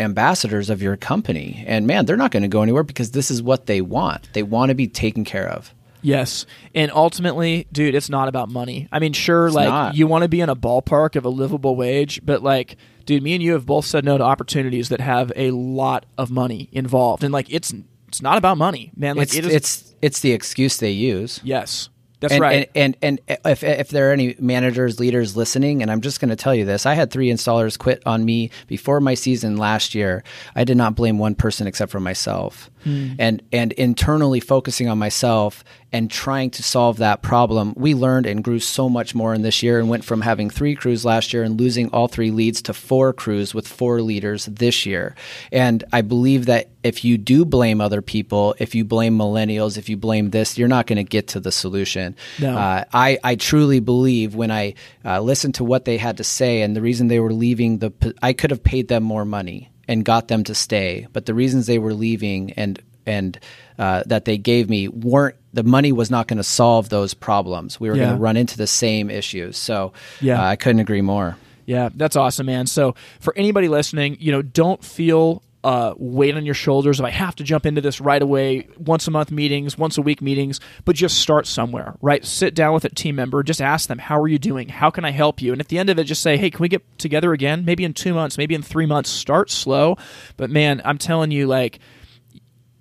ambassadors 0.00 0.70
of 0.70 0.82
your 0.82 0.96
company 0.96 1.64
and 1.66 1.86
man 1.86 2.04
they're 2.04 2.16
not 2.16 2.30
going 2.30 2.42
to 2.42 2.48
go 2.48 2.62
anywhere 2.62 2.82
because 2.82 3.12
this 3.12 3.30
is 3.30 3.42
what 3.42 3.66
they 3.66 3.80
want 3.80 4.28
they 4.32 4.42
want 4.42 4.70
to 4.70 4.74
be 4.74 4.86
taken 4.86 5.24
care 5.24 5.48
of 5.48 5.72
Yes. 6.04 6.44
And 6.74 6.92
ultimately, 6.92 7.66
dude, 7.72 7.94
it's 7.94 8.10
not 8.10 8.28
about 8.28 8.50
money. 8.50 8.88
I 8.92 8.98
mean, 8.98 9.14
sure, 9.14 9.46
it's 9.46 9.54
like 9.54 9.68
not. 9.70 9.94
you 9.96 10.06
want 10.06 10.20
to 10.20 10.28
be 10.28 10.42
in 10.42 10.50
a 10.50 10.54
ballpark 10.54 11.16
of 11.16 11.24
a 11.24 11.30
livable 11.30 11.76
wage, 11.76 12.20
but 12.22 12.42
like 12.42 12.76
dude, 13.06 13.22
me 13.22 13.34
and 13.34 13.42
you 13.42 13.52
have 13.52 13.66
both 13.66 13.86
said 13.86 14.04
no 14.04 14.18
to 14.18 14.24
opportunities 14.24 14.90
that 14.90 15.00
have 15.00 15.32
a 15.34 15.50
lot 15.50 16.06
of 16.18 16.30
money 16.30 16.68
involved, 16.72 17.24
and 17.24 17.32
like 17.32 17.50
it's 17.50 17.72
it's 18.08 18.20
not 18.20 18.36
about 18.36 18.58
money, 18.58 18.92
man. 18.94 19.16
Like 19.16 19.28
it's 19.28 19.36
it 19.36 19.46
is, 19.46 19.54
it's 19.54 19.94
it's 20.02 20.20
the 20.20 20.32
excuse 20.32 20.76
they 20.76 20.90
use. 20.90 21.40
Yes, 21.42 21.88
that's 22.24 22.32
and, 22.32 22.40
right. 22.40 22.70
And, 22.74 22.96
and 23.02 23.20
and 23.28 23.38
if 23.44 23.62
if 23.62 23.90
there 23.90 24.08
are 24.08 24.12
any 24.12 24.34
managers, 24.38 24.98
leaders 24.98 25.36
listening, 25.36 25.82
and 25.82 25.90
I'm 25.90 26.00
just 26.00 26.20
going 26.20 26.30
to 26.30 26.36
tell 26.36 26.54
you 26.54 26.64
this, 26.64 26.86
I 26.86 26.94
had 26.94 27.10
three 27.10 27.28
installers 27.28 27.78
quit 27.78 28.02
on 28.06 28.24
me 28.24 28.50
before 28.66 28.98
my 28.98 29.12
season 29.12 29.58
last 29.58 29.94
year. 29.94 30.24
I 30.56 30.64
did 30.64 30.78
not 30.78 30.94
blame 30.94 31.18
one 31.18 31.34
person 31.34 31.66
except 31.66 31.92
for 31.92 32.00
myself. 32.00 32.70
Hmm. 32.82 33.12
And 33.18 33.42
and 33.52 33.72
internally 33.72 34.40
focusing 34.40 34.88
on 34.88 34.96
myself 34.98 35.64
and 35.92 36.10
trying 36.10 36.50
to 36.52 36.62
solve 36.62 36.96
that 36.96 37.20
problem, 37.20 37.74
we 37.76 37.94
learned 37.94 38.24
and 38.24 38.42
grew 38.42 38.58
so 38.58 38.88
much 38.88 39.14
more 39.14 39.34
in 39.34 39.42
this 39.42 39.62
year 39.62 39.78
and 39.78 39.90
went 39.90 40.04
from 40.04 40.22
having 40.22 40.48
three 40.48 40.74
crews 40.74 41.04
last 41.04 41.34
year 41.34 41.42
and 41.42 41.60
losing 41.60 41.90
all 41.90 42.08
three 42.08 42.30
leads 42.30 42.62
to 42.62 42.72
four 42.72 43.12
crews 43.12 43.52
with 43.54 43.68
four 43.68 44.00
leaders 44.00 44.46
this 44.46 44.86
year. 44.86 45.14
And 45.52 45.84
I 45.92 46.00
believe 46.00 46.46
that 46.46 46.70
if 46.84 47.04
you 47.04 47.18
do 47.18 47.44
blame 47.44 47.80
other 47.80 48.02
people, 48.02 48.54
if 48.58 48.74
you 48.74 48.84
blame 48.84 49.18
millennials, 49.18 49.76
if 49.78 49.88
you 49.88 49.96
blame 49.96 50.30
this, 50.30 50.56
you're 50.58 50.68
not 50.68 50.86
going 50.86 50.96
to 50.98 51.02
get 51.04 51.28
to 51.28 51.40
the 51.40 51.50
solution. 51.50 52.14
No. 52.40 52.56
Uh, 52.56 52.84
I, 52.92 53.18
I 53.24 53.34
truly 53.36 53.80
believe 53.80 54.34
when 54.34 54.50
I 54.52 54.74
uh, 55.04 55.20
listened 55.20 55.56
to 55.56 55.64
what 55.64 55.84
they 55.86 55.96
had 55.96 56.18
to 56.18 56.24
say 56.24 56.62
and 56.62 56.76
the 56.76 56.82
reason 56.82 57.08
they 57.08 57.20
were 57.20 57.32
leaving, 57.32 57.78
the 57.78 57.92
I 58.22 58.34
could 58.34 58.50
have 58.52 58.62
paid 58.62 58.88
them 58.88 59.02
more 59.02 59.24
money 59.24 59.70
and 59.88 60.04
got 60.04 60.28
them 60.28 60.44
to 60.44 60.54
stay, 60.54 61.08
but 61.12 61.26
the 61.26 61.34
reasons 61.34 61.66
they 61.66 61.78
were 61.78 61.94
leaving 61.94 62.52
and 62.52 62.80
and 63.06 63.38
uh, 63.78 64.02
that 64.06 64.24
they 64.24 64.38
gave 64.38 64.70
me 64.70 64.88
weren't 64.88 65.36
the 65.52 65.62
money 65.62 65.92
was 65.92 66.10
not 66.10 66.26
going 66.26 66.38
to 66.38 66.42
solve 66.44 66.88
those 66.88 67.12
problems. 67.14 67.78
We 67.78 67.88
were 67.90 67.96
Yeah. 67.96 68.04
going 68.04 68.16
to 68.16 68.20
run 68.22 68.36
into 68.36 68.56
the 68.56 68.66
same 68.66 69.10
issues. 69.10 69.56
So 69.58 69.92
Yeah. 70.20 70.40
uh, 70.40 70.46
I 70.46 70.56
couldn't 70.56 70.80
agree 70.80 71.02
more. 71.02 71.36
Yeah, 71.66 71.88
that's 71.94 72.16
awesome, 72.16 72.46
man. 72.46 72.66
So 72.66 72.94
for 73.20 73.32
anybody 73.36 73.68
listening, 73.68 74.16
you 74.20 74.32
know, 74.32 74.42
don't 74.42 74.82
feel 74.84 75.42
uh, 75.64 75.94
weight 75.96 76.36
on 76.36 76.44
your 76.44 76.54
shoulders 76.54 77.00
if 77.00 77.06
I 77.06 77.10
have 77.10 77.34
to 77.36 77.42
jump 77.42 77.64
into 77.64 77.80
this 77.80 78.00
right 78.00 78.20
away, 78.20 78.68
once 78.78 79.08
a 79.08 79.10
month 79.10 79.30
meetings, 79.30 79.78
once 79.78 79.96
a 79.96 80.02
week 80.02 80.20
meetings, 80.20 80.60
but 80.84 80.94
just 80.94 81.18
start 81.18 81.46
somewhere, 81.46 81.96
right? 82.02 82.24
Sit 82.24 82.54
down 82.54 82.74
with 82.74 82.84
a 82.84 82.90
team 82.90 83.16
member, 83.16 83.42
just 83.42 83.62
ask 83.62 83.88
them, 83.88 83.98
how 83.98 84.20
are 84.20 84.28
you 84.28 84.38
doing? 84.38 84.68
How 84.68 84.90
can 84.90 85.04
I 85.04 85.10
help 85.10 85.40
you? 85.40 85.52
And 85.52 85.60
at 85.60 85.68
the 85.68 85.78
end 85.78 85.88
of 85.88 85.98
it, 85.98 86.04
just 86.04 86.22
say, 86.22 86.36
hey, 86.36 86.50
can 86.50 86.60
we 86.60 86.68
get 86.68 86.82
together 86.98 87.32
again? 87.32 87.64
Maybe 87.64 87.82
in 87.82 87.94
two 87.94 88.12
months, 88.12 88.36
maybe 88.36 88.54
in 88.54 88.62
three 88.62 88.86
months. 88.86 89.08
Start 89.08 89.50
slow. 89.50 89.96
But 90.36 90.50
man, 90.50 90.82
I'm 90.84 90.98
telling 90.98 91.30
you, 91.30 91.46
like, 91.46 91.78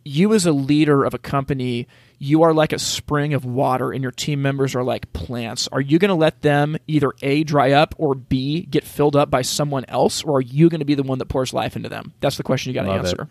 you 0.04 0.34
as 0.34 0.46
a 0.46 0.52
leader 0.52 1.06
of 1.06 1.14
a 1.14 1.18
company, 1.20 1.88
you 2.24 2.44
are 2.44 2.54
like 2.54 2.72
a 2.72 2.80
spring 2.80 3.34
of 3.34 3.44
water 3.44 3.92
and 3.92 4.02
your 4.02 4.12
team 4.12 4.42
members 4.42 4.76
are 4.76 4.84
like 4.84 5.12
plants. 5.12 5.68
Are 5.72 5.82
you 5.82 6.00
going 6.00 6.10
to 6.10 6.16
let 6.16 6.42
them 6.42 6.78
either 6.88 7.12
A, 7.22 7.44
dry 7.44 7.72
up 7.72 7.94
or 7.98 8.16
B, 8.16 8.62
get 8.62 8.86
filled 8.86 9.18
up 9.18 9.30
by 9.30 9.42
someone 9.42 9.84
else? 9.90 10.24
Or 10.24 10.38
are 10.38 10.42
you 10.42 10.70
going 10.70 10.80
to 10.80 10.86
be 10.86 10.96
the 10.96 11.04
one 11.04 11.20
that 11.20 11.26
pours 11.26 11.54
life 11.54 11.76
into 11.76 11.90
them? 11.90 12.14
That's 12.22 12.38
the 12.38 12.44
question 12.44 12.70
you 12.72 12.76
got 12.76 12.84
to 12.84 12.90
Love 12.92 13.06
it. 13.06 13.10
answer. 13.10 13.28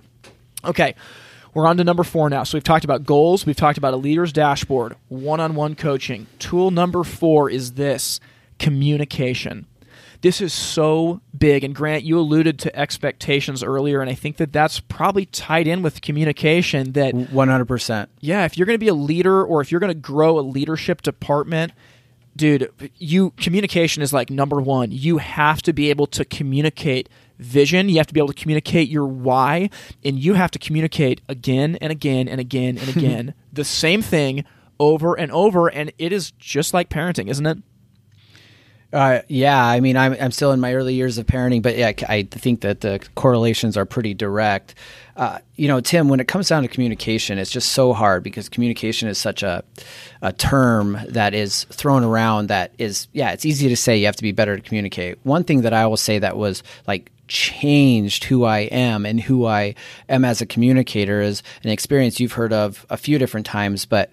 Okay. 0.64 0.94
We're 1.54 1.66
on 1.66 1.78
to 1.78 1.84
number 1.84 2.02
four 2.02 2.28
now. 2.28 2.44
So 2.44 2.56
we've 2.56 2.64
talked 2.64 2.84
about 2.84 3.04
goals. 3.04 3.46
We've 3.46 3.56
talked 3.56 3.78
about 3.78 3.94
a 3.94 3.96
leader's 3.96 4.32
dashboard, 4.32 4.96
one 5.08 5.40
on 5.40 5.54
one 5.54 5.74
coaching. 5.74 6.26
Tool 6.38 6.70
number 6.70 7.02
four 7.02 7.48
is 7.48 7.72
this 7.72 8.20
communication. 8.58 9.66
This 10.22 10.40
is 10.40 10.52
so 10.52 11.20
big. 11.36 11.64
And 11.64 11.74
Grant, 11.74 12.04
you 12.04 12.18
alluded 12.18 12.58
to 12.60 12.76
expectations 12.76 13.62
earlier. 13.62 14.00
And 14.00 14.08
I 14.08 14.14
think 14.14 14.38
that 14.38 14.52
that's 14.52 14.80
probably 14.80 15.26
tied 15.26 15.66
in 15.66 15.82
with 15.82 16.00
communication 16.00 16.92
that 16.92 17.14
One 17.14 17.48
hundred 17.48 17.66
percent. 17.66 18.08
yeah, 18.20 18.44
if 18.44 18.56
you're 18.56 18.66
going 18.66 18.76
to 18.76 18.84
be 18.84 18.88
a 18.88 18.94
leader 18.94 19.44
or 19.44 19.60
if 19.60 19.70
you're 19.70 19.80
going 19.80 19.92
to 19.92 19.94
grow 19.98 20.38
a 20.38 20.40
leadership 20.40 21.02
department, 21.02 21.72
dude, 22.36 22.70
you 22.98 23.32
communication 23.36 24.02
is 24.02 24.12
like 24.12 24.30
number 24.30 24.60
1. 24.60 24.90
You 24.92 25.18
have 25.18 25.60
to 25.62 25.72
be 25.72 25.90
able 25.90 26.06
to 26.08 26.24
communicate 26.24 27.08
vision, 27.38 27.88
you 27.88 27.96
have 27.96 28.06
to 28.06 28.14
be 28.14 28.20
able 28.20 28.28
to 28.32 28.40
communicate 28.40 28.88
your 28.88 29.06
why, 29.06 29.68
and 30.04 30.16
you 30.18 30.34
have 30.34 30.52
to 30.52 30.60
communicate 30.60 31.20
again 31.28 31.76
and 31.80 31.90
again 31.90 32.28
and 32.28 32.40
again 32.40 32.78
and 32.78 32.88
again 32.96 33.34
the 33.52 33.64
same 33.64 34.00
thing 34.00 34.44
over 34.78 35.14
and 35.18 35.30
over 35.32 35.66
and 35.68 35.92
it 35.98 36.12
is 36.12 36.30
just 36.32 36.72
like 36.72 36.88
parenting, 36.88 37.28
isn't 37.28 37.46
it? 37.46 37.58
Uh, 38.92 39.22
yeah, 39.28 39.64
I 39.64 39.80
mean, 39.80 39.96
I'm 39.96 40.14
I'm 40.20 40.30
still 40.32 40.52
in 40.52 40.60
my 40.60 40.74
early 40.74 40.92
years 40.92 41.16
of 41.16 41.26
parenting, 41.26 41.62
but 41.62 41.78
yeah, 41.78 41.92
I 42.08 42.24
think 42.30 42.60
that 42.60 42.82
the 42.82 43.00
correlations 43.14 43.76
are 43.78 43.86
pretty 43.86 44.12
direct. 44.12 44.74
Uh, 45.16 45.38
you 45.56 45.66
know, 45.66 45.80
Tim, 45.80 46.08
when 46.08 46.20
it 46.20 46.28
comes 46.28 46.48
down 46.48 46.62
to 46.62 46.68
communication, 46.68 47.38
it's 47.38 47.50
just 47.50 47.72
so 47.72 47.94
hard 47.94 48.22
because 48.22 48.50
communication 48.50 49.08
is 49.08 49.16
such 49.16 49.42
a 49.42 49.64
a 50.20 50.32
term 50.34 50.98
that 51.08 51.32
is 51.32 51.64
thrown 51.64 52.04
around. 52.04 52.48
That 52.48 52.74
is, 52.76 53.08
yeah, 53.14 53.32
it's 53.32 53.46
easy 53.46 53.70
to 53.70 53.76
say 53.76 53.96
you 53.96 54.04
have 54.06 54.16
to 54.16 54.22
be 54.22 54.32
better 54.32 54.56
to 54.56 54.62
communicate. 54.62 55.18
One 55.22 55.44
thing 55.44 55.62
that 55.62 55.72
I 55.72 55.86
will 55.86 55.96
say 55.96 56.18
that 56.18 56.36
was 56.36 56.62
like 56.86 57.10
changed 57.28 58.24
who 58.24 58.44
I 58.44 58.60
am 58.60 59.06
and 59.06 59.18
who 59.18 59.46
I 59.46 59.74
am 60.10 60.22
as 60.22 60.42
a 60.42 60.46
communicator 60.46 61.22
is 61.22 61.42
an 61.64 61.70
experience 61.70 62.20
you've 62.20 62.32
heard 62.32 62.52
of 62.52 62.84
a 62.90 62.98
few 62.98 63.18
different 63.18 63.46
times, 63.46 63.86
but 63.86 64.10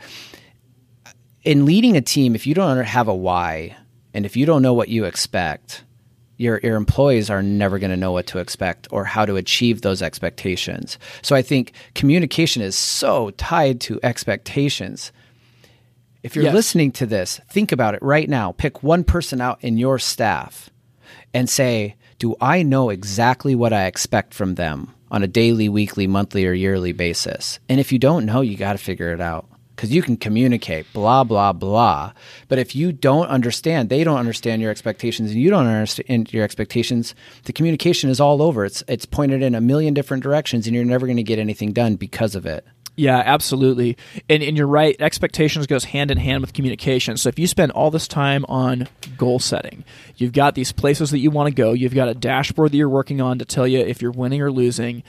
in 1.44 1.66
leading 1.66 1.98
a 1.98 2.02
team, 2.02 2.34
if 2.34 2.48
you 2.48 2.54
don't 2.54 2.78
have 2.78 3.10
a 3.10 3.16
why 3.16 3.76
and 4.14 4.26
if 4.26 4.36
you 4.36 4.46
don't 4.46 4.62
know 4.62 4.74
what 4.74 4.90
you 4.90 5.06
expect, 5.06 5.84
your 6.38 6.60
your 6.64 6.76
employees 6.78 7.30
are 7.30 7.44
never 7.44 7.80
going 7.80 7.92
to 7.92 7.98
know 7.98 8.12
what 8.14 8.28
to 8.28 8.40
expect 8.40 8.88
or 8.92 9.04
how 9.06 9.26
to 9.26 9.36
achieve 9.36 9.82
those 9.82 10.02
expectations. 10.02 10.98
So 11.22 11.36
I 11.36 11.42
think 11.42 11.74
communication 11.96 12.62
is 12.62 12.76
so 12.76 13.32
tied 13.32 13.82
to 13.82 14.00
expectations. 14.04 15.12
If 16.24 16.36
you're 16.36 16.46
Yes. 16.46 16.54
listening 16.54 16.92
to 16.94 17.06
this, 17.06 17.40
think 17.50 17.72
about 17.72 17.94
it 17.94 18.02
right 18.02 18.30
now. 18.30 18.52
Pick 18.54 18.84
one 18.84 19.04
person 19.04 19.40
out 19.42 19.58
in 19.62 19.78
your 19.78 20.00
staff 20.00 20.70
and 21.34 21.50
say, 21.50 21.96
"Do 22.20 22.36
I 22.42 22.64
know 22.64 22.90
exactly 22.90 23.56
what 23.56 23.72
I 23.74 23.86
expect 23.86 24.34
from 24.34 24.56
them 24.56 24.92
on 25.12 25.24
a 25.24 25.28
daily, 25.28 25.70
weekly, 25.70 26.08
monthly 26.08 26.46
or 26.46 26.54
yearly 26.54 26.92
basis?" 26.92 27.60
And 27.70 27.80
if 27.80 27.92
you 27.92 28.00
don't 28.00 28.26
know, 28.26 28.42
you 28.42 28.58
got 28.58 28.74
to 28.74 28.78
figure 28.80 29.14
it 29.14 29.22
out 29.22 29.48
because 29.80 29.94
you 29.94 30.02
can 30.02 30.18
communicate 30.18 30.86
blah 30.92 31.24
blah 31.24 31.54
blah 31.54 32.12
but 32.50 32.60
if 32.60 32.76
you 32.76 32.92
don't 32.92 33.28
understand 33.28 33.88
they 33.88 34.04
don't 34.04 34.18
understand 34.18 34.62
your 34.62 34.70
expectations 34.70 35.32
and 35.32 35.40
you 35.40 35.50
don't 35.50 35.68
understand 35.68 36.34
your 36.34 36.44
expectations 36.44 37.16
the 37.46 37.54
communication 37.54 38.10
is 38.10 38.20
all 38.20 38.42
over 38.42 38.66
it's 38.66 38.84
it's 38.90 39.06
pointed 39.06 39.42
in 39.42 39.56
a 39.56 39.62
million 39.62 39.94
different 39.94 40.22
directions 40.22 40.68
and 40.68 40.76
you're 40.76 40.84
never 40.84 41.08
going 41.08 41.16
to 41.16 41.24
get 41.24 41.40
anything 41.40 41.72
done 41.72 41.96
because 41.96 42.36
of 42.36 42.46
it 42.46 42.68
Yeah, 42.98 43.24
absolutely. 43.26 43.96
And 44.30 44.44
and 44.44 44.58
you're 44.58 44.68
right, 44.68 44.94
expectations 45.00 45.68
goes 45.68 45.86
hand 45.86 46.12
in 46.12 46.18
hand 46.18 46.42
with 46.42 46.52
communication. 46.52 47.16
So 47.16 47.30
if 47.30 47.40
you 47.40 47.48
spend 47.48 47.72
all 47.72 47.92
this 47.92 48.10
time 48.10 48.44
on 48.50 48.90
goal 49.18 49.40
setting, 49.40 49.86
you've 50.18 50.34
got 50.34 50.54
these 50.54 50.74
places 50.74 51.12
that 51.12 51.20
you 51.20 51.32
want 51.32 51.48
to 51.48 51.56
go, 51.56 51.72
you've 51.72 51.96
got 51.96 52.10
a 52.10 52.14
dashboard 52.14 52.74
that 52.74 52.78
you're 52.78 52.90
working 52.90 53.22
on 53.22 53.40
to 53.40 53.46
tell 53.46 53.66
you 53.66 53.80
if 53.80 54.02
you're 54.02 54.12
winning 54.12 54.42
or 54.42 54.52
losing, 54.52 55.04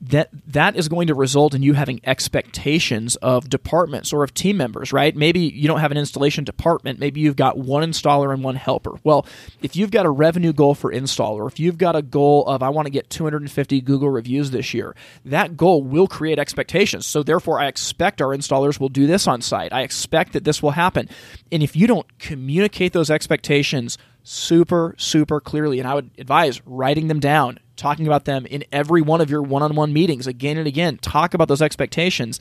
that 0.00 0.28
that 0.46 0.76
is 0.76 0.88
going 0.88 1.06
to 1.06 1.14
result 1.14 1.54
in 1.54 1.62
you 1.62 1.72
having 1.72 2.00
expectations 2.04 3.16
of 3.16 3.48
departments 3.48 4.12
or 4.12 4.22
of 4.22 4.34
team 4.34 4.56
members, 4.56 4.92
right? 4.92 5.16
Maybe 5.16 5.40
you 5.40 5.66
don't 5.66 5.80
have 5.80 5.90
an 5.90 5.96
installation 5.96 6.44
department, 6.44 6.98
maybe 6.98 7.20
you've 7.20 7.36
got 7.36 7.56
one 7.56 7.82
installer 7.82 8.32
and 8.32 8.44
one 8.44 8.56
helper. 8.56 8.92
Well, 9.02 9.26
if 9.62 9.76
you've 9.76 9.90
got 9.90 10.04
a 10.04 10.10
revenue 10.10 10.52
goal 10.52 10.74
for 10.74 10.92
installer, 10.92 11.46
if 11.46 11.58
you've 11.58 11.78
got 11.78 11.96
a 11.96 12.02
goal 12.02 12.46
of 12.46 12.62
I 12.62 12.68
want 12.68 12.86
to 12.86 12.90
get 12.90 13.08
250 13.08 13.80
Google 13.80 14.10
reviews 14.10 14.50
this 14.50 14.74
year, 14.74 14.94
that 15.24 15.56
goal 15.56 15.82
will 15.82 16.06
create 16.06 16.38
expectations. 16.38 17.06
So 17.06 17.22
therefore 17.22 17.58
I 17.60 17.66
expect 17.66 18.20
our 18.20 18.36
installers 18.36 18.78
will 18.78 18.88
do 18.90 19.06
this 19.06 19.26
on 19.26 19.40
site. 19.40 19.72
I 19.72 19.82
expect 19.82 20.34
that 20.34 20.44
this 20.44 20.62
will 20.62 20.72
happen. 20.72 21.08
And 21.50 21.62
if 21.62 21.76
you 21.76 21.86
don't 21.86 22.18
communicate 22.18 22.92
those 22.92 23.10
expectations 23.10 23.96
super 24.24 24.94
super 24.98 25.40
clearly 25.40 25.78
and 25.78 25.86
I 25.86 25.94
would 25.94 26.10
advise 26.18 26.60
writing 26.66 27.08
them 27.08 27.20
down, 27.20 27.60
talking 27.76 28.06
about 28.06 28.24
them 28.24 28.46
in 28.46 28.64
every 28.72 29.02
one 29.02 29.20
of 29.20 29.30
your 29.30 29.42
one-on-one 29.42 29.92
meetings 29.92 30.26
again 30.26 30.56
and 30.56 30.66
again, 30.66 30.98
talk 30.98 31.34
about 31.34 31.48
those 31.48 31.62
expectations 31.62 32.40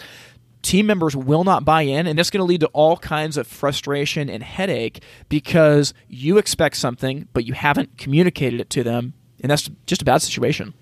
team 0.64 0.86
members 0.86 1.16
will 1.16 1.44
not 1.44 1.66
buy 1.66 1.82
in 1.82 2.08
and 2.08 2.18
that's 2.18 2.30
going 2.30 2.40
to 2.40 2.46
lead 2.46 2.62
to 2.62 2.68
all 2.68 2.98
kinds 2.98 3.38
of 3.38 3.46
frustration 3.46 4.30
and 4.30 4.42
headache 4.42 5.04
because 5.30 5.94
you 6.08 6.38
expect 6.38 6.78
something 6.78 7.28
but 7.34 7.46
you 7.46 7.54
haven't 7.54 7.98
communicated 7.98 8.62
it 8.62 8.70
to 8.70 8.82
them 8.82 9.14
and 9.42 9.52
that's 9.52 9.70
just 9.86 10.02
a 10.02 10.06
bad 10.06 10.22
situation 10.22 10.74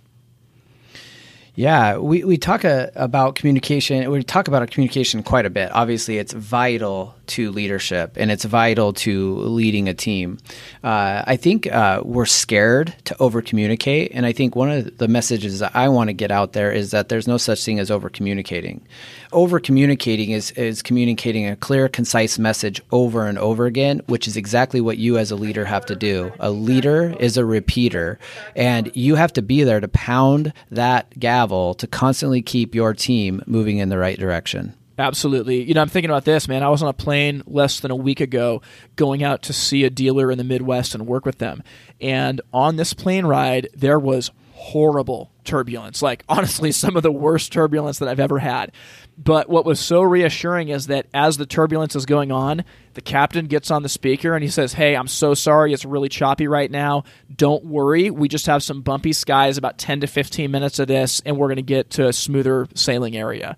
Yeah, 1.53 1.97
we, 1.97 2.23
we 2.23 2.37
talk 2.37 2.63
uh, 2.63 2.87
about 2.95 3.35
communication. 3.35 4.09
We 4.09 4.23
talk 4.23 4.47
about 4.47 4.69
communication 4.71 5.21
quite 5.21 5.45
a 5.45 5.49
bit. 5.49 5.69
Obviously, 5.73 6.17
it's 6.17 6.31
vital 6.31 7.13
to 7.31 7.51
leadership 7.51 8.17
and 8.17 8.31
it's 8.31 8.45
vital 8.45 8.93
to 8.93 9.35
leading 9.37 9.87
a 9.87 9.93
team. 9.93 10.37
Uh, 10.83 11.23
I 11.25 11.37
think 11.37 11.71
uh, 11.71 12.01
we're 12.03 12.25
scared 12.25 12.93
to 13.05 13.15
over 13.19 13.41
communicate. 13.41 14.11
And 14.13 14.25
I 14.25 14.33
think 14.33 14.55
one 14.55 14.69
of 14.69 14.97
the 14.97 15.07
messages 15.07 15.59
that 15.59 15.75
I 15.75 15.87
want 15.89 16.09
to 16.09 16.13
get 16.13 16.31
out 16.31 16.53
there 16.53 16.71
is 16.71 16.91
that 16.91 17.09
there's 17.09 17.27
no 17.27 17.37
such 17.37 17.63
thing 17.63 17.79
as 17.79 17.89
over 17.89 18.09
communicating. 18.09 18.85
Over 19.31 19.59
communicating 19.59 20.31
is, 20.31 20.51
is 20.51 20.81
communicating 20.81 21.47
a 21.47 21.55
clear, 21.55 21.87
concise 21.87 22.37
message 22.37 22.81
over 22.91 23.27
and 23.27 23.37
over 23.37 23.65
again, 23.65 24.01
which 24.07 24.27
is 24.27 24.35
exactly 24.35 24.81
what 24.81 24.97
you 24.97 25.17
as 25.17 25.31
a 25.31 25.35
leader 25.35 25.65
have 25.65 25.85
to 25.85 25.95
do. 25.95 26.31
A 26.39 26.51
leader 26.51 27.15
is 27.19 27.37
a 27.37 27.45
repeater, 27.45 28.19
and 28.55 28.91
you 28.95 29.15
have 29.15 29.33
to 29.33 29.41
be 29.41 29.63
there 29.63 29.79
to 29.79 29.87
pound 29.87 30.53
that 30.69 31.17
gavel 31.19 31.73
to 31.75 31.87
constantly 31.87 32.41
keep 32.41 32.75
your 32.75 32.93
team 32.93 33.41
moving 33.45 33.77
in 33.77 33.89
the 33.89 33.97
right 33.97 34.19
direction. 34.19 34.73
Absolutely. 34.97 35.63
You 35.63 35.73
know, 35.73 35.81
I'm 35.81 35.89
thinking 35.89 36.09
about 36.09 36.25
this, 36.25 36.47
man. 36.47 36.63
I 36.63 36.69
was 36.69 36.83
on 36.83 36.89
a 36.89 36.93
plane 36.93 37.43
less 37.47 37.79
than 37.79 37.91
a 37.91 37.95
week 37.95 38.19
ago 38.19 38.61
going 38.95 39.23
out 39.23 39.43
to 39.43 39.53
see 39.53 39.83
a 39.83 39.89
dealer 39.89 40.31
in 40.31 40.37
the 40.37 40.43
Midwest 40.43 40.93
and 40.93 41.07
work 41.07 41.25
with 41.25 41.37
them. 41.37 41.63
And 41.99 42.41
on 42.53 42.75
this 42.75 42.93
plane 42.93 43.25
ride, 43.25 43.69
there 43.73 43.99
was 43.99 44.31
horrible 44.53 45.31
turbulence. 45.43 46.03
Like, 46.03 46.23
honestly, 46.29 46.71
some 46.71 46.95
of 46.95 47.03
the 47.03 47.11
worst 47.11 47.51
turbulence 47.51 47.99
that 47.99 48.09
I've 48.09 48.19
ever 48.19 48.39
had. 48.39 48.71
But 49.17 49.49
what 49.49 49.65
was 49.65 49.79
so 49.79 50.01
reassuring 50.01 50.69
is 50.69 50.87
that 50.87 51.07
as 51.13 51.37
the 51.37 51.45
turbulence 51.45 51.95
is 51.95 52.05
going 52.05 52.31
on, 52.31 52.63
the 52.93 53.01
captain 53.01 53.47
gets 53.47 53.71
on 53.71 53.83
the 53.83 53.89
speaker 53.89 54.33
and 54.35 54.43
he 54.43 54.49
says, 54.49 54.73
Hey, 54.73 54.95
I'm 54.95 55.07
so 55.07 55.33
sorry. 55.33 55.73
It's 55.73 55.85
really 55.85 56.09
choppy 56.09 56.47
right 56.47 56.69
now. 56.69 57.03
Don't 57.35 57.65
worry. 57.65 58.11
We 58.11 58.27
just 58.27 58.45
have 58.45 58.61
some 58.61 58.81
bumpy 58.81 59.13
skies, 59.13 59.57
about 59.57 59.77
10 59.77 60.01
to 60.01 60.07
15 60.07 60.51
minutes 60.51 60.79
of 60.79 60.87
this, 60.87 61.21
and 61.25 61.37
we're 61.37 61.47
going 61.47 61.55
to 61.55 61.63
get 61.63 61.89
to 61.91 62.07
a 62.07 62.13
smoother 62.13 62.67
sailing 62.75 63.15
area. 63.15 63.57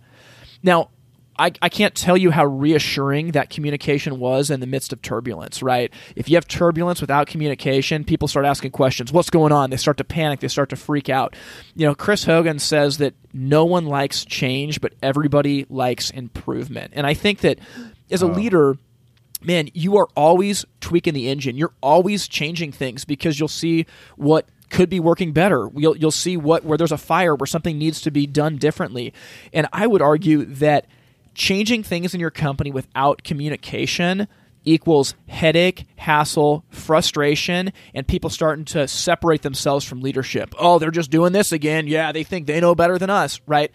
Now, 0.63 0.89
I, 1.37 1.51
I 1.61 1.69
can't 1.69 1.95
tell 1.95 2.15
you 2.15 2.31
how 2.31 2.45
reassuring 2.45 3.31
that 3.31 3.49
communication 3.49 4.19
was 4.19 4.51
in 4.51 4.59
the 4.59 4.67
midst 4.67 4.93
of 4.93 5.01
turbulence, 5.01 5.63
right? 5.63 5.91
If 6.15 6.29
you 6.29 6.35
have 6.35 6.47
turbulence 6.47 7.01
without 7.01 7.27
communication, 7.27 8.03
people 8.03 8.27
start 8.27 8.45
asking 8.45 8.71
questions. 8.71 9.11
What's 9.11 9.31
going 9.31 9.51
on? 9.51 9.71
They 9.71 9.77
start 9.77 9.97
to 9.97 10.03
panic. 10.03 10.41
They 10.41 10.47
start 10.47 10.69
to 10.69 10.75
freak 10.75 11.09
out. 11.09 11.35
You 11.75 11.87
know, 11.87 11.95
Chris 11.95 12.25
Hogan 12.25 12.59
says 12.59 12.99
that 12.99 13.15
no 13.33 13.65
one 13.65 13.85
likes 13.85 14.25
change, 14.25 14.79
but 14.79 14.93
everybody 15.01 15.65
likes 15.69 16.11
improvement. 16.11 16.93
And 16.95 17.07
I 17.07 17.15
think 17.15 17.39
that 17.39 17.57
as 18.11 18.21
a 18.21 18.27
leader, 18.27 18.77
man, 19.41 19.69
you 19.73 19.97
are 19.97 20.07
always 20.15 20.65
tweaking 20.81 21.15
the 21.15 21.29
engine. 21.29 21.57
You're 21.57 21.73
always 21.81 22.27
changing 22.27 22.73
things 22.73 23.05
because 23.05 23.39
you'll 23.39 23.47
see 23.47 23.87
what 24.17 24.45
could 24.69 24.89
be 24.89 24.99
working 24.99 25.33
better. 25.33 25.69
You'll 25.75 25.95
you'll 25.97 26.11
see 26.11 26.35
what 26.37 26.63
where 26.63 26.77
there's 26.77 26.91
a 26.91 26.97
fire 26.97 27.35
where 27.35 27.47
something 27.47 27.77
needs 27.77 28.01
to 28.01 28.11
be 28.11 28.25
done 28.25 28.57
differently. 28.57 29.13
And 29.51 29.67
I 29.71 29.87
would 29.87 30.01
argue 30.01 30.45
that 30.45 30.87
changing 31.33 31.83
things 31.83 32.13
in 32.13 32.19
your 32.19 32.31
company 32.31 32.71
without 32.71 33.23
communication 33.23 34.27
equals 34.65 35.15
headache, 35.27 35.85
hassle, 35.97 36.63
frustration, 36.69 37.73
and 37.93 38.07
people 38.07 38.29
starting 38.29 38.65
to 38.65 38.87
separate 38.87 39.41
themselves 39.41 39.85
from 39.85 40.01
leadership. 40.01 40.53
Oh, 40.57 40.79
they're 40.79 40.91
just 40.91 41.11
doing 41.11 41.33
this 41.33 41.51
again. 41.51 41.87
Yeah, 41.87 42.11
they 42.11 42.23
think 42.23 42.47
they 42.47 42.59
know 42.61 42.75
better 42.75 42.97
than 42.97 43.09
us, 43.09 43.41
right? 43.45 43.71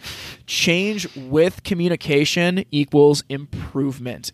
Change 0.46 1.14
with 1.16 1.62
communication 1.62 2.64
equals 2.70 3.22
improvement. 3.28 4.32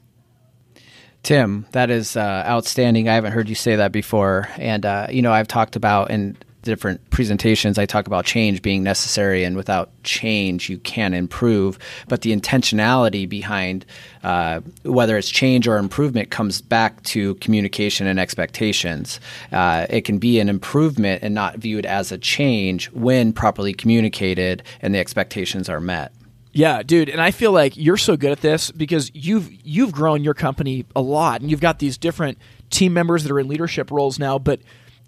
Tim, 1.22 1.66
that 1.72 1.90
is 1.90 2.16
uh, 2.16 2.44
outstanding. 2.46 3.08
I 3.08 3.14
haven't 3.14 3.32
heard 3.32 3.48
you 3.48 3.54
say 3.54 3.76
that 3.76 3.92
before. 3.92 4.48
And, 4.58 4.84
uh, 4.84 5.06
you 5.10 5.22
know, 5.22 5.32
I've 5.32 5.48
talked 5.48 5.74
about 5.74 6.10
in 6.10 6.36
different 6.64 7.10
presentations, 7.10 7.78
I 7.78 7.86
talk 7.86 8.06
about 8.06 8.24
change 8.24 8.62
being 8.62 8.82
necessary, 8.82 9.44
and 9.44 9.56
without 9.56 9.90
change, 10.02 10.68
you 10.68 10.78
can 10.78 11.14
improve. 11.14 11.78
But 12.08 12.22
the 12.22 12.34
intentionality 12.34 13.28
behind 13.28 13.86
uh, 14.24 14.60
whether 14.84 15.18
it's 15.18 15.28
change 15.28 15.68
or 15.68 15.76
improvement 15.76 16.30
comes 16.30 16.60
back 16.62 17.02
to 17.02 17.34
communication 17.36 18.06
and 18.06 18.18
expectations. 18.18 19.20
Uh, 19.52 19.86
it 19.90 20.02
can 20.02 20.18
be 20.18 20.40
an 20.40 20.48
improvement 20.48 21.22
and 21.22 21.34
not 21.34 21.58
viewed 21.58 21.84
as 21.84 22.10
a 22.10 22.18
change 22.18 22.90
when 22.92 23.32
properly 23.32 23.74
communicated 23.74 24.62
and 24.80 24.94
the 24.94 24.98
expectations 24.98 25.68
are 25.68 25.80
met. 25.80 26.12
Yeah, 26.52 26.84
dude, 26.84 27.08
and 27.08 27.20
I 27.20 27.32
feel 27.32 27.50
like 27.50 27.76
you're 27.76 27.96
so 27.96 28.16
good 28.16 28.30
at 28.30 28.40
this 28.40 28.70
because 28.70 29.10
you've 29.12 29.50
you've 29.66 29.90
grown 29.90 30.22
your 30.22 30.34
company 30.34 30.86
a 30.94 31.02
lot 31.02 31.40
and 31.40 31.50
you've 31.50 31.60
got 31.60 31.80
these 31.80 31.98
different 31.98 32.38
team 32.70 32.92
members 32.94 33.24
that 33.24 33.32
are 33.32 33.40
in 33.40 33.48
leadership 33.48 33.90
roles 33.90 34.20
now, 34.20 34.38
but 34.38 34.60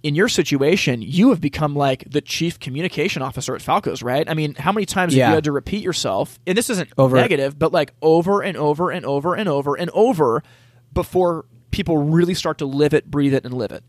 in 0.07 0.14
your 0.14 0.28
situation, 0.28 1.02
you 1.02 1.30
have 1.30 1.40
become 1.40 1.74
like 1.74 2.04
the 2.09 2.20
chief 2.20 2.61
communication 2.61 3.22
officer 3.22 3.57
at 3.57 3.61
Falco's, 3.61 4.04
right? 4.04 4.30
I 4.30 4.34
mean, 4.34 4.54
how 4.54 4.70
many 4.70 4.86
times 4.86 5.16
yeah. 5.16 5.24
have 5.24 5.32
you 5.32 5.34
had 5.34 5.44
to 5.44 5.52
repeat 5.52 5.82
yourself? 5.82 6.38
And 6.46 6.57
this 6.57 6.70
isn't 6.70 6.90
over. 6.96 7.16
negative, 7.16 7.59
but 7.59 7.72
like 7.72 7.92
over 8.00 8.40
and 8.40 8.57
over 8.57 8.92
and 8.92 9.04
over 9.04 9.34
and 9.34 9.48
over 9.48 9.74
and 9.74 9.90
over 9.90 10.44
before 10.92 11.44
people 11.72 11.98
really 11.98 12.34
start 12.34 12.59
to 12.59 12.66
live 12.66 12.94
it, 12.94 13.11
breathe 13.11 13.34
it, 13.34 13.44
and 13.44 13.52
live 13.52 13.72
it. 13.72 13.82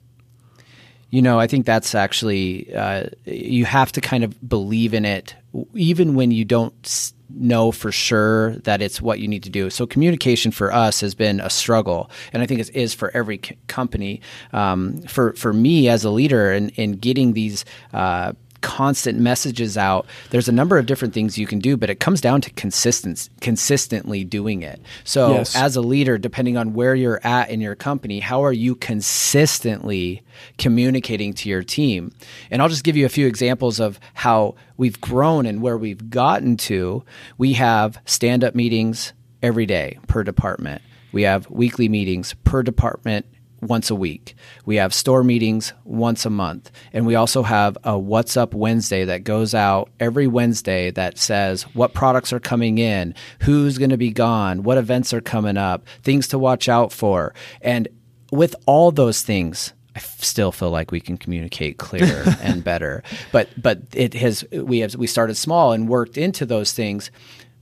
You 1.11 1.21
know, 1.21 1.39
I 1.39 1.45
think 1.45 1.67
that's 1.67 1.93
actually 1.93 2.73
uh, 2.73 3.09
you 3.25 3.65
have 3.65 3.91
to 3.91 4.01
kind 4.01 4.23
of 4.23 4.49
believe 4.49 4.95
in 4.95 5.05
it, 5.05 5.35
even 5.75 6.15
when 6.15 6.31
you 6.31 6.45
don't 6.45 7.13
know 7.39 7.71
for 7.71 7.91
sure 7.91 8.55
that 8.59 8.81
it's 8.81 9.01
what 9.01 9.19
you 9.19 9.27
need 9.27 9.43
to 9.43 9.49
do. 9.49 9.69
So 9.69 9.85
communication 9.85 10.51
for 10.51 10.73
us 10.73 11.01
has 11.01 11.15
been 11.15 11.39
a 11.39 11.49
struggle, 11.49 12.09
and 12.33 12.43
I 12.43 12.45
think 12.45 12.59
it 12.59 12.69
is 12.75 12.93
for 12.93 13.11
every 13.15 13.39
c- 13.43 13.57
company. 13.67 14.21
Um, 14.53 15.01
for 15.03 15.33
for 15.33 15.53
me 15.53 15.89
as 15.89 16.03
a 16.03 16.09
leader, 16.09 16.51
in 16.51 16.69
in 16.69 16.93
getting 16.93 17.33
these. 17.33 17.65
Uh, 17.93 18.33
constant 18.61 19.19
messages 19.19 19.77
out. 19.77 20.05
There's 20.29 20.47
a 20.47 20.51
number 20.51 20.77
of 20.77 20.85
different 20.85 21.13
things 21.13 21.37
you 21.37 21.47
can 21.47 21.59
do, 21.59 21.77
but 21.77 21.89
it 21.89 21.99
comes 21.99 22.21
down 22.21 22.41
to 22.41 22.49
consistency, 22.51 23.29
consistently 23.41 24.23
doing 24.23 24.61
it. 24.61 24.81
So, 25.03 25.33
yes. 25.33 25.55
as 25.55 25.75
a 25.75 25.81
leader, 25.81 26.17
depending 26.17 26.57
on 26.57 26.73
where 26.73 26.95
you're 26.95 27.21
at 27.23 27.49
in 27.49 27.61
your 27.61 27.75
company, 27.75 28.19
how 28.19 28.43
are 28.43 28.53
you 28.53 28.75
consistently 28.75 30.23
communicating 30.57 31.33
to 31.33 31.49
your 31.49 31.63
team? 31.63 32.13
And 32.51 32.61
I'll 32.61 32.69
just 32.69 32.83
give 32.83 32.97
you 32.97 33.05
a 33.05 33.09
few 33.09 33.27
examples 33.27 33.79
of 33.79 33.99
how 34.13 34.55
we've 34.77 34.99
grown 34.99 35.45
and 35.45 35.61
where 35.61 35.77
we've 35.77 36.09
gotten 36.09 36.57
to. 36.57 37.03
We 37.37 37.53
have 37.53 37.99
stand 38.05 38.43
up 38.43 38.55
meetings 38.55 39.13
every 39.41 39.65
day 39.65 39.99
per 40.07 40.23
department. 40.23 40.81
We 41.11 41.23
have 41.23 41.49
weekly 41.49 41.89
meetings 41.89 42.35
per 42.43 42.63
department 42.63 43.25
once 43.61 43.89
a 43.89 43.95
week. 43.95 44.35
We 44.65 44.75
have 44.77 44.93
store 44.93 45.23
meetings 45.23 45.73
once 45.83 46.25
a 46.25 46.29
month. 46.29 46.71
And 46.93 47.05
we 47.05 47.15
also 47.15 47.43
have 47.43 47.77
a 47.83 47.97
What's 47.97 48.37
Up 48.37 48.53
Wednesday 48.53 49.05
that 49.05 49.23
goes 49.23 49.53
out 49.53 49.89
every 49.99 50.27
Wednesday 50.27 50.91
that 50.91 51.17
says 51.17 51.63
what 51.73 51.93
products 51.93 52.31
are 52.33 52.39
coming 52.39 52.77
in, 52.77 53.15
who's 53.41 53.77
going 53.77 53.89
to 53.89 53.97
be 53.97 54.11
gone, 54.11 54.63
what 54.63 54.77
events 54.77 55.13
are 55.13 55.21
coming 55.21 55.57
up, 55.57 55.87
things 56.03 56.27
to 56.29 56.39
watch 56.39 56.69
out 56.69 56.91
for. 56.91 57.33
And 57.61 57.87
with 58.31 58.55
all 58.65 58.91
those 58.91 59.21
things, 59.21 59.73
I 59.95 59.99
still 59.99 60.51
feel 60.51 60.69
like 60.69 60.91
we 60.91 60.99
can 60.99 61.17
communicate 61.17 61.77
clearer 61.77 62.23
and 62.41 62.63
better. 62.63 63.03
But 63.31 63.49
but 63.59 63.81
it 63.93 64.13
has 64.13 64.45
we 64.51 64.79
have 64.79 64.95
we 64.95 65.07
started 65.07 65.35
small 65.35 65.71
and 65.71 65.89
worked 65.89 66.17
into 66.17 66.45
those 66.45 66.73
things. 66.73 67.09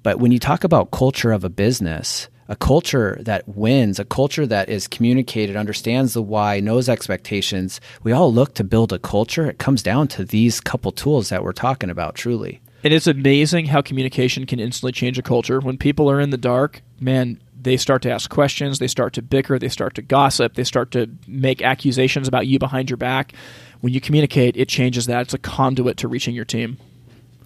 But 0.04 0.20
when 0.20 0.32
you 0.32 0.40
talk 0.40 0.64
about 0.64 0.92
culture 0.92 1.32
of 1.32 1.44
a 1.44 1.50
business, 1.50 2.30
a 2.48 2.56
culture 2.56 3.18
that 3.22 3.48
wins, 3.48 4.00
a 4.00 4.06
culture 4.06 4.46
that 4.46 4.70
is 4.70 4.88
communicated, 4.88 5.56
understands 5.56 6.14
the 6.14 6.22
why, 6.22 6.60
knows 6.60 6.88
expectations. 6.88 7.82
We 8.04 8.12
all 8.12 8.32
look 8.32 8.54
to 8.56 8.64
build 8.64 8.94
a 8.94 9.00
culture. 9.00 9.50
It 9.50 9.58
comes 9.58 9.82
down 9.82 10.08
to 10.10 10.24
these 10.26 10.62
couple 10.62 10.92
tools 10.92 11.30
that 11.30 11.44
we're 11.44 11.54
talking 11.54 11.90
about, 11.90 12.16
truly. 12.16 12.62
And 12.84 12.94
it's 12.94 13.08
amazing 13.08 13.66
how 13.66 13.82
communication 13.82 14.46
can 14.46 14.60
instantly 14.60 14.92
change 14.92 15.18
a 15.18 15.24
culture. 15.24 15.60
When 15.60 15.78
people 15.78 16.10
are 16.10 16.20
in 16.20 16.30
the 16.30 16.38
dark, 16.38 16.84
man, 17.00 17.42
they 17.60 17.78
start 17.78 18.04
to 18.04 18.12
ask 18.12 18.30
questions, 18.30 18.78
they 18.78 18.88
start 18.88 19.14
to 19.14 19.24
bicker, 19.24 19.58
they 19.58 19.70
start 19.70 19.96
to 19.96 20.04
gossip, 20.04 20.54
they 20.54 20.64
start 20.64 20.92
to 20.92 21.10
make 21.28 21.64
accusations 21.64 22.28
about 22.28 22.46
you 22.46 22.60
behind 22.60 22.92
your 22.92 22.98
back. 22.98 23.34
When 23.82 23.92
you 23.92 24.00
communicate, 24.00 24.56
it 24.56 24.70
changes 24.70 25.08
that. 25.08 25.22
It's 25.22 25.34
a 25.34 25.40
conduit 25.40 25.98
to 25.98 26.08
reaching 26.08 26.36
your 26.36 26.46
team. 26.46 26.78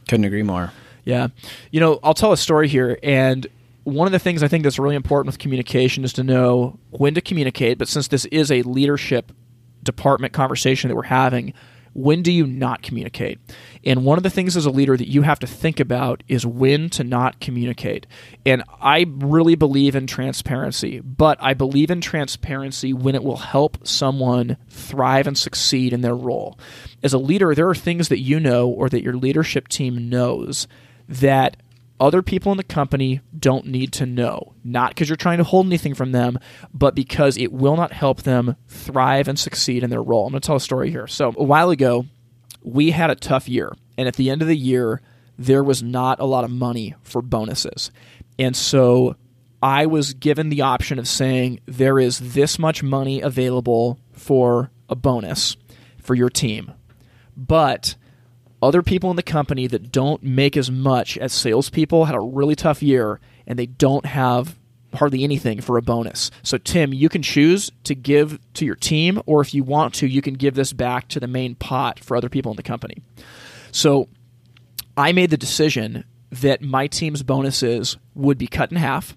Couldn't 0.09 0.25
agree 0.25 0.43
more. 0.43 0.73
Yeah. 1.05 1.29
You 1.71 1.79
know, 1.79 1.99
I'll 2.03 2.13
tell 2.13 2.33
a 2.33 2.37
story 2.37 2.67
here, 2.67 2.99
and 3.01 3.47
one 3.93 4.07
of 4.07 4.11
the 4.11 4.19
things 4.19 4.43
I 4.43 4.47
think 4.47 4.63
that's 4.63 4.79
really 4.79 4.95
important 4.95 5.27
with 5.27 5.39
communication 5.39 6.03
is 6.03 6.13
to 6.13 6.23
know 6.23 6.79
when 6.89 7.13
to 7.15 7.21
communicate. 7.21 7.77
But 7.77 7.87
since 7.87 8.07
this 8.07 8.25
is 8.25 8.51
a 8.51 8.61
leadership 8.63 9.31
department 9.83 10.33
conversation 10.33 10.89
that 10.89 10.95
we're 10.95 11.03
having, 11.03 11.53
when 11.93 12.21
do 12.21 12.31
you 12.31 12.45
not 12.45 12.81
communicate? 12.81 13.39
And 13.83 14.05
one 14.05 14.17
of 14.17 14.23
the 14.23 14.29
things 14.29 14.55
as 14.55 14.65
a 14.65 14.71
leader 14.71 14.95
that 14.95 15.09
you 15.09 15.23
have 15.23 15.39
to 15.39 15.47
think 15.47 15.79
about 15.79 16.23
is 16.27 16.45
when 16.45 16.89
to 16.91 17.03
not 17.03 17.39
communicate. 17.39 18.05
And 18.45 18.63
I 18.81 19.05
really 19.07 19.55
believe 19.55 19.95
in 19.95 20.07
transparency, 20.07 20.99
but 20.99 21.37
I 21.41 21.53
believe 21.53 21.89
in 21.89 22.01
transparency 22.01 22.93
when 22.93 23.15
it 23.15 23.23
will 23.23 23.37
help 23.37 23.87
someone 23.87 24.57
thrive 24.69 25.27
and 25.27 25.37
succeed 25.37 25.93
in 25.93 26.01
their 26.01 26.15
role. 26.15 26.59
As 27.01 27.13
a 27.13 27.17
leader, 27.17 27.55
there 27.55 27.69
are 27.69 27.75
things 27.75 28.09
that 28.09 28.19
you 28.19 28.39
know 28.39 28.69
or 28.69 28.89
that 28.89 29.03
your 29.03 29.15
leadership 29.15 29.67
team 29.67 30.09
knows 30.09 30.67
that 31.07 31.57
other 31.99 32.21
people 32.21 32.51
in 32.51 32.57
the 32.57 32.63
company 32.63 33.21
don't 33.37 33.65
need 33.65 33.91
to 33.93 34.05
know. 34.05 34.53
Not 34.63 34.91
because 34.91 35.09
you're 35.09 35.15
trying 35.15 35.39
to 35.39 35.43
hold 35.43 35.65
anything 35.65 35.93
from 35.93 36.11
them, 36.11 36.39
but 36.73 36.95
because 36.95 37.37
it 37.37 37.51
will 37.51 37.75
not 37.75 37.91
help 37.91 38.23
them 38.23 38.55
thrive 38.67 39.27
and 39.27 39.37
succeed 39.37 39.83
in 39.83 39.89
their 39.89 40.01
role. 40.01 40.25
I'm 40.25 40.31
going 40.31 40.41
to 40.41 40.45
tell 40.45 40.55
a 40.55 40.61
story 40.61 40.91
here. 40.91 41.07
So, 41.07 41.33
a 41.37 41.43
while 41.43 41.69
ago, 41.69 42.05
we 42.63 42.91
had 42.91 43.09
a 43.09 43.15
tough 43.15 43.47
year. 43.47 43.73
And 43.97 44.07
at 44.07 44.15
the 44.15 44.29
end 44.29 44.41
of 44.41 44.47
the 44.47 44.57
year, 44.57 45.01
there 45.37 45.63
was 45.63 45.83
not 45.83 46.19
a 46.19 46.25
lot 46.25 46.43
of 46.43 46.51
money 46.51 46.95
for 47.03 47.21
bonuses. 47.21 47.91
And 48.37 48.55
so 48.55 49.15
I 49.61 49.85
was 49.85 50.13
given 50.13 50.49
the 50.49 50.61
option 50.61 50.99
of 50.99 51.07
saying, 51.07 51.59
there 51.65 51.99
is 51.99 52.33
this 52.33 52.57
much 52.57 52.81
money 52.81 53.21
available 53.21 53.99
for 54.13 54.71
a 54.87 54.95
bonus 54.95 55.57
for 55.97 56.15
your 56.15 56.29
team. 56.29 56.73
But 57.35 57.95
other 58.61 58.81
people 58.81 59.09
in 59.09 59.15
the 59.15 59.23
company 59.23 59.67
that 59.67 59.91
don't 59.91 60.23
make 60.23 60.57
as 60.57 60.69
much 60.69 61.17
as 61.17 61.33
salespeople 61.33 62.05
had 62.05 62.15
a 62.15 62.19
really 62.19 62.55
tough 62.55 62.83
year 62.83 63.19
and 63.47 63.57
they 63.57 63.65
don't 63.65 64.05
have 64.05 64.57
hardly 64.95 65.23
anything 65.23 65.61
for 65.61 65.77
a 65.77 65.81
bonus. 65.81 66.31
So, 66.43 66.57
Tim, 66.57 66.93
you 66.93 67.09
can 67.09 67.21
choose 67.21 67.71
to 67.83 67.95
give 67.95 68.39
to 68.55 68.65
your 68.65 68.75
team, 68.75 69.21
or 69.25 69.41
if 69.41 69.53
you 69.53 69.63
want 69.63 69.93
to, 69.95 70.07
you 70.07 70.21
can 70.21 70.33
give 70.33 70.55
this 70.55 70.73
back 70.73 71.07
to 71.09 71.19
the 71.19 71.27
main 71.27 71.55
pot 71.55 71.99
for 71.99 72.17
other 72.17 72.29
people 72.29 72.51
in 72.51 72.55
the 72.55 72.63
company. 72.63 72.97
So, 73.71 74.07
I 74.97 75.11
made 75.11 75.29
the 75.29 75.37
decision 75.37 76.05
that 76.31 76.61
my 76.61 76.87
team's 76.87 77.23
bonuses 77.23 77.97
would 78.15 78.37
be 78.37 78.47
cut 78.47 78.71
in 78.71 78.77
half 78.77 79.15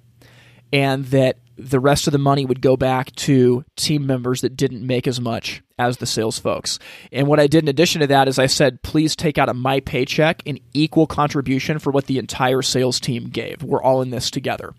and 0.72 1.07
that 1.07 1.38
the 1.68 1.80
rest 1.80 2.06
of 2.06 2.12
the 2.12 2.18
money 2.18 2.44
would 2.44 2.60
go 2.60 2.76
back 2.76 3.14
to 3.16 3.64
team 3.76 4.06
members 4.06 4.40
that 4.40 4.56
didn't 4.56 4.86
make 4.86 5.06
as 5.06 5.20
much 5.20 5.62
as 5.78 5.96
the 5.96 6.06
sales 6.06 6.38
folks. 6.38 6.78
And 7.10 7.26
what 7.26 7.40
I 7.40 7.46
did 7.46 7.64
in 7.64 7.68
addition 7.68 8.00
to 8.00 8.06
that 8.08 8.28
is 8.28 8.38
I 8.38 8.46
said, 8.46 8.82
please 8.82 9.16
take 9.16 9.38
out 9.38 9.48
of 9.48 9.56
my 9.56 9.80
paycheck 9.80 10.42
an 10.46 10.58
equal 10.72 11.06
contribution 11.06 11.78
for 11.78 11.90
what 11.90 12.06
the 12.06 12.18
entire 12.18 12.62
sales 12.62 13.00
team 13.00 13.28
gave. 13.28 13.62
We're 13.62 13.82
all 13.82 14.02
in 14.02 14.10
this 14.10 14.30
together. 14.30 14.74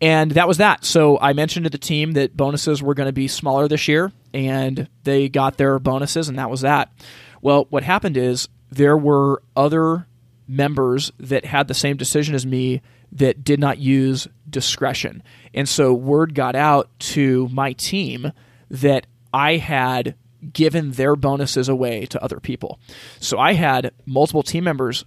And 0.00 0.32
that 0.32 0.48
was 0.48 0.58
that. 0.58 0.84
So 0.84 1.18
I 1.20 1.32
mentioned 1.32 1.64
to 1.64 1.70
the 1.70 1.78
team 1.78 2.12
that 2.12 2.36
bonuses 2.36 2.82
were 2.82 2.94
going 2.94 3.06
to 3.06 3.12
be 3.12 3.28
smaller 3.28 3.68
this 3.68 3.86
year, 3.88 4.12
and 4.32 4.88
they 5.04 5.28
got 5.28 5.56
their 5.56 5.78
bonuses, 5.78 6.28
and 6.28 6.38
that 6.38 6.50
was 6.50 6.62
that. 6.62 6.92
Well, 7.40 7.66
what 7.70 7.84
happened 7.84 8.16
is 8.16 8.48
there 8.70 8.96
were 8.96 9.42
other 9.56 10.06
members 10.48 11.12
that 11.18 11.44
had 11.44 11.68
the 11.68 11.74
same 11.74 11.96
decision 11.96 12.34
as 12.34 12.44
me 12.44 12.82
that 13.14 13.44
did 13.44 13.60
not 13.60 13.78
use 13.78 14.28
discretion. 14.48 15.22
And 15.52 15.68
so 15.68 15.94
word 15.94 16.34
got 16.34 16.56
out 16.56 16.90
to 16.98 17.48
my 17.48 17.72
team 17.72 18.32
that 18.70 19.06
I 19.32 19.56
had 19.56 20.16
given 20.52 20.92
their 20.92 21.16
bonuses 21.16 21.68
away 21.68 22.06
to 22.06 22.22
other 22.22 22.40
people. 22.40 22.78
So 23.20 23.38
I 23.38 23.54
had 23.54 23.92
multiple 24.04 24.42
team 24.42 24.64
members 24.64 25.04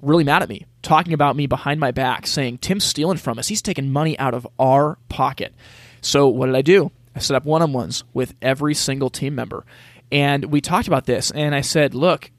really 0.00 0.24
mad 0.24 0.42
at 0.42 0.48
me, 0.48 0.66
talking 0.82 1.12
about 1.12 1.36
me 1.36 1.46
behind 1.46 1.80
my 1.80 1.90
back, 1.90 2.26
saying, 2.26 2.58
Tim's 2.58 2.84
stealing 2.84 3.18
from 3.18 3.38
us. 3.38 3.48
He's 3.48 3.62
taking 3.62 3.92
money 3.92 4.18
out 4.18 4.34
of 4.34 4.46
our 4.58 4.96
pocket. 5.08 5.54
So 6.00 6.28
what 6.28 6.46
did 6.46 6.54
I 6.54 6.62
do? 6.62 6.92
I 7.14 7.18
set 7.18 7.36
up 7.36 7.44
one 7.44 7.62
on 7.62 7.72
ones 7.72 8.04
with 8.14 8.34
every 8.40 8.74
single 8.74 9.10
team 9.10 9.34
member. 9.34 9.66
And 10.10 10.46
we 10.46 10.60
talked 10.60 10.86
about 10.86 11.04
this, 11.04 11.30
and 11.32 11.54
I 11.54 11.60
said, 11.60 11.94
look, 11.94 12.30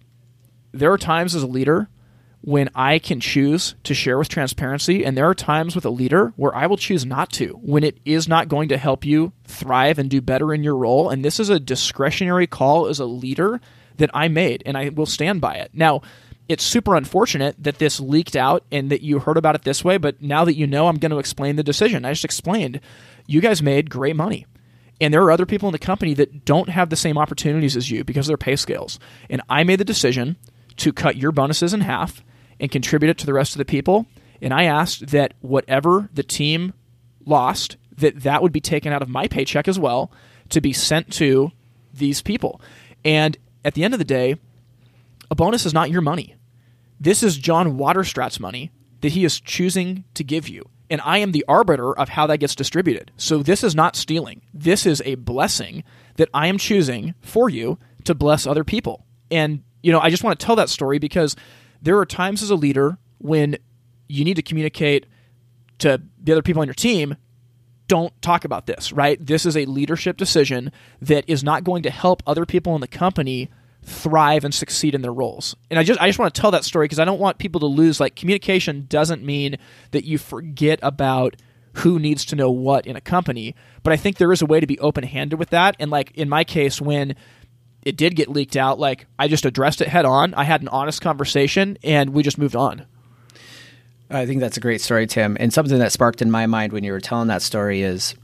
there 0.72 0.91
are 0.91 0.97
times 0.97 1.36
as 1.36 1.43
a 1.43 1.47
leader 1.47 1.89
when 2.42 2.70
I 2.74 3.00
can 3.00 3.20
choose 3.20 3.76
to 3.84 3.94
share 3.94 4.18
with 4.18 4.30
transparency, 4.30 5.04
and 5.04 5.18
there 5.18 5.28
are 5.28 5.36
times 5.36 5.76
with 5.76 5.86
a 5.86 5.90
leader 5.90 6.34
where 6.38 6.56
I 6.56 6.68
will 6.68 6.78
choose 6.78 7.06
not 7.06 7.32
to, 7.34 7.60
when 7.62 7.84
it 7.84 8.00
is 8.06 8.28
not 8.28 8.48
going 8.48 8.70
to 8.70 8.78
help 8.78 9.06
you 9.06 9.34
thrive 9.44 10.00
and 10.00 10.10
do 10.10 10.22
better 10.22 10.54
in 10.54 10.64
your 10.64 10.78
role. 10.78 11.10
And 11.10 11.24
this 11.24 11.40
is 11.40 11.50
a 11.50 11.60
discretionary 11.60 12.48
call 12.48 12.88
as 12.88 13.00
a 13.00 13.06
leader 13.06 13.60
that 13.98 14.10
I 14.14 14.30
made, 14.30 14.64
and 14.66 14.78
I 14.78 14.90
will 14.90 15.06
stand 15.06 15.42
by 15.42 15.56
it. 15.56 15.72
Now, 15.74 16.02
it's 16.48 16.64
super 16.64 16.96
unfortunate 16.96 17.56
that 17.60 17.78
this 17.78 18.00
leaked 18.00 18.36
out 18.36 18.64
and 18.72 18.90
that 18.90 19.04
you 19.04 19.20
heard 19.20 19.38
about 19.38 19.56
it 19.56 19.64
this 19.64 19.84
way, 19.84 19.98
but 19.98 20.22
now 20.22 20.46
that 20.46 20.56
you 20.56 20.66
know, 20.66 20.88
I'm 20.88 20.98
going 20.98 21.12
to 21.12 21.20
explain 21.20 21.58
the 21.58 21.64
decision. 21.64 22.06
I 22.06 22.12
just 22.12 22.26
explained 22.26 22.80
you 23.28 23.42
guys 23.42 23.62
made 23.62 23.90
great 23.90 24.16
money. 24.16 24.48
And 25.02 25.14
there 25.14 25.22
are 25.22 25.32
other 25.32 25.46
people 25.46 25.70
in 25.70 25.74
the 25.74 25.80
company 25.80 26.14
that 26.16 26.46
don't 26.46 26.70
have 26.70 26.90
the 26.90 26.96
same 26.96 27.18
opportunities 27.18 27.78
as 27.78 27.92
you 27.92 28.04
because 28.04 28.28
of 28.28 28.32
their 28.32 28.38
pay 28.38 28.56
scales. 28.56 29.00
And 29.30 29.42
I 29.50 29.64
made 29.64 29.80
the 29.80 29.86
decision 29.86 30.38
to 30.78 30.92
cut 30.92 31.16
your 31.16 31.32
bonuses 31.32 31.74
in 31.74 31.82
half 31.82 32.24
and 32.60 32.72
contribute 32.72 33.10
it 33.10 33.18
to 33.20 33.26
the 33.26 33.34
rest 33.34 33.53
of 33.53 33.57
the 33.57 33.66
people. 33.66 34.05
And 34.41 34.53
I 34.53 34.64
asked 34.64 35.07
that 35.07 35.34
whatever 35.41 36.10
the 36.14 36.24
team 36.24 36.74
lost, 37.26 37.78
that 37.97 38.22
that 38.22 38.41
would 38.41 38.51
be 38.51 38.62
taken 38.62 38.93
out 38.93 39.01
of 39.01 39.10
my 39.10 39.28
paycheck 39.28 39.68
as 39.68 39.80
well 39.80 40.12
to 40.49 40.62
be 40.62 40.74
sent 40.74 41.12
to 41.14 41.51
these 41.93 42.22
people. 42.22 42.62
And 43.03 43.38
at 43.64 43.74
the 43.74 43.84
end 43.84 43.93
of 43.93 43.99
the 43.99 44.05
day, 44.05 44.38
a 45.30 45.36
bonus 45.36 45.66
is 45.66 45.74
not 45.74 45.91
your 45.91 46.01
money. 46.01 46.36
This 46.99 47.24
is 47.24 47.38
John 47.38 47.78
Waterstrat's 47.78 48.39
money 48.39 48.72
that 49.01 49.14
he 49.14 49.24
is 49.24 49.39
choosing 49.39 50.03
to 50.16 50.24
give 50.24 50.49
you. 50.49 50.68
And 50.89 51.01
I 51.01 51.20
am 51.20 51.32
the 51.32 51.45
arbiter 51.47 51.93
of 51.93 52.10
how 52.10 52.26
that 52.28 52.39
gets 52.39 52.55
distributed. 52.55 53.12
So 53.16 53.43
this 53.43 53.64
is 53.64 53.76
not 53.76 53.95
stealing. 53.95 54.41
This 54.53 54.86
is 54.86 55.01
a 55.05 55.16
blessing 55.16 55.84
that 56.16 56.30
I 56.34 56.47
am 56.47 56.57
choosing 56.57 57.14
for 57.22 57.49
you 57.49 57.78
to 58.05 58.16
bless 58.16 58.47
other 58.47 58.64
people. 58.64 59.05
And, 59.30 59.64
you 59.84 59.91
know, 59.91 59.99
I 59.99 60.10
just 60.10 60.24
want 60.24 60.39
to 60.39 60.45
tell 60.45 60.55
that 60.55 60.70
story 60.70 60.97
because 60.97 61.36
there 61.82 61.98
are 61.98 62.06
times 62.06 62.42
as 62.42 62.50
a 62.50 62.56
leader 62.56 62.98
when 63.18 63.58
you 64.08 64.24
need 64.26 64.36
to 64.36 64.42
communicate 64.42 65.06
to 65.80 66.02
the 66.22 66.32
other 66.32 66.42
people 66.42 66.62
on 66.62 66.68
your 66.68 66.74
team 66.74 67.16
don't 67.90 68.22
talk 68.22 68.46
about 68.46 68.68
this, 68.68 68.94
right? 68.94 69.24
This 69.26 69.46
is 69.46 69.58
a 69.58 69.66
leadership 69.66 70.16
decision 70.16 70.72
that 71.02 71.26
is 71.28 71.44
not 71.44 71.64
going 71.64 71.84
to 71.84 71.90
help 71.90 72.22
other 72.26 72.46
people 72.46 72.76
in 72.76 72.82
the 72.82 72.88
company 72.88 73.50
thrive 73.84 74.46
and 74.46 74.54
succeed 74.54 74.94
in 74.94 75.02
their 75.02 75.12
roles. 75.12 75.56
And 75.70 75.80
I 75.80 75.84
just 75.84 76.00
I 76.00 76.08
just 76.08 76.20
want 76.20 76.34
to 76.34 76.40
tell 76.40 76.52
that 76.52 76.64
story 76.64 76.86
because 76.86 77.00
I 77.00 77.06
don't 77.06 77.20
want 77.20 77.40
people 77.40 77.60
to 77.62 77.66
lose 77.66 78.00
like 78.00 78.16
communication 78.16 78.86
doesn't 78.88 79.24
mean 79.24 79.58
that 79.92 80.06
you 80.06 80.18
forget 80.18 80.80
about 80.84 81.36
who 81.74 82.00
needs 82.00 82.26
to 82.26 82.36
know 82.36 82.52
what 82.52 82.86
in 82.86 82.96
a 82.96 83.02
company, 83.02 83.56
but 83.84 83.92
I 83.92 83.98
think 83.98 84.18
there 84.18 84.32
is 84.32 84.42
a 84.42 84.46
way 84.46 84.60
to 84.60 84.68
be 84.68 84.80
open-handed 84.80 85.38
with 85.40 85.50
that 85.50 85.76
and 85.80 85.90
like 85.90 86.12
in 86.12 86.30
my 86.30 86.44
case 86.44 86.80
when 86.80 87.16
it 87.82 87.98
did 87.98 88.16
get 88.16 88.30
leaked 88.30 88.56
out, 88.56 88.80
like 88.80 89.08
I 89.18 89.28
just 89.28 89.46
addressed 89.46 89.82
it 89.82 89.88
head 89.88 90.06
on. 90.06 90.34
I 90.34 90.44
had 90.44 90.62
an 90.62 90.68
honest 90.68 91.02
conversation 91.02 91.78
and 91.84 92.12
we 92.12 92.24
just 92.24 92.38
moved 92.38 92.56
on. 92.56 92.86
I 94.10 94.26
think 94.26 94.40
that's 94.40 94.58
a 94.58 94.62
great 94.62 94.82
story, 94.82 95.06
Tim. 95.06 95.38
And 95.40 95.54
something 95.54 95.80
that 95.80 95.92
sparked 95.92 96.22
in 96.22 96.32
my 96.32 96.48
mind 96.48 96.74
when 96.74 96.84
you 96.84 96.92
were 96.92 97.00
telling 97.00 97.28
that 97.28 97.42
story 97.42 97.82
is 97.82 98.16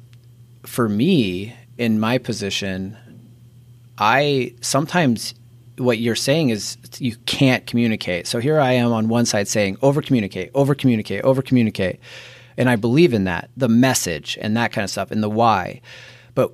for 0.66 0.89
me, 0.89 1.56
in 1.78 1.99
my 1.99 2.18
position, 2.18 2.97
I 3.97 4.56
sometimes 4.62 5.36
what 5.78 5.97
you're 5.99 6.16
saying 6.16 6.49
is 6.49 6.78
you 6.99 7.16
can't 7.26 7.68
communicate. 7.68 8.28
So 8.28 8.39
here 8.39 8.60
I 8.60 8.74
am 8.74 8.91
on 8.93 9.10
one 9.10 9.26
side 9.26 9.47
saying 9.47 9.78
over 9.82 10.01
communicate, 10.01 10.51
over 10.53 10.74
communicate, 10.74 11.24
over 11.24 11.41
communicate. 11.41 11.99
And 12.58 12.70
I 12.70 12.78
believe 12.78 13.14
in 13.14 13.26
that, 13.26 13.49
the 13.58 13.68
message 13.68 14.38
and 14.41 14.56
that 14.56 14.72
kind 14.72 14.84
of 14.84 14.89
stuff 14.89 15.12
and 15.12 15.22
the 15.22 15.30
why. 15.30 15.82
But 16.34 16.53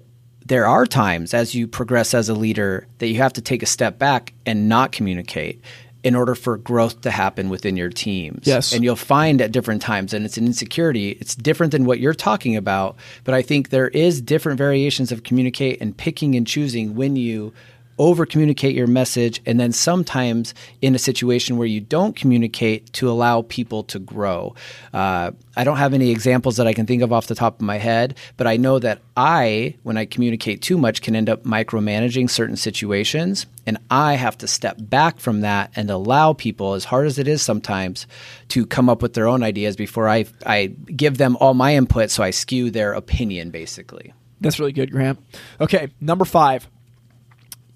there 0.51 0.67
are 0.67 0.85
times 0.85 1.33
as 1.33 1.55
you 1.55 1.65
progress 1.65 2.13
as 2.13 2.27
a 2.27 2.33
leader 2.33 2.85
that 2.97 3.07
you 3.07 3.15
have 3.15 3.31
to 3.31 3.41
take 3.41 3.63
a 3.63 3.65
step 3.65 3.97
back 3.97 4.33
and 4.45 4.67
not 4.67 4.91
communicate 4.91 5.63
in 6.03 6.13
order 6.13 6.35
for 6.35 6.57
growth 6.57 6.99
to 6.99 7.09
happen 7.09 7.47
within 7.47 7.77
your 7.77 7.89
teams. 7.89 8.45
Yes. 8.45 8.73
And 8.73 8.83
you'll 8.83 8.97
find 8.97 9.39
at 9.39 9.53
different 9.53 9.81
times, 9.81 10.13
and 10.13 10.25
it's 10.25 10.35
an 10.35 10.45
insecurity, 10.45 11.11
it's 11.21 11.35
different 11.35 11.71
than 11.71 11.85
what 11.85 12.01
you're 12.01 12.13
talking 12.13 12.57
about. 12.57 12.97
But 13.23 13.33
I 13.33 13.41
think 13.41 13.69
there 13.69 13.87
is 13.87 14.19
different 14.19 14.57
variations 14.57 15.13
of 15.13 15.23
communicate 15.23 15.79
and 15.79 15.95
picking 15.95 16.35
and 16.35 16.45
choosing 16.45 16.95
when 16.95 17.15
you 17.15 17.53
over 18.01 18.25
communicate 18.25 18.73
your 18.73 18.87
message, 18.87 19.41
and 19.45 19.59
then 19.59 19.71
sometimes 19.71 20.55
in 20.81 20.95
a 20.95 20.99
situation 20.99 21.57
where 21.57 21.67
you 21.67 21.79
don't 21.79 22.15
communicate 22.15 22.91
to 22.93 23.07
allow 23.07 23.43
people 23.43 23.83
to 23.83 23.99
grow. 23.99 24.55
Uh, 24.91 25.29
I 25.55 25.63
don't 25.63 25.77
have 25.77 25.93
any 25.93 26.09
examples 26.09 26.57
that 26.57 26.65
I 26.65 26.73
can 26.73 26.87
think 26.87 27.03
of 27.03 27.13
off 27.13 27.27
the 27.27 27.35
top 27.35 27.57
of 27.57 27.61
my 27.61 27.77
head, 27.77 28.17
but 28.37 28.47
I 28.47 28.57
know 28.57 28.79
that 28.79 29.01
I, 29.15 29.75
when 29.83 29.97
I 29.97 30.05
communicate 30.05 30.63
too 30.63 30.79
much, 30.79 31.03
can 31.03 31.15
end 31.15 31.29
up 31.29 31.43
micromanaging 31.43 32.31
certain 32.31 32.55
situations. 32.55 33.45
And 33.67 33.77
I 33.91 34.15
have 34.15 34.35
to 34.39 34.47
step 34.47 34.77
back 34.79 35.19
from 35.19 35.41
that 35.41 35.71
and 35.75 35.91
allow 35.91 36.33
people, 36.33 36.73
as 36.73 36.85
hard 36.85 37.05
as 37.05 37.19
it 37.19 37.27
is 37.27 37.43
sometimes, 37.43 38.07
to 38.47 38.65
come 38.65 38.89
up 38.89 39.03
with 39.03 39.13
their 39.13 39.27
own 39.27 39.43
ideas 39.43 39.75
before 39.75 40.09
I, 40.09 40.25
I 40.43 40.73
give 40.95 41.19
them 41.19 41.37
all 41.39 41.53
my 41.53 41.75
input 41.75 42.09
so 42.09 42.23
I 42.23 42.31
skew 42.31 42.71
their 42.71 42.93
opinion, 42.93 43.51
basically. 43.51 44.11
That's 44.39 44.59
really 44.59 44.71
good, 44.71 44.89
Grant. 44.89 45.19
Okay, 45.59 45.89
number 46.01 46.25
five 46.25 46.67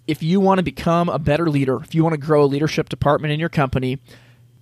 if 0.08 0.24
you 0.24 0.40
want 0.40 0.60
to 0.60 0.64
become 0.64 1.10
a 1.10 1.20
better 1.20 1.50
leader, 1.50 1.82
if 1.82 1.96
you 1.96 2.04
want 2.04 2.14
to 2.14 2.20
grow 2.20 2.44
a 2.44 2.46
leadership 2.46 2.90
department 2.90 3.34
in 3.34 3.40
your 3.40 3.50
company, 3.50 4.00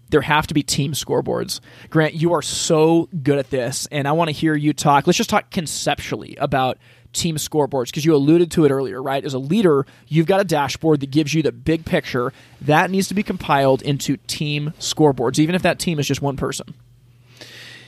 there 0.09 0.21
have 0.21 0.47
to 0.47 0.53
be 0.53 0.61
team 0.61 0.93
scoreboards. 0.93 1.59
Grant, 1.89 2.13
you 2.13 2.33
are 2.33 2.41
so 2.41 3.09
good 3.23 3.39
at 3.39 3.49
this, 3.49 3.87
and 3.91 4.07
I 4.07 4.11
want 4.11 4.29
to 4.29 4.31
hear 4.31 4.55
you 4.55 4.71
talk. 4.73 5.07
Let's 5.07 5.17
just 5.17 5.29
talk 5.29 5.49
conceptually 5.49 6.35
about 6.35 6.77
team 7.13 7.35
scoreboards 7.37 7.87
because 7.87 8.05
you 8.05 8.13
alluded 8.15 8.51
to 8.51 8.65
it 8.65 8.71
earlier, 8.71 9.01
right? 9.01 9.23
As 9.23 9.33
a 9.33 9.39
leader, 9.39 9.85
you've 10.07 10.25
got 10.25 10.39
a 10.39 10.43
dashboard 10.43 10.99
that 10.99 11.11
gives 11.11 11.33
you 11.33 11.41
the 11.41 11.51
big 11.51 11.85
picture. 11.85 12.33
That 12.61 12.91
needs 12.91 13.07
to 13.07 13.13
be 13.13 13.23
compiled 13.23 13.81
into 13.81 14.17
team 14.27 14.73
scoreboards, 14.79 15.39
even 15.39 15.55
if 15.55 15.61
that 15.63 15.79
team 15.79 15.99
is 15.99 16.07
just 16.07 16.21
one 16.21 16.37
person. 16.37 16.73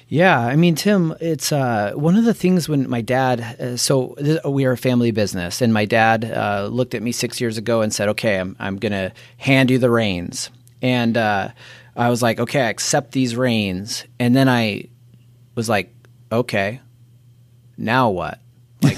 Yeah, 0.07 0.39
I 0.39 0.55
mean, 0.55 0.75
Tim, 0.75 1.15
it's 1.19 1.51
uh, 1.51 1.93
one 1.95 2.15
of 2.15 2.25
the 2.25 2.33
things 2.33 2.69
when 2.69 2.87
my 2.87 3.01
dad. 3.01 3.41
Uh, 3.59 3.77
so 3.77 4.15
th- 4.19 4.43
we 4.45 4.65
are 4.65 4.73
a 4.73 4.77
family 4.77 5.09
business, 5.11 5.61
and 5.61 5.73
my 5.73 5.85
dad 5.85 6.25
uh, 6.25 6.67
looked 6.71 6.93
at 6.93 7.01
me 7.01 7.11
six 7.11 7.41
years 7.41 7.57
ago 7.57 7.81
and 7.81 7.91
said, 7.91 8.09
"Okay, 8.09 8.39
I'm 8.39 8.55
I'm 8.59 8.77
going 8.77 8.91
to 8.91 9.11
hand 9.37 9.71
you 9.71 9.79
the 9.79 9.89
reins." 9.89 10.51
And 10.81 11.17
uh, 11.17 11.49
I 11.95 12.09
was 12.09 12.21
like, 12.21 12.39
"Okay, 12.39 12.61
I 12.61 12.69
accept 12.69 13.13
these 13.13 13.35
reins." 13.35 14.05
And 14.19 14.35
then 14.35 14.47
I 14.47 14.89
was 15.55 15.69
like, 15.69 15.91
"Okay, 16.31 16.81
now 17.75 18.11
what? 18.11 18.39
Like, 18.81 18.97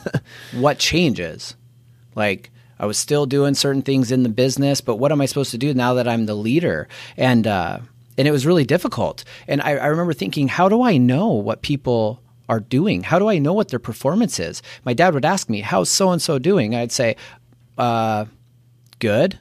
what 0.54 0.78
changes? 0.78 1.54
Like." 2.14 2.50
I 2.80 2.86
was 2.86 2.96
still 2.96 3.26
doing 3.26 3.54
certain 3.54 3.82
things 3.82 4.12
in 4.12 4.22
the 4.22 4.28
business, 4.28 4.80
but 4.80 4.96
what 5.00 5.10
am 5.10 5.20
I 5.20 5.26
supposed 5.26 5.50
to 5.50 5.58
do 5.58 5.74
now 5.74 5.94
that 5.94 6.06
I'm 6.06 6.26
the 6.26 6.36
leader? 6.36 6.86
And 7.16 7.44
uh, 7.44 7.80
and 8.18 8.28
it 8.28 8.32
was 8.32 8.44
really 8.44 8.64
difficult. 8.64 9.24
And 9.46 9.62
I, 9.62 9.76
I 9.76 9.86
remember 9.86 10.12
thinking, 10.12 10.48
how 10.48 10.68
do 10.68 10.82
I 10.82 10.98
know 10.98 11.28
what 11.28 11.62
people 11.62 12.22
are 12.48 12.60
doing? 12.60 13.02
How 13.02 13.18
do 13.18 13.28
I 13.28 13.38
know 13.38 13.52
what 13.52 13.68
their 13.68 13.78
performance 13.78 14.40
is? 14.40 14.62
My 14.84 14.92
dad 14.92 15.14
would 15.14 15.24
ask 15.24 15.48
me, 15.48 15.60
"How's 15.60 15.88
so 15.88 16.10
and 16.10 16.20
so 16.20 16.38
doing?" 16.38 16.74
I'd 16.74 16.92
say, 16.92 17.16
uh, 17.76 18.26
"Good." 18.98 19.38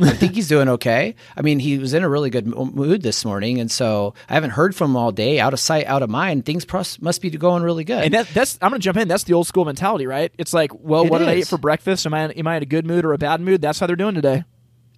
I 0.00 0.10
think 0.10 0.34
he's 0.34 0.48
doing 0.48 0.68
okay. 0.70 1.14
I 1.36 1.42
mean, 1.42 1.60
he 1.60 1.78
was 1.78 1.94
in 1.94 2.02
a 2.02 2.08
really 2.08 2.28
good 2.28 2.46
mood 2.46 3.02
this 3.02 3.24
morning, 3.24 3.60
and 3.60 3.70
so 3.70 4.14
I 4.28 4.34
haven't 4.34 4.50
heard 4.50 4.74
from 4.74 4.90
him 4.90 4.96
all 4.96 5.12
day. 5.12 5.38
Out 5.38 5.52
of 5.52 5.60
sight, 5.60 5.86
out 5.86 6.02
of 6.02 6.10
mind. 6.10 6.44
Things 6.44 6.66
must 7.00 7.20
be 7.20 7.30
going 7.30 7.62
really 7.62 7.84
good. 7.84 8.02
And 8.02 8.14
that, 8.14 8.26
that's 8.28 8.58
I'm 8.60 8.70
going 8.70 8.80
to 8.80 8.84
jump 8.84 8.98
in. 8.98 9.06
That's 9.06 9.22
the 9.22 9.34
old 9.34 9.46
school 9.46 9.64
mentality, 9.64 10.08
right? 10.08 10.32
It's 10.36 10.52
like, 10.52 10.72
well, 10.74 11.04
It 11.04 11.10
what 11.10 11.18
did 11.18 11.28
I 11.28 11.36
eat 11.36 11.46
for 11.46 11.58
breakfast? 11.58 12.06
Am 12.06 12.14
I 12.14 12.24
am 12.24 12.46
I 12.46 12.56
in 12.56 12.62
a 12.64 12.66
good 12.66 12.86
mood 12.86 13.04
or 13.04 13.12
a 13.12 13.18
bad 13.18 13.40
mood? 13.40 13.60
That's 13.60 13.78
how 13.78 13.86
they're 13.86 13.94
doing 13.94 14.16
today. 14.16 14.42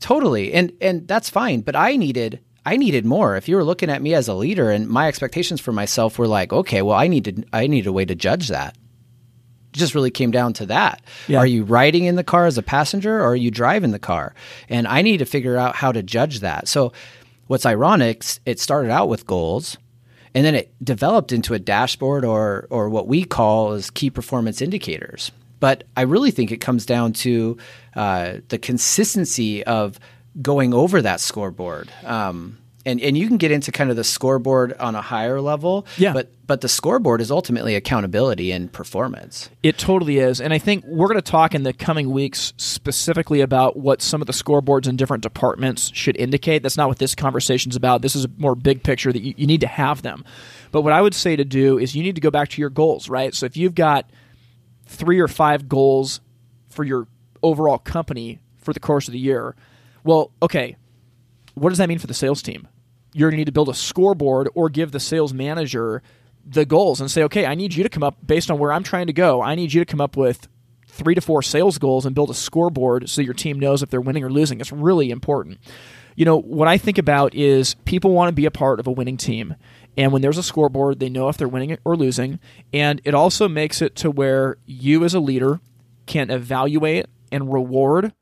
Totally. 0.00 0.54
And 0.54 0.72
and 0.80 1.06
that's 1.06 1.28
fine, 1.28 1.60
but 1.60 1.76
I 1.76 1.96
needed 1.96 2.40
I 2.66 2.76
needed 2.76 3.06
more. 3.06 3.36
If 3.36 3.48
you 3.48 3.54
were 3.54 3.64
looking 3.64 3.90
at 3.90 4.02
me 4.02 4.12
as 4.12 4.26
a 4.26 4.34
leader 4.34 4.70
and 4.70 4.88
my 4.88 5.06
expectations 5.06 5.60
for 5.60 5.70
myself 5.70 6.18
were 6.18 6.26
like, 6.26 6.52
okay, 6.52 6.82
well 6.82 6.96
I 6.96 7.06
needed 7.06 7.48
I 7.52 7.68
need 7.68 7.86
a 7.86 7.92
way 7.92 8.04
to 8.04 8.16
judge 8.16 8.48
that. 8.48 8.76
It 9.72 9.78
just 9.78 9.94
really 9.94 10.10
came 10.10 10.32
down 10.32 10.52
to 10.54 10.66
that. 10.66 11.00
Yeah. 11.28 11.38
Are 11.38 11.46
you 11.46 11.62
riding 11.62 12.06
in 12.06 12.16
the 12.16 12.24
car 12.24 12.44
as 12.46 12.58
a 12.58 12.62
passenger 12.64 13.20
or 13.20 13.28
are 13.30 13.36
you 13.36 13.52
driving 13.52 13.92
the 13.92 14.00
car? 14.00 14.34
And 14.68 14.88
I 14.88 15.02
need 15.02 15.18
to 15.18 15.26
figure 15.26 15.56
out 15.56 15.76
how 15.76 15.92
to 15.92 16.02
judge 16.02 16.40
that. 16.40 16.66
So 16.66 16.92
what's 17.46 17.64
ironic, 17.64 18.24
it 18.44 18.58
started 18.58 18.90
out 18.90 19.08
with 19.08 19.26
goals 19.26 19.78
and 20.34 20.44
then 20.44 20.56
it 20.56 20.74
developed 20.82 21.30
into 21.30 21.54
a 21.54 21.60
dashboard 21.60 22.24
or 22.24 22.66
or 22.68 22.88
what 22.88 23.06
we 23.06 23.24
call 23.24 23.74
as 23.74 23.90
key 23.90 24.10
performance 24.10 24.60
indicators. 24.60 25.30
But 25.60 25.84
I 25.96 26.02
really 26.02 26.32
think 26.32 26.50
it 26.50 26.60
comes 26.60 26.84
down 26.84 27.12
to 27.14 27.56
uh, 27.94 28.38
the 28.48 28.58
consistency 28.58 29.64
of 29.64 30.00
going 30.40 30.74
over 30.74 31.02
that 31.02 31.20
scoreboard. 31.20 31.90
Um, 32.04 32.58
and, 32.84 33.00
and 33.00 33.18
you 33.18 33.26
can 33.26 33.36
get 33.36 33.50
into 33.50 33.72
kind 33.72 33.90
of 33.90 33.96
the 33.96 34.04
scoreboard 34.04 34.72
on 34.74 34.94
a 34.94 35.02
higher 35.02 35.40
level. 35.40 35.86
Yeah. 35.98 36.12
But 36.12 36.30
but 36.46 36.60
the 36.60 36.68
scoreboard 36.68 37.20
is 37.20 37.32
ultimately 37.32 37.74
accountability 37.74 38.52
and 38.52 38.72
performance. 38.72 39.50
It 39.64 39.78
totally 39.78 40.18
is. 40.18 40.40
And 40.40 40.52
I 40.52 40.58
think 40.58 40.84
we're 40.86 41.08
going 41.08 41.20
to 41.20 41.30
talk 41.30 41.56
in 41.56 41.64
the 41.64 41.72
coming 41.72 42.12
weeks 42.12 42.52
specifically 42.56 43.40
about 43.40 43.76
what 43.76 44.00
some 44.00 44.20
of 44.20 44.28
the 44.28 44.32
scoreboards 44.32 44.86
in 44.86 44.94
different 44.94 45.24
departments 45.24 45.90
should 45.92 46.16
indicate. 46.16 46.62
That's 46.62 46.76
not 46.76 46.86
what 46.86 47.00
this 47.00 47.16
conversation 47.16 47.70
is 47.70 47.76
about. 47.76 48.02
This 48.02 48.14
is 48.14 48.26
a 48.26 48.30
more 48.38 48.54
big 48.54 48.84
picture 48.84 49.12
that 49.12 49.22
you, 49.22 49.34
you 49.36 49.48
need 49.48 49.62
to 49.62 49.66
have 49.66 50.02
them. 50.02 50.24
But 50.70 50.82
what 50.82 50.92
I 50.92 51.02
would 51.02 51.14
say 51.14 51.34
to 51.34 51.44
do 51.44 51.78
is 51.78 51.96
you 51.96 52.04
need 52.04 52.14
to 52.14 52.20
go 52.20 52.30
back 52.30 52.50
to 52.50 52.60
your 52.60 52.70
goals, 52.70 53.08
right? 53.08 53.34
So 53.34 53.44
if 53.44 53.56
you've 53.56 53.74
got 53.74 54.08
three 54.86 55.18
or 55.18 55.26
five 55.26 55.68
goals 55.68 56.20
for 56.68 56.84
your 56.84 57.08
overall 57.42 57.78
company 57.78 58.38
for 58.58 58.72
the 58.72 58.80
course 58.80 59.08
of 59.08 59.12
the 59.12 59.18
year. 59.18 59.56
Well, 60.06 60.30
okay, 60.40 60.76
what 61.54 61.70
does 61.70 61.78
that 61.78 61.88
mean 61.88 61.98
for 61.98 62.06
the 62.06 62.14
sales 62.14 62.40
team? 62.40 62.68
You're 63.12 63.28
going 63.28 63.38
to 63.38 63.40
need 63.40 63.46
to 63.46 63.52
build 63.52 63.68
a 63.68 63.74
scoreboard 63.74 64.48
or 64.54 64.68
give 64.68 64.92
the 64.92 65.00
sales 65.00 65.34
manager 65.34 66.00
the 66.44 66.64
goals 66.64 67.00
and 67.00 67.10
say, 67.10 67.24
okay, 67.24 67.44
I 67.44 67.56
need 67.56 67.74
you 67.74 67.82
to 67.82 67.88
come 67.88 68.04
up 68.04 68.24
based 68.24 68.48
on 68.48 68.60
where 68.60 68.72
I'm 68.72 68.84
trying 68.84 69.08
to 69.08 69.12
go. 69.12 69.42
I 69.42 69.56
need 69.56 69.72
you 69.72 69.84
to 69.84 69.90
come 69.90 70.00
up 70.00 70.16
with 70.16 70.46
three 70.86 71.16
to 71.16 71.20
four 71.20 71.42
sales 71.42 71.78
goals 71.78 72.06
and 72.06 72.14
build 72.14 72.30
a 72.30 72.34
scoreboard 72.34 73.08
so 73.08 73.20
your 73.20 73.34
team 73.34 73.58
knows 73.58 73.82
if 73.82 73.90
they're 73.90 74.00
winning 74.00 74.22
or 74.22 74.30
losing. 74.30 74.60
It's 74.60 74.70
really 74.70 75.10
important. 75.10 75.58
You 76.14 76.24
know, 76.24 76.40
what 76.40 76.68
I 76.68 76.78
think 76.78 76.98
about 76.98 77.34
is 77.34 77.74
people 77.84 78.12
want 78.12 78.28
to 78.28 78.32
be 78.32 78.46
a 78.46 78.50
part 78.52 78.78
of 78.78 78.86
a 78.86 78.92
winning 78.92 79.16
team. 79.16 79.56
And 79.96 80.12
when 80.12 80.22
there's 80.22 80.38
a 80.38 80.42
scoreboard, 80.44 81.00
they 81.00 81.08
know 81.08 81.28
if 81.28 81.36
they're 81.36 81.48
winning 81.48 81.78
or 81.84 81.96
losing. 81.96 82.38
And 82.72 83.00
it 83.04 83.14
also 83.14 83.48
makes 83.48 83.82
it 83.82 83.96
to 83.96 84.12
where 84.12 84.56
you, 84.66 85.04
as 85.04 85.14
a 85.14 85.20
leader, 85.20 85.58
can 86.06 86.30
evaluate 86.30 87.06
and 87.32 87.52
reward 87.52 88.12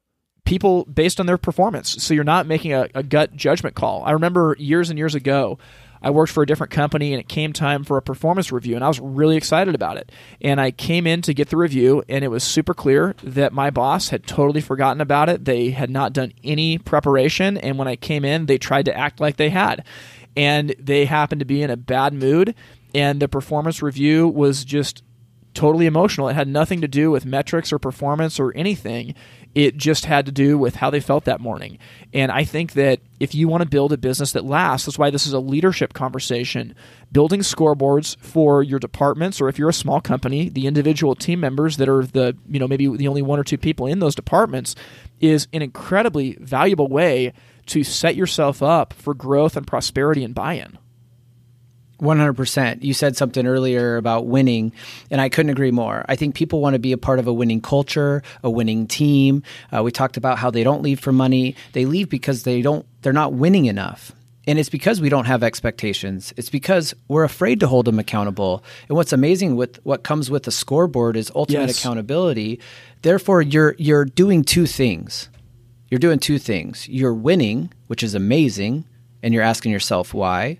people 0.44 0.84
based 0.84 1.20
on 1.20 1.26
their 1.26 1.38
performance. 1.38 2.02
So 2.02 2.14
you're 2.14 2.24
not 2.24 2.46
making 2.46 2.72
a, 2.72 2.88
a 2.94 3.02
gut 3.02 3.34
judgment 3.34 3.74
call. 3.74 4.02
I 4.04 4.12
remember 4.12 4.56
years 4.58 4.90
and 4.90 4.98
years 4.98 5.14
ago, 5.14 5.58
I 6.04 6.10
worked 6.10 6.32
for 6.32 6.42
a 6.42 6.46
different 6.46 6.70
company 6.70 7.14
and 7.14 7.20
it 7.20 7.28
came 7.28 7.54
time 7.54 7.82
for 7.82 7.96
a 7.96 8.02
performance 8.02 8.52
review 8.52 8.74
and 8.74 8.84
I 8.84 8.88
was 8.88 9.00
really 9.00 9.38
excited 9.38 9.74
about 9.74 9.96
it. 9.96 10.12
And 10.42 10.60
I 10.60 10.70
came 10.70 11.06
in 11.06 11.22
to 11.22 11.32
get 11.32 11.48
the 11.48 11.56
review 11.56 12.04
and 12.10 12.22
it 12.22 12.28
was 12.28 12.44
super 12.44 12.74
clear 12.74 13.16
that 13.22 13.54
my 13.54 13.70
boss 13.70 14.10
had 14.10 14.26
totally 14.26 14.60
forgotten 14.60 15.00
about 15.00 15.30
it. 15.30 15.46
They 15.46 15.70
had 15.70 15.88
not 15.88 16.12
done 16.12 16.34
any 16.44 16.76
preparation 16.76 17.56
and 17.56 17.78
when 17.78 17.88
I 17.88 17.96
came 17.96 18.22
in 18.22 18.44
they 18.44 18.58
tried 18.58 18.84
to 18.84 18.96
act 18.96 19.18
like 19.18 19.36
they 19.36 19.48
had. 19.48 19.82
And 20.36 20.74
they 20.78 21.06
happened 21.06 21.38
to 21.38 21.46
be 21.46 21.62
in 21.62 21.70
a 21.70 21.76
bad 21.76 22.12
mood 22.12 22.54
and 22.94 23.18
the 23.18 23.28
performance 23.28 23.80
review 23.80 24.28
was 24.28 24.62
just 24.62 25.02
totally 25.54 25.86
emotional. 25.86 26.28
It 26.28 26.34
had 26.34 26.48
nothing 26.48 26.82
to 26.82 26.88
do 26.88 27.10
with 27.10 27.24
metrics 27.24 27.72
or 27.72 27.78
performance 27.78 28.38
or 28.38 28.54
anything. 28.54 29.14
It 29.54 29.76
just 29.76 30.04
had 30.06 30.26
to 30.26 30.32
do 30.32 30.58
with 30.58 30.76
how 30.76 30.90
they 30.90 31.00
felt 31.00 31.24
that 31.24 31.40
morning. 31.40 31.78
And 32.12 32.32
I 32.32 32.44
think 32.44 32.72
that 32.72 33.00
if 33.20 33.34
you 33.34 33.46
want 33.46 33.62
to 33.62 33.68
build 33.68 33.92
a 33.92 33.96
business 33.96 34.32
that 34.32 34.44
lasts, 34.44 34.86
that's 34.86 34.98
why 34.98 35.10
this 35.10 35.26
is 35.26 35.32
a 35.32 35.38
leadership 35.38 35.92
conversation. 35.92 36.74
Building 37.12 37.40
scoreboards 37.40 38.18
for 38.18 38.62
your 38.62 38.78
departments, 38.78 39.40
or 39.40 39.48
if 39.48 39.58
you're 39.58 39.68
a 39.68 39.74
small 39.74 40.00
company, 40.00 40.48
the 40.48 40.66
individual 40.66 41.14
team 41.14 41.38
members 41.38 41.76
that 41.76 41.88
are 41.88 42.04
the, 42.04 42.36
you 42.48 42.58
know, 42.58 42.66
maybe 42.66 42.88
the 42.96 43.08
only 43.08 43.22
one 43.22 43.38
or 43.38 43.44
two 43.44 43.58
people 43.58 43.86
in 43.86 44.00
those 44.00 44.14
departments 44.14 44.74
is 45.20 45.46
an 45.52 45.62
incredibly 45.62 46.36
valuable 46.40 46.88
way 46.88 47.32
to 47.66 47.84
set 47.84 48.16
yourself 48.16 48.62
up 48.62 48.92
for 48.92 49.14
growth 49.14 49.56
and 49.56 49.66
prosperity 49.66 50.24
and 50.24 50.34
buy 50.34 50.54
in. 50.54 50.78
100%. 52.00 52.82
You 52.82 52.94
said 52.94 53.16
something 53.16 53.46
earlier 53.46 53.96
about 53.96 54.26
winning, 54.26 54.72
and 55.10 55.20
I 55.20 55.28
couldn't 55.28 55.50
agree 55.50 55.70
more. 55.70 56.04
I 56.08 56.16
think 56.16 56.34
people 56.34 56.60
want 56.60 56.74
to 56.74 56.78
be 56.78 56.92
a 56.92 56.98
part 56.98 57.18
of 57.18 57.26
a 57.26 57.32
winning 57.32 57.60
culture, 57.60 58.22
a 58.42 58.50
winning 58.50 58.86
team. 58.86 59.42
Uh, 59.74 59.82
we 59.82 59.90
talked 59.90 60.16
about 60.16 60.38
how 60.38 60.50
they 60.50 60.64
don't 60.64 60.82
leave 60.82 61.00
for 61.00 61.12
money. 61.12 61.56
They 61.72 61.84
leave 61.86 62.08
because 62.08 62.42
they 62.42 62.62
don't 62.62 62.86
they're 63.02 63.12
not 63.12 63.32
winning 63.32 63.66
enough. 63.66 64.12
And 64.46 64.58
it's 64.58 64.68
because 64.68 65.00
we 65.00 65.08
don't 65.08 65.24
have 65.24 65.42
expectations. 65.42 66.34
It's 66.36 66.50
because 66.50 66.94
we're 67.08 67.24
afraid 67.24 67.60
to 67.60 67.66
hold 67.66 67.86
them 67.86 67.98
accountable. 67.98 68.62
And 68.88 68.96
what's 68.96 69.12
amazing 69.12 69.56
with 69.56 69.78
what 69.84 70.02
comes 70.02 70.30
with 70.30 70.42
the 70.42 70.50
scoreboard 70.50 71.16
is 71.16 71.32
ultimate 71.34 71.68
yes. 71.68 71.78
accountability. 71.78 72.60
Therefore, 73.02 73.40
you're 73.40 73.74
you're 73.78 74.04
doing 74.04 74.44
two 74.44 74.66
things. 74.66 75.28
You're 75.90 75.98
doing 75.98 76.18
two 76.18 76.38
things. 76.38 76.88
You're 76.88 77.14
winning, 77.14 77.72
which 77.86 78.02
is 78.02 78.14
amazing, 78.14 78.84
and 79.22 79.32
you're 79.32 79.42
asking 79.42 79.72
yourself 79.72 80.12
why 80.12 80.58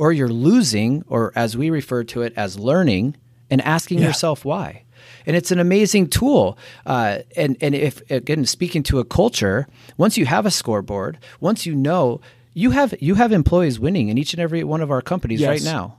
or 0.00 0.12
you're 0.12 0.30
losing, 0.30 1.04
or 1.08 1.30
as 1.36 1.58
we 1.58 1.68
refer 1.68 2.02
to 2.02 2.22
it 2.22 2.32
as 2.34 2.58
learning, 2.58 3.14
and 3.50 3.60
asking 3.60 3.98
yeah. 3.98 4.06
yourself 4.06 4.46
why. 4.46 4.82
And 5.26 5.36
it's 5.36 5.50
an 5.50 5.58
amazing 5.58 6.08
tool. 6.08 6.56
Uh, 6.86 7.18
and 7.36 7.58
and 7.60 7.74
if 7.74 8.00
again 8.10 8.46
speaking 8.46 8.82
to 8.84 8.98
a 8.98 9.04
culture, 9.04 9.68
once 9.98 10.16
you 10.16 10.24
have 10.24 10.46
a 10.46 10.50
scoreboard, 10.50 11.18
once 11.38 11.66
you 11.66 11.74
know 11.74 12.22
you 12.54 12.70
have 12.70 12.94
you 13.02 13.16
have 13.16 13.30
employees 13.30 13.78
winning 13.78 14.08
in 14.08 14.16
each 14.16 14.32
and 14.32 14.40
every 14.40 14.64
one 14.64 14.80
of 14.80 14.90
our 14.90 15.02
companies 15.02 15.42
yes. 15.42 15.48
right 15.48 15.62
now. 15.62 15.98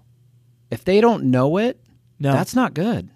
If 0.72 0.84
they 0.84 1.00
don't 1.00 1.26
know 1.26 1.58
it, 1.58 1.80
no. 2.20 2.32
that's 2.32 2.56
not 2.56 2.74
good. 2.74 3.08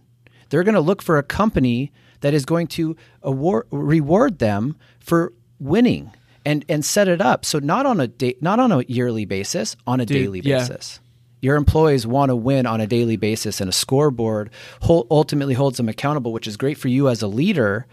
They're 0.52 0.64
going 0.64 0.76
to 0.76 0.82
look 0.82 1.02
for 1.02 1.18
a 1.18 1.24
company 1.24 1.92
that 2.22 2.36
is 2.36 2.46
going 2.46 2.68
to 2.68 2.96
award, 3.24 3.66
reward 3.72 4.38
them 4.38 4.76
for 5.00 5.34
winning 5.60 6.12
and 6.46 6.64
and 6.70 6.86
set 6.86 7.08
it 7.08 7.22
up 7.22 7.46
so 7.46 7.60
not 7.60 7.86
on 7.86 8.00
a 8.00 8.08
da- 8.08 8.38
not 8.42 8.60
on 8.60 8.72
a 8.72 8.84
yearly 8.84 9.26
basis, 9.26 9.76
on 9.88 10.00
a 10.00 10.06
Dude, 10.06 10.18
daily 10.18 10.42
basis. 10.42 11.00
Yeah. 11.02 11.02
Your 11.42 11.58
employees 11.58 12.08
want 12.08 12.30
to 12.30 12.36
win 12.36 12.66
on 12.66 12.82
a 12.82 12.88
daily 12.88 13.18
basis, 13.18 13.62
and 13.62 13.70
a 13.70 13.74
scoreboard 13.74 14.50
ultimately 14.90 15.54
holds 15.54 15.78
them 15.78 15.88
accountable, 15.90 16.34
which 16.34 16.48
is 16.48 16.58
great 16.58 16.78
for 16.78 16.88
you 16.88 17.08
as 17.10 17.22
a 17.22 17.28
leader. 17.28 17.86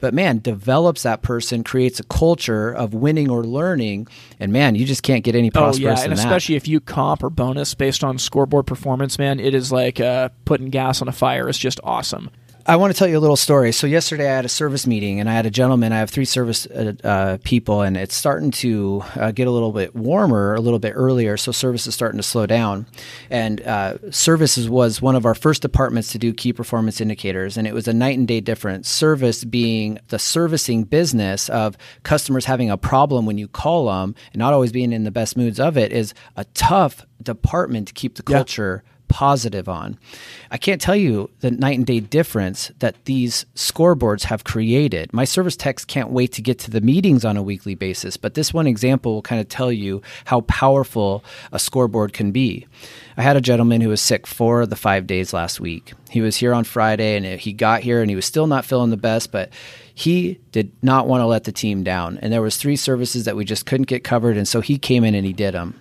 But 0.00 0.14
man, 0.14 0.38
develops 0.38 1.02
that 1.02 1.22
person, 1.22 1.64
creates 1.64 1.98
a 1.98 2.04
culture 2.04 2.70
of 2.70 2.94
winning 2.94 3.30
or 3.30 3.44
learning, 3.44 4.06
and 4.38 4.52
man, 4.52 4.74
you 4.74 4.84
just 4.84 5.02
can't 5.02 5.24
get 5.24 5.34
any 5.34 5.50
prosperous. 5.50 5.98
Oh 5.98 6.02
yeah, 6.02 6.04
and 6.04 6.12
especially 6.12 6.54
that. 6.54 6.64
if 6.64 6.68
you 6.68 6.80
comp 6.80 7.24
or 7.24 7.30
bonus 7.30 7.74
based 7.74 8.04
on 8.04 8.18
scoreboard 8.18 8.66
performance, 8.66 9.18
man, 9.18 9.40
it 9.40 9.54
is 9.54 9.72
like 9.72 10.00
uh, 10.00 10.28
putting 10.44 10.70
gas 10.70 11.02
on 11.02 11.08
a 11.08 11.12
fire. 11.12 11.48
It's 11.48 11.58
just 11.58 11.80
awesome. 11.82 12.30
I 12.68 12.76
want 12.76 12.92
to 12.92 12.98
tell 12.98 13.08
you 13.08 13.16
a 13.16 13.18
little 13.18 13.34
story. 13.34 13.72
So 13.72 13.86
yesterday 13.86 14.30
I 14.30 14.36
had 14.36 14.44
a 14.44 14.48
service 14.50 14.86
meeting, 14.86 15.20
and 15.20 15.30
I 15.30 15.32
had 15.32 15.46
a 15.46 15.50
gentleman. 15.50 15.90
I 15.90 16.00
have 16.00 16.10
three 16.10 16.26
service 16.26 16.66
uh, 16.66 16.92
uh, 17.02 17.38
people, 17.42 17.80
and 17.80 17.96
it's 17.96 18.14
starting 18.14 18.50
to 18.50 19.02
uh, 19.16 19.30
get 19.30 19.48
a 19.48 19.50
little 19.50 19.72
bit 19.72 19.96
warmer, 19.96 20.54
a 20.54 20.60
little 20.60 20.78
bit 20.78 20.92
earlier. 20.94 21.38
So 21.38 21.50
service 21.50 21.86
is 21.86 21.94
starting 21.94 22.18
to 22.18 22.22
slow 22.22 22.44
down. 22.44 22.84
And 23.30 23.62
uh, 23.62 24.10
services 24.10 24.68
was 24.68 25.00
one 25.00 25.16
of 25.16 25.24
our 25.24 25.34
first 25.34 25.62
departments 25.62 26.12
to 26.12 26.18
do 26.18 26.34
key 26.34 26.52
performance 26.52 27.00
indicators, 27.00 27.56
and 27.56 27.66
it 27.66 27.72
was 27.72 27.88
a 27.88 27.94
night 27.94 28.18
and 28.18 28.28
day 28.28 28.42
difference. 28.42 28.90
Service 28.90 29.44
being 29.44 29.98
the 30.08 30.18
servicing 30.18 30.84
business 30.84 31.48
of 31.48 31.74
customers 32.02 32.44
having 32.44 32.68
a 32.68 32.76
problem 32.76 33.24
when 33.24 33.38
you 33.38 33.48
call 33.48 33.86
them, 33.86 34.14
and 34.34 34.40
not 34.40 34.52
always 34.52 34.72
being 34.72 34.92
in 34.92 35.04
the 35.04 35.10
best 35.10 35.38
moods 35.38 35.58
of 35.58 35.78
it, 35.78 35.90
is 35.90 36.12
a 36.36 36.44
tough 36.52 37.06
department 37.22 37.88
to 37.88 37.94
keep 37.94 38.16
the 38.16 38.22
culture. 38.22 38.82
Yeah 38.84 38.92
positive 39.08 39.68
on. 39.68 39.98
I 40.50 40.58
can't 40.58 40.80
tell 40.80 40.96
you 40.96 41.30
the 41.40 41.50
night 41.50 41.76
and 41.76 41.86
day 41.86 42.00
difference 42.00 42.70
that 42.78 43.04
these 43.04 43.46
scoreboards 43.54 44.24
have 44.24 44.44
created. 44.44 45.12
My 45.12 45.24
service 45.24 45.56
techs 45.56 45.84
can't 45.84 46.10
wait 46.10 46.32
to 46.32 46.42
get 46.42 46.58
to 46.60 46.70
the 46.70 46.80
meetings 46.80 47.24
on 47.24 47.36
a 47.36 47.42
weekly 47.42 47.74
basis, 47.74 48.16
but 48.16 48.34
this 48.34 48.54
one 48.54 48.66
example 48.66 49.14
will 49.14 49.22
kind 49.22 49.40
of 49.40 49.48
tell 49.48 49.72
you 49.72 50.02
how 50.26 50.42
powerful 50.42 51.24
a 51.52 51.58
scoreboard 51.58 52.12
can 52.12 52.32
be. 52.32 52.66
I 53.16 53.22
had 53.22 53.36
a 53.36 53.40
gentleman 53.40 53.80
who 53.80 53.88
was 53.88 54.00
sick 54.00 54.26
four 54.26 54.60
of 54.60 54.70
the 54.70 54.76
five 54.76 55.06
days 55.06 55.32
last 55.32 55.60
week. 55.60 55.92
He 56.10 56.20
was 56.20 56.36
here 56.36 56.54
on 56.54 56.64
Friday 56.64 57.16
and 57.16 57.40
he 57.40 57.52
got 57.52 57.82
here 57.82 58.00
and 58.00 58.08
he 58.08 58.16
was 58.16 58.26
still 58.26 58.46
not 58.46 58.64
feeling 58.64 58.90
the 58.90 58.96
best, 58.96 59.32
but 59.32 59.50
he 59.98 60.38
did 60.52 60.70
not 60.80 61.08
want 61.08 61.22
to 61.22 61.26
let 61.26 61.42
the 61.42 61.50
team 61.50 61.82
down. 61.82 62.18
And 62.18 62.32
there 62.32 62.40
was 62.40 62.56
three 62.56 62.76
services 62.76 63.24
that 63.24 63.34
we 63.34 63.44
just 63.44 63.66
couldn't 63.66 63.88
get 63.88 64.04
covered, 64.04 64.36
and 64.36 64.46
so 64.46 64.60
he 64.60 64.78
came 64.78 65.02
in 65.02 65.16
and 65.16 65.26
he 65.26 65.32
did 65.32 65.54
them. 65.54 65.80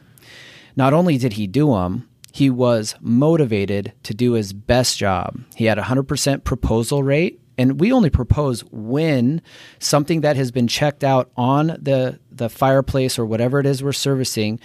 Not 0.75 0.91
only 0.91 1.19
did 1.19 1.33
he 1.33 1.45
do 1.45 1.73
them, 1.73 2.09
he 2.37 2.51
was 2.51 2.93
motivated 3.01 3.93
to 4.03 4.13
do 4.13 4.33
his 4.33 4.53
best 4.53 4.99
job. 4.99 5.39
He 5.55 5.65
had 5.65 5.79
a 5.79 5.81
100% 5.81 6.43
proposal 6.43 7.01
rate. 7.01 7.41
And 7.57 7.79
we 7.79 7.91
only 7.91 8.11
propose 8.11 8.61
when 8.65 9.41
something 9.79 10.21
that 10.21 10.35
has 10.35 10.51
been 10.51 10.67
checked 10.67 11.03
out 11.03 11.31
on 11.35 11.65
the, 11.81 12.19
the 12.31 12.47
fireplace 12.47 13.17
or 13.17 13.25
whatever 13.25 13.59
it 13.59 13.65
is 13.65 13.81
we're 13.81 13.91
servicing 13.91 14.59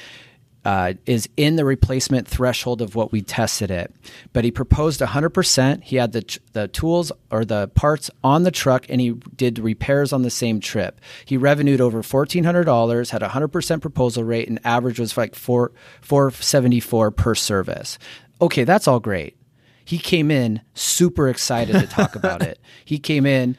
uh, 0.65 0.95
is 1.07 1.29
in 1.37 1.57
the 1.57 1.65
replacement 1.65 2.29
threshold 2.29 2.81
of 2.81 2.95
what 2.95 3.11
we 3.11 3.21
tested 3.21 3.71
it. 3.71 3.93
But 4.33 4.45
he 4.45 4.51
proposed 4.51 5.01
100%. 5.01 5.83
He 5.83 5.97
had 5.97 6.13
the, 6.13 6.39
the 6.53 6.69
tools 6.69 7.11
or 7.31 7.45
the 7.45 7.69
parts 7.69 8.11
on 8.23 8.45
the 8.45 8.51
truck 8.51 8.87
and 8.89 9.01
he 9.01 9.11
did 9.37 9.59
repairs 9.59 10.13
on 10.13 10.23
the 10.23 10.31
same 10.31 10.61
trip. 10.61 11.01
He 11.25 11.37
revenued 11.37 11.81
over 11.81 12.03
$1,400, 12.03 13.11
had 13.11 13.23
a 13.23 13.29
100% 13.29 13.81
proposal 13.81 14.25
rate, 14.25 14.49
and 14.49 14.61
average 14.65 15.01
was 15.01 15.17
like 15.17 15.35
4, 15.35 15.73
474 16.01 17.11
per 17.11 17.35
service. 17.35 17.99
Okay, 18.41 18.65
that's 18.65 18.87
all 18.87 19.01
great. 19.01 19.37
He 19.85 19.99
came 19.99 20.31
in 20.31 20.61
super 20.75 21.29
excited 21.29 21.79
to 21.79 21.87
talk 21.87 22.15
about 22.15 22.43
it. 22.43 22.61
He 22.85 22.99
came 22.99 23.27
in 23.27 23.57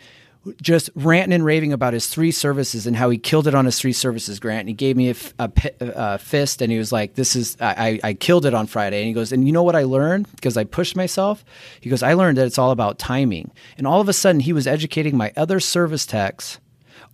just 0.62 0.90
ranting 0.96 1.34
and 1.34 1.46
raving 1.46 1.72
about 1.72 1.94
his 1.94 2.08
three 2.08 2.32
services 2.32 2.86
and 2.86 2.96
how 2.96 3.10
he 3.10 3.18
killed 3.18 3.48
it 3.48 3.56
on 3.56 3.66
his 3.66 3.80
three 3.80 3.94
services 3.94 4.40
grant. 4.40 4.62
And 4.62 4.70
he 4.70 4.76
gave 4.76 4.98
me 4.98 5.14
a, 5.40 6.18
fist 6.18 6.62
and 6.62 6.72
he 6.72 6.78
was 6.78 6.92
like, 6.92 7.16
"This 7.16 7.36
is 7.36 7.56
I, 7.60 8.00
I 8.04 8.14
killed 8.14 8.46
it 8.46 8.54
on 8.54 8.68
Friday." 8.68 9.00
And 9.00 9.08
he 9.08 9.14
goes, 9.14 9.32
"And 9.32 9.46
you 9.46 9.54
know 9.54 9.64
what 9.64 9.76
I 9.76 9.84
learned 9.84 10.28
because 10.36 10.58
I 10.58 10.64
pushed 10.64 10.96
myself?" 10.96 11.46
He 11.80 11.90
goes, 11.90 12.04
"I 12.04 12.14
learned 12.14 12.38
that 12.38 12.46
it's 12.46 12.58
all 12.60 12.72
about 12.72 13.00
timing." 13.00 13.52
And 13.78 13.88
all 13.88 14.02
of 14.02 14.10
a 14.10 14.14
sudden, 14.14 14.42
he 14.42 14.54
was 14.54 14.68
educating 14.68 15.16
my 15.16 15.32
other 15.38 15.60
service 15.60 16.06
techs 16.06 16.60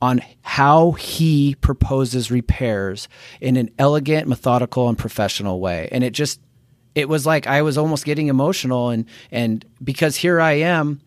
on 0.01 0.21
how 0.41 0.91
he 0.91 1.55
proposes 1.55 2.31
repairs 2.31 3.07
in 3.41 3.57
an 3.57 3.69
elegant, 3.77 4.27
methodical, 4.27 4.87
and 4.87 4.97
professional 4.97 5.59
way. 5.59 5.89
And 5.91 6.03
it 6.03 6.11
just 6.13 6.39
it 6.95 7.07
was 7.07 7.25
like 7.25 7.47
I 7.47 7.61
was 7.61 7.77
almost 7.77 8.05
getting 8.05 8.27
emotional 8.27 8.89
and 8.89 9.05
and 9.31 9.65
because 9.83 10.15
here 10.15 10.41
I 10.41 10.53
am 10.53 11.01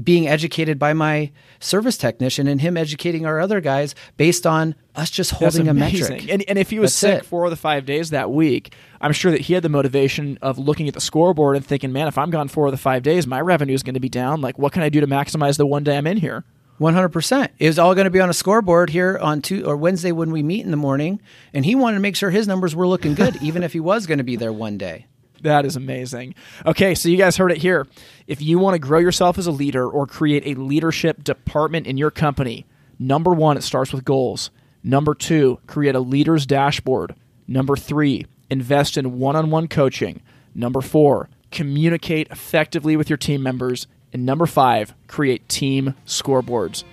being 0.00 0.28
educated 0.28 0.78
by 0.78 0.92
my 0.92 1.30
service 1.60 1.96
technician 1.96 2.46
and 2.46 2.60
him 2.60 2.76
educating 2.76 3.26
our 3.26 3.40
other 3.40 3.60
guys 3.60 3.94
based 4.16 4.46
on 4.46 4.74
us 4.94 5.10
just 5.10 5.32
holding 5.32 5.68
a 5.68 5.74
metric. 5.74 6.28
And, 6.30 6.44
and 6.48 6.58
if 6.58 6.70
he 6.70 6.78
was 6.78 6.92
That's 6.92 7.14
sick 7.14 7.18
it. 7.20 7.26
four 7.26 7.44
of 7.44 7.50
the 7.50 7.56
five 7.56 7.84
days 7.84 8.10
that 8.10 8.30
week, 8.30 8.74
I'm 9.00 9.12
sure 9.12 9.30
that 9.30 9.42
he 9.42 9.54
had 9.54 9.62
the 9.62 9.68
motivation 9.68 10.38
of 10.42 10.58
looking 10.58 10.88
at 10.88 10.94
the 10.94 11.00
scoreboard 11.00 11.56
and 11.56 11.64
thinking, 11.64 11.92
man, 11.92 12.08
if 12.08 12.18
I'm 12.18 12.30
gone 12.30 12.48
four 12.48 12.66
of 12.66 12.72
the 12.72 12.78
five 12.78 13.02
days, 13.02 13.26
my 13.26 13.40
revenue 13.40 13.74
is 13.74 13.82
going 13.82 13.94
to 13.94 14.00
be 14.00 14.08
down. 14.08 14.40
Like, 14.40 14.58
what 14.58 14.72
can 14.72 14.82
I 14.82 14.88
do 14.88 15.00
to 15.00 15.06
maximize 15.06 15.56
the 15.56 15.66
one 15.66 15.84
day 15.84 15.96
I'm 15.96 16.06
in 16.06 16.18
here? 16.18 16.44
One 16.78 16.94
hundred 16.94 17.08
percent. 17.08 17.50
It 17.58 17.66
was 17.66 17.78
all 17.80 17.96
going 17.96 18.04
to 18.04 18.10
be 18.10 18.20
on 18.20 18.30
a 18.30 18.34
scoreboard 18.34 18.90
here 18.90 19.18
on 19.20 19.42
two 19.42 19.66
or 19.66 19.76
Wednesday 19.76 20.12
when 20.12 20.30
we 20.30 20.44
meet 20.44 20.64
in 20.64 20.70
the 20.70 20.76
morning, 20.76 21.20
and 21.52 21.64
he 21.64 21.74
wanted 21.74 21.96
to 21.96 22.00
make 22.00 22.14
sure 22.14 22.30
his 22.30 22.46
numbers 22.46 22.76
were 22.76 22.86
looking 22.86 23.14
good, 23.14 23.36
even 23.42 23.64
if 23.64 23.72
he 23.72 23.80
was 23.80 24.06
going 24.06 24.18
to 24.18 24.24
be 24.24 24.36
there 24.36 24.52
one 24.52 24.78
day. 24.78 25.06
That 25.42 25.64
is 25.64 25.76
amazing. 25.76 26.34
Okay, 26.66 26.94
so 26.94 27.08
you 27.08 27.16
guys 27.16 27.36
heard 27.36 27.52
it 27.52 27.58
here. 27.58 27.86
If 28.26 28.42
you 28.42 28.58
want 28.58 28.74
to 28.74 28.78
grow 28.78 28.98
yourself 28.98 29.38
as 29.38 29.46
a 29.46 29.52
leader 29.52 29.88
or 29.88 30.06
create 30.06 30.46
a 30.46 30.60
leadership 30.60 31.22
department 31.22 31.86
in 31.86 31.96
your 31.96 32.10
company, 32.10 32.66
number 32.98 33.32
one, 33.32 33.56
it 33.56 33.62
starts 33.62 33.92
with 33.92 34.04
goals. 34.04 34.50
Number 34.82 35.14
two, 35.14 35.60
create 35.66 35.94
a 35.94 36.00
leader's 36.00 36.46
dashboard. 36.46 37.14
Number 37.46 37.76
three, 37.76 38.26
invest 38.50 38.96
in 38.96 39.18
one 39.18 39.36
on 39.36 39.50
one 39.50 39.68
coaching. 39.68 40.22
Number 40.54 40.80
four, 40.80 41.28
communicate 41.50 42.28
effectively 42.30 42.96
with 42.96 43.08
your 43.08 43.16
team 43.16 43.42
members. 43.42 43.86
And 44.12 44.24
number 44.24 44.46
five, 44.46 44.94
create 45.06 45.48
team 45.48 45.94
scoreboards. 46.06 46.84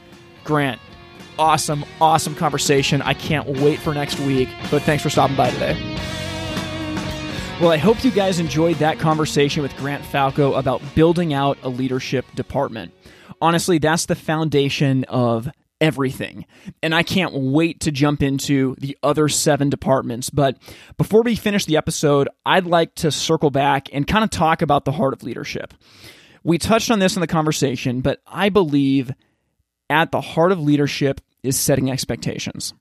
Grant, 0.44 0.80
awesome, 1.40 1.86
awesome 2.02 2.36
conversation. 2.36 3.02
I 3.02 3.14
can't 3.14 3.48
wait 3.48 3.80
for 3.80 3.94
next 3.94 4.20
week, 4.20 4.50
but 4.70 4.82
thanks 4.84 5.02
for 5.02 5.10
stopping 5.10 5.36
by 5.36 5.50
today. 5.52 5.74
Well, 7.62 7.72
I 7.72 7.78
hope 7.78 8.04
you 8.04 8.12
guys 8.12 8.40
enjoyed 8.40 8.76
that 8.78 9.00
conversation 9.00 9.64
with 9.64 9.76
Grant 9.78 10.04
Falco 10.04 10.56
about 10.56 10.82
building 10.94 11.34
out 11.34 11.58
a 11.64 11.70
leadership 11.70 12.26
department. 12.36 12.94
Honestly, 13.42 13.78
that's 13.78 14.08
the 14.08 14.16
foundation 14.16 15.06
of 15.06 15.50
everything. 15.80 16.46
And 16.84 16.94
I 16.94 17.02
can't 17.02 17.34
wait 17.34 17.80
to 17.82 17.94
jump 17.94 18.22
into 18.22 18.76
the 18.80 18.98
other 19.02 19.30
seven 19.30 19.70
departments. 19.70 20.30
But 20.30 20.58
before 20.98 21.22
we 21.22 21.38
finish 21.38 21.64
the 21.64 21.78
episode, 21.78 22.28
I'd 22.46 22.66
like 22.66 22.94
to 22.96 23.10
circle 23.10 23.52
back 23.52 23.88
and 23.94 24.06
kind 24.06 24.26
of 24.26 24.32
talk 24.32 24.62
about 24.62 24.84
the 24.84 24.92
heart 24.92 25.14
of 25.14 25.24
leadership. 25.24 25.74
We 26.44 26.58
touched 26.58 26.92
on 26.92 27.00
this 27.00 27.16
in 27.16 27.22
the 27.22 27.28
conversation, 27.28 28.02
but 28.02 28.22
I 28.28 28.50
believe 28.50 29.12
at 29.90 30.12
the 30.12 30.22
heart 30.22 30.52
of 30.52 30.60
leadership 30.60 31.22
is 31.42 31.58
setting 31.58 31.90
expectations. 31.90 32.74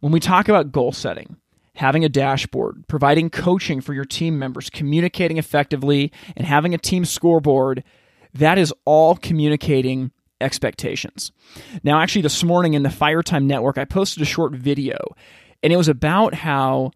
When 0.00 0.12
we 0.12 0.20
talk 0.20 0.50
about 0.50 0.72
goal 0.72 0.92
setting, 0.92 1.38
having 1.74 2.04
a 2.04 2.08
dashboard, 2.08 2.84
providing 2.88 3.30
coaching 3.30 3.80
for 3.80 3.94
your 3.94 4.04
team 4.04 4.38
members, 4.38 4.70
communicating 4.70 5.38
effectively, 5.38 6.12
and 6.36 6.46
having 6.46 6.74
a 6.74 6.78
team 6.78 7.04
scoreboard, 7.04 7.82
that 8.32 8.58
is 8.58 8.72
all 8.84 9.16
communicating 9.16 10.12
expectations. 10.40 11.32
Now, 11.82 12.00
actually, 12.00 12.22
this 12.22 12.44
morning 12.44 12.74
in 12.74 12.82
the 12.82 12.88
Firetime 12.88 13.44
Network, 13.44 13.78
I 13.78 13.84
posted 13.84 14.22
a 14.22 14.26
short 14.26 14.52
video, 14.52 14.98
and 15.62 15.72
it 15.72 15.76
was 15.76 15.88
about 15.88 16.34
how 16.34 16.92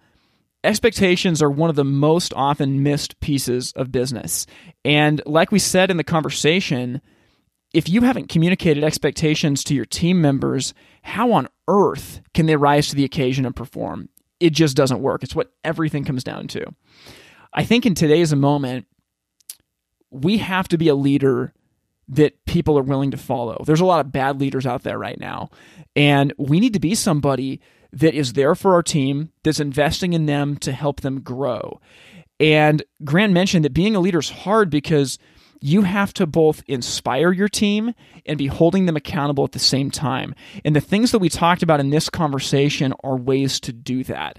expectations 0.65 1.43
are 1.43 1.51
one 1.51 1.71
of 1.71 1.77
the 1.77 1.85
most 1.85 2.33
often 2.35 2.83
missed 2.83 3.19
pieces 3.21 3.73
of 3.73 3.93
business. 3.93 4.47
And 4.85 5.23
like 5.25 5.53
we 5.53 5.59
said 5.59 5.91
in 5.91 5.97
the 5.97 6.05
conversation, 6.05 7.01
if 7.73 7.89
you 7.89 8.03
haven't 8.03 8.29
communicated 8.29 8.83
expectations 8.83 9.63
to 9.65 9.75
your 9.75 9.85
team 9.85 10.21
members, 10.21 10.75
how 11.03 11.33
on 11.33 11.49
earth 11.69 12.21
can 12.35 12.47
they 12.47 12.57
rise 12.57 12.89
to 12.89 12.97
the 12.97 13.05
occasion 13.05 13.47
and 13.47 13.55
perform? 13.55 14.09
It 14.41 14.51
just 14.51 14.77
doesn't 14.77 15.01
work. 15.01 15.23
It's 15.23 15.35
what 15.35 15.53
everything 15.65 16.05
comes 16.05 16.25
down 16.25 16.49
to. 16.49 16.65
I 17.53 17.65
think 17.65 17.87
in 17.87 17.95
today's 17.95 18.35
moment, 18.35 18.87
we 20.11 20.39
have 20.39 20.69
to 20.69 20.79
be 20.79 20.89
a 20.89 20.95
leader 20.95 21.53
that 22.09 22.45
people 22.47 22.79
are 22.79 22.83
willing 22.83 23.11
to 23.11 23.17
follow. 23.17 23.63
There's 23.67 23.81
a 23.81 23.87
lot 23.87 24.05
of 24.05 24.13
bad 24.13 24.41
leaders 24.41 24.67
out 24.67 24.83
there 24.83 24.99
right 24.99 25.19
now, 25.19 25.51
and 25.95 26.33
we 26.39 26.61
need 26.61 26.73
to 26.73 26.81
be 26.81 26.95
somebody 26.95 27.61
that 27.93 28.15
is 28.15 28.35
there 28.35 28.55
for 28.55 28.75
our 28.75 28.83
team, 28.83 29.33
that's 29.43 29.61
investing 29.61 30.13
in 30.13 30.27
them 30.27 30.57
to 30.59 30.73
help 30.73 31.01
them 31.01 31.21
grow. 31.21 31.81
And 32.41 32.83
Grant 33.05 33.33
mentioned 33.33 33.65
that 33.65 33.73
being 33.75 33.97
a 33.97 34.01
leader 34.01 34.19
is 34.19 34.31
hard 34.31 34.71
because 34.71 35.19
you 35.61 35.83
have 35.83 36.13
to 36.15 36.27
both 36.27 36.63
inspire 36.67 37.33
your 37.33 37.49
team 37.49 37.95
and 38.27 38.39
be 38.39 38.47
holding 38.47 38.87
them 38.87 38.97
accountable 38.97 39.45
at 39.45 39.53
the 39.53 39.59
same 39.59 39.91
time. 39.91 40.35
And 40.65 40.75
the 40.75 40.81
things 40.81 41.13
that 41.13 41.19
we 41.19 41.29
talked 41.29 41.63
about 41.63 41.81
in 41.81 41.91
this 41.91 42.09
conversation 42.09 42.95
are 43.03 43.17
ways 43.17 43.61
to 43.61 43.73
do 43.73 44.05
that. 44.05 44.39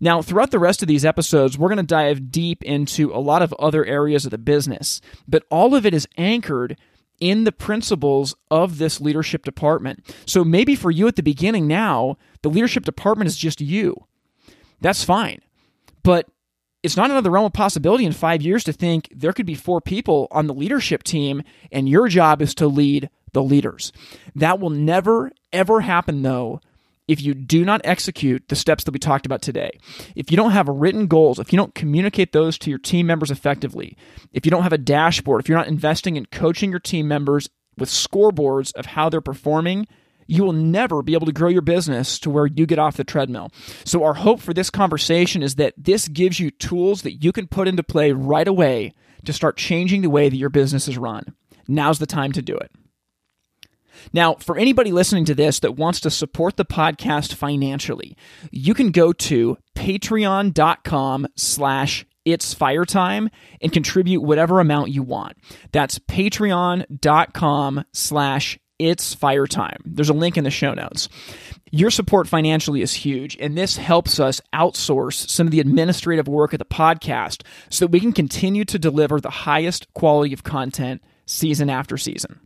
Now, 0.00 0.20
throughout 0.20 0.50
the 0.50 0.58
rest 0.58 0.82
of 0.82 0.88
these 0.88 1.04
episodes, 1.04 1.56
we're 1.56 1.68
going 1.68 1.76
to 1.76 1.84
dive 1.84 2.32
deep 2.32 2.64
into 2.64 3.14
a 3.14 3.20
lot 3.20 3.40
of 3.40 3.52
other 3.54 3.84
areas 3.84 4.24
of 4.24 4.32
the 4.32 4.38
business, 4.38 5.00
but 5.28 5.44
all 5.48 5.76
of 5.76 5.86
it 5.86 5.94
is 5.94 6.08
anchored 6.18 6.76
in 7.20 7.44
the 7.44 7.52
principles 7.52 8.34
of 8.50 8.78
this 8.78 9.00
leadership 9.00 9.44
department. 9.44 10.04
So 10.26 10.42
maybe 10.42 10.74
for 10.74 10.90
you 10.90 11.06
at 11.06 11.14
the 11.14 11.22
beginning 11.22 11.68
now, 11.68 12.16
the 12.42 12.50
leadership 12.50 12.84
department 12.84 13.28
is 13.28 13.36
just 13.36 13.60
you. 13.60 13.94
That's 14.80 15.04
fine. 15.04 15.40
But 16.02 16.26
it's 16.82 16.96
not 16.96 17.10
another 17.10 17.30
realm 17.30 17.46
of 17.46 17.52
possibility 17.52 18.04
in 18.04 18.12
five 18.12 18.42
years 18.42 18.64
to 18.64 18.72
think 18.72 19.08
there 19.14 19.32
could 19.32 19.46
be 19.46 19.54
four 19.54 19.80
people 19.80 20.28
on 20.30 20.46
the 20.46 20.54
leadership 20.54 21.02
team 21.02 21.42
and 21.70 21.88
your 21.88 22.08
job 22.08 22.42
is 22.42 22.54
to 22.56 22.66
lead 22.66 23.08
the 23.32 23.42
leaders. 23.42 23.92
That 24.34 24.60
will 24.60 24.70
never, 24.70 25.32
ever 25.52 25.80
happen, 25.80 26.22
though, 26.22 26.60
if 27.08 27.20
you 27.20 27.34
do 27.34 27.64
not 27.64 27.80
execute 27.84 28.48
the 28.48 28.56
steps 28.56 28.84
that 28.84 28.92
we 28.92 28.98
talked 28.98 29.26
about 29.26 29.42
today. 29.42 29.78
If 30.14 30.30
you 30.30 30.36
don't 30.36 30.52
have 30.52 30.68
written 30.68 31.06
goals, 31.06 31.38
if 31.38 31.52
you 31.52 31.56
don't 31.56 31.74
communicate 31.74 32.32
those 32.32 32.58
to 32.58 32.70
your 32.70 32.78
team 32.78 33.06
members 33.06 33.30
effectively, 33.30 33.96
if 34.32 34.44
you 34.44 34.50
don't 34.50 34.62
have 34.62 34.72
a 34.72 34.78
dashboard, 34.78 35.40
if 35.40 35.48
you're 35.48 35.58
not 35.58 35.68
investing 35.68 36.16
in 36.16 36.26
coaching 36.26 36.70
your 36.70 36.80
team 36.80 37.08
members 37.08 37.48
with 37.76 37.88
scoreboards 37.88 38.74
of 38.74 38.86
how 38.86 39.08
they're 39.08 39.20
performing, 39.20 39.86
you 40.26 40.44
will 40.44 40.52
never 40.52 41.02
be 41.02 41.14
able 41.14 41.26
to 41.26 41.32
grow 41.32 41.48
your 41.48 41.62
business 41.62 42.18
to 42.20 42.30
where 42.30 42.46
you 42.46 42.66
get 42.66 42.78
off 42.78 42.96
the 42.96 43.04
treadmill. 43.04 43.50
So, 43.84 44.04
our 44.04 44.14
hope 44.14 44.40
for 44.40 44.54
this 44.54 44.70
conversation 44.70 45.42
is 45.42 45.56
that 45.56 45.74
this 45.76 46.08
gives 46.08 46.40
you 46.40 46.50
tools 46.50 47.02
that 47.02 47.22
you 47.22 47.32
can 47.32 47.46
put 47.46 47.68
into 47.68 47.82
play 47.82 48.12
right 48.12 48.48
away 48.48 48.92
to 49.24 49.32
start 49.32 49.56
changing 49.56 50.02
the 50.02 50.10
way 50.10 50.28
that 50.28 50.36
your 50.36 50.50
business 50.50 50.88
is 50.88 50.98
run. 50.98 51.34
Now's 51.68 51.98
the 51.98 52.06
time 52.06 52.32
to 52.32 52.42
do 52.42 52.56
it. 52.56 52.70
Now, 54.12 54.34
for 54.34 54.56
anybody 54.58 54.90
listening 54.90 55.24
to 55.26 55.34
this 55.34 55.60
that 55.60 55.76
wants 55.76 56.00
to 56.00 56.10
support 56.10 56.56
the 56.56 56.64
podcast 56.64 57.34
financially, 57.34 58.16
you 58.50 58.74
can 58.74 58.90
go 58.90 59.12
to 59.12 59.58
patreon.com 59.76 61.28
slash 61.36 62.06
it's 62.24 62.54
fire 62.54 62.84
time 62.84 63.30
and 63.60 63.72
contribute 63.72 64.20
whatever 64.20 64.60
amount 64.60 64.90
you 64.90 65.02
want. 65.02 65.36
That's 65.72 65.98
patreon.com 65.98 67.84
slash 67.92 68.58
it's 68.88 69.14
fire 69.14 69.46
time. 69.46 69.78
There's 69.84 70.08
a 70.08 70.14
link 70.14 70.36
in 70.36 70.44
the 70.44 70.50
show 70.50 70.74
notes. 70.74 71.08
Your 71.70 71.90
support 71.90 72.28
financially 72.28 72.82
is 72.82 72.92
huge, 72.92 73.36
and 73.40 73.56
this 73.56 73.78
helps 73.78 74.20
us 74.20 74.40
outsource 74.54 75.28
some 75.30 75.46
of 75.46 75.50
the 75.50 75.60
administrative 75.60 76.28
work 76.28 76.52
of 76.52 76.58
the 76.58 76.64
podcast 76.64 77.42
so 77.70 77.86
that 77.86 77.92
we 77.92 78.00
can 78.00 78.12
continue 78.12 78.64
to 78.66 78.78
deliver 78.78 79.20
the 79.20 79.30
highest 79.30 79.92
quality 79.94 80.34
of 80.34 80.44
content 80.44 81.02
season 81.24 81.70
after 81.70 81.96
season. 81.96 82.40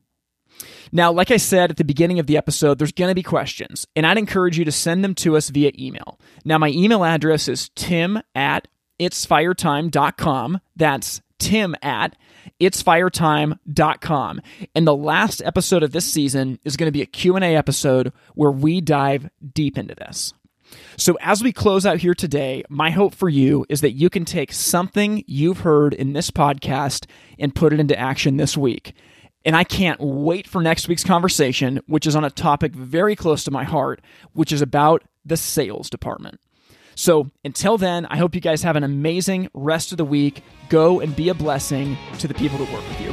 Now, 0.93 1.11
like 1.11 1.31
I 1.31 1.39
said 1.39 1.71
at 1.71 1.77
the 1.77 1.85
beginning 1.85 2.19
of 2.21 2.27
the 2.27 2.37
episode, 2.37 2.79
there's 2.79 2.93
going 2.93 3.11
to 3.11 3.15
be 3.15 3.23
questions, 3.23 3.87
and 3.97 4.07
I'd 4.07 4.19
encourage 4.19 4.59
you 4.59 4.65
to 4.65 4.73
send 4.73 5.03
them 5.03 5.15
to 5.17 5.37
us 5.37 5.51
via 5.51 5.73
email. 5.79 6.21
Now, 6.45 6.59
my 6.59 6.69
email 6.69 7.05
address 7.05 7.49
is 7.49 7.71
tim 7.75 8.21
at 8.35 8.69
itsfiretime.com. 9.01 10.61
That's 10.77 11.21
tim 11.39 11.75
at 11.83 12.17
itsfiretime.com. 12.61 14.41
And 14.75 14.87
the 14.87 14.97
last 14.97 15.43
episode 15.45 15.83
of 15.83 15.93
this 15.93 16.05
season 16.05 16.59
is 16.65 16.77
going 16.77 16.89
to 16.89 16.93
be 16.93 17.03
a 17.03 17.07
Q&A 17.07 17.57
episode 17.57 18.13
where 18.35 18.51
we 18.51 18.81
dive 18.81 19.29
deep 19.55 19.79
into 19.79 19.95
this. 19.95 20.33
So, 20.97 21.17
as 21.21 21.43
we 21.43 21.53
close 21.53 21.87
out 21.87 21.99
here 21.99 22.15
today, 22.15 22.65
my 22.69 22.91
hope 22.91 23.15
for 23.15 23.29
you 23.29 23.65
is 23.69 23.83
that 23.83 23.93
you 23.93 24.11
can 24.11 24.25
take 24.25 24.53
something 24.53 25.23
you've 25.27 25.61
heard 25.61 25.95
in 25.95 26.13
this 26.13 26.31
podcast 26.31 27.07
and 27.39 27.55
put 27.55 27.73
it 27.73 27.79
into 27.79 27.99
action 27.99 28.37
this 28.37 28.57
week. 28.57 28.95
And 29.45 29.55
I 29.55 29.63
can't 29.63 30.01
wait 30.01 30.49
for 30.49 30.61
next 30.61 30.89
week's 30.89 31.05
conversation, 31.05 31.81
which 31.87 32.07
is 32.07 32.17
on 32.17 32.25
a 32.25 32.31
topic 32.31 32.75
very 32.75 33.15
close 33.15 33.45
to 33.45 33.53
my 33.53 33.63
heart, 33.63 34.01
which 34.33 34.51
is 34.51 34.61
about 34.61 35.05
the 35.25 35.37
sales 35.37 35.89
department. 35.89 36.41
So 36.97 37.31
until 37.45 37.79
then, 37.79 38.07
I 38.07 38.17
hope 38.17 38.35
you 38.35 38.41
guys 38.41 38.63
have 38.63 38.75
an 38.75 38.83
amazing 38.83 39.49
rest 39.55 39.93
of 39.93 39.99
the 39.99 40.05
week. 40.05 40.43
Go 40.71 40.99
and 41.01 41.15
be 41.15 41.29
a 41.29 41.35
blessing 41.35 41.97
to 42.19 42.27
the 42.27 42.35
people 42.35 42.59
that 42.59 42.73
work 42.73 42.83
with 42.89 43.01
you. 43.01 43.13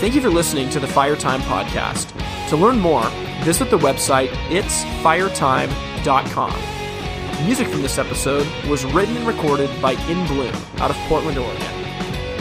Thank 0.00 0.14
you 0.14 0.20
for 0.20 0.28
listening 0.30 0.68
to 0.70 0.80
the 0.80 0.86
Fire 0.88 1.16
Time 1.16 1.40
Podcast. 1.42 2.12
To 2.48 2.56
learn 2.56 2.80
more, 2.80 3.04
visit 3.44 3.70
the 3.70 3.78
website 3.78 4.28
itsfiretime.com. 4.48 7.46
Music 7.46 7.68
from 7.68 7.82
this 7.82 7.98
episode 7.98 8.46
was 8.68 8.84
written 8.84 9.16
and 9.16 9.26
recorded 9.26 9.70
by 9.80 9.92
In 9.92 10.26
Bloom 10.26 10.54
out 10.78 10.90
of 10.90 10.96
Portland, 11.08 11.38
Oregon. 11.38 11.76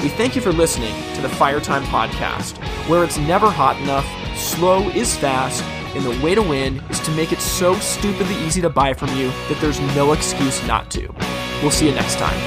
We 0.02 0.10
thank 0.10 0.36
you 0.36 0.42
for 0.42 0.52
listening 0.52 0.96
to 1.16 1.22
the 1.22 1.28
Firetime 1.28 1.84
Podcast, 1.84 2.58
where 2.90 3.04
it's 3.04 3.18
never 3.20 3.50
hot 3.50 3.80
enough, 3.82 4.08
slow 4.38 4.90
is 4.90 5.16
fast, 5.16 5.64
and 5.96 6.04
the 6.06 6.24
way 6.24 6.36
to 6.36 6.42
win 6.42 6.82
is 6.90 7.00
to 7.02 7.12
make 7.12 7.32
it 7.32 7.40
so 7.40 7.74
stupidly 7.76 8.36
easy 8.46 8.62
to 8.62 8.70
buy 8.70 8.94
from 8.94 9.10
you 9.18 9.28
that 9.48 9.58
there's 9.60 9.80
no 9.96 10.14
excuse 10.14 10.66
not 10.68 10.90
to. 10.92 11.14
We'll 11.62 11.72
see 11.72 11.88
you 11.88 11.96
next 11.96 12.18
time. 12.18 12.40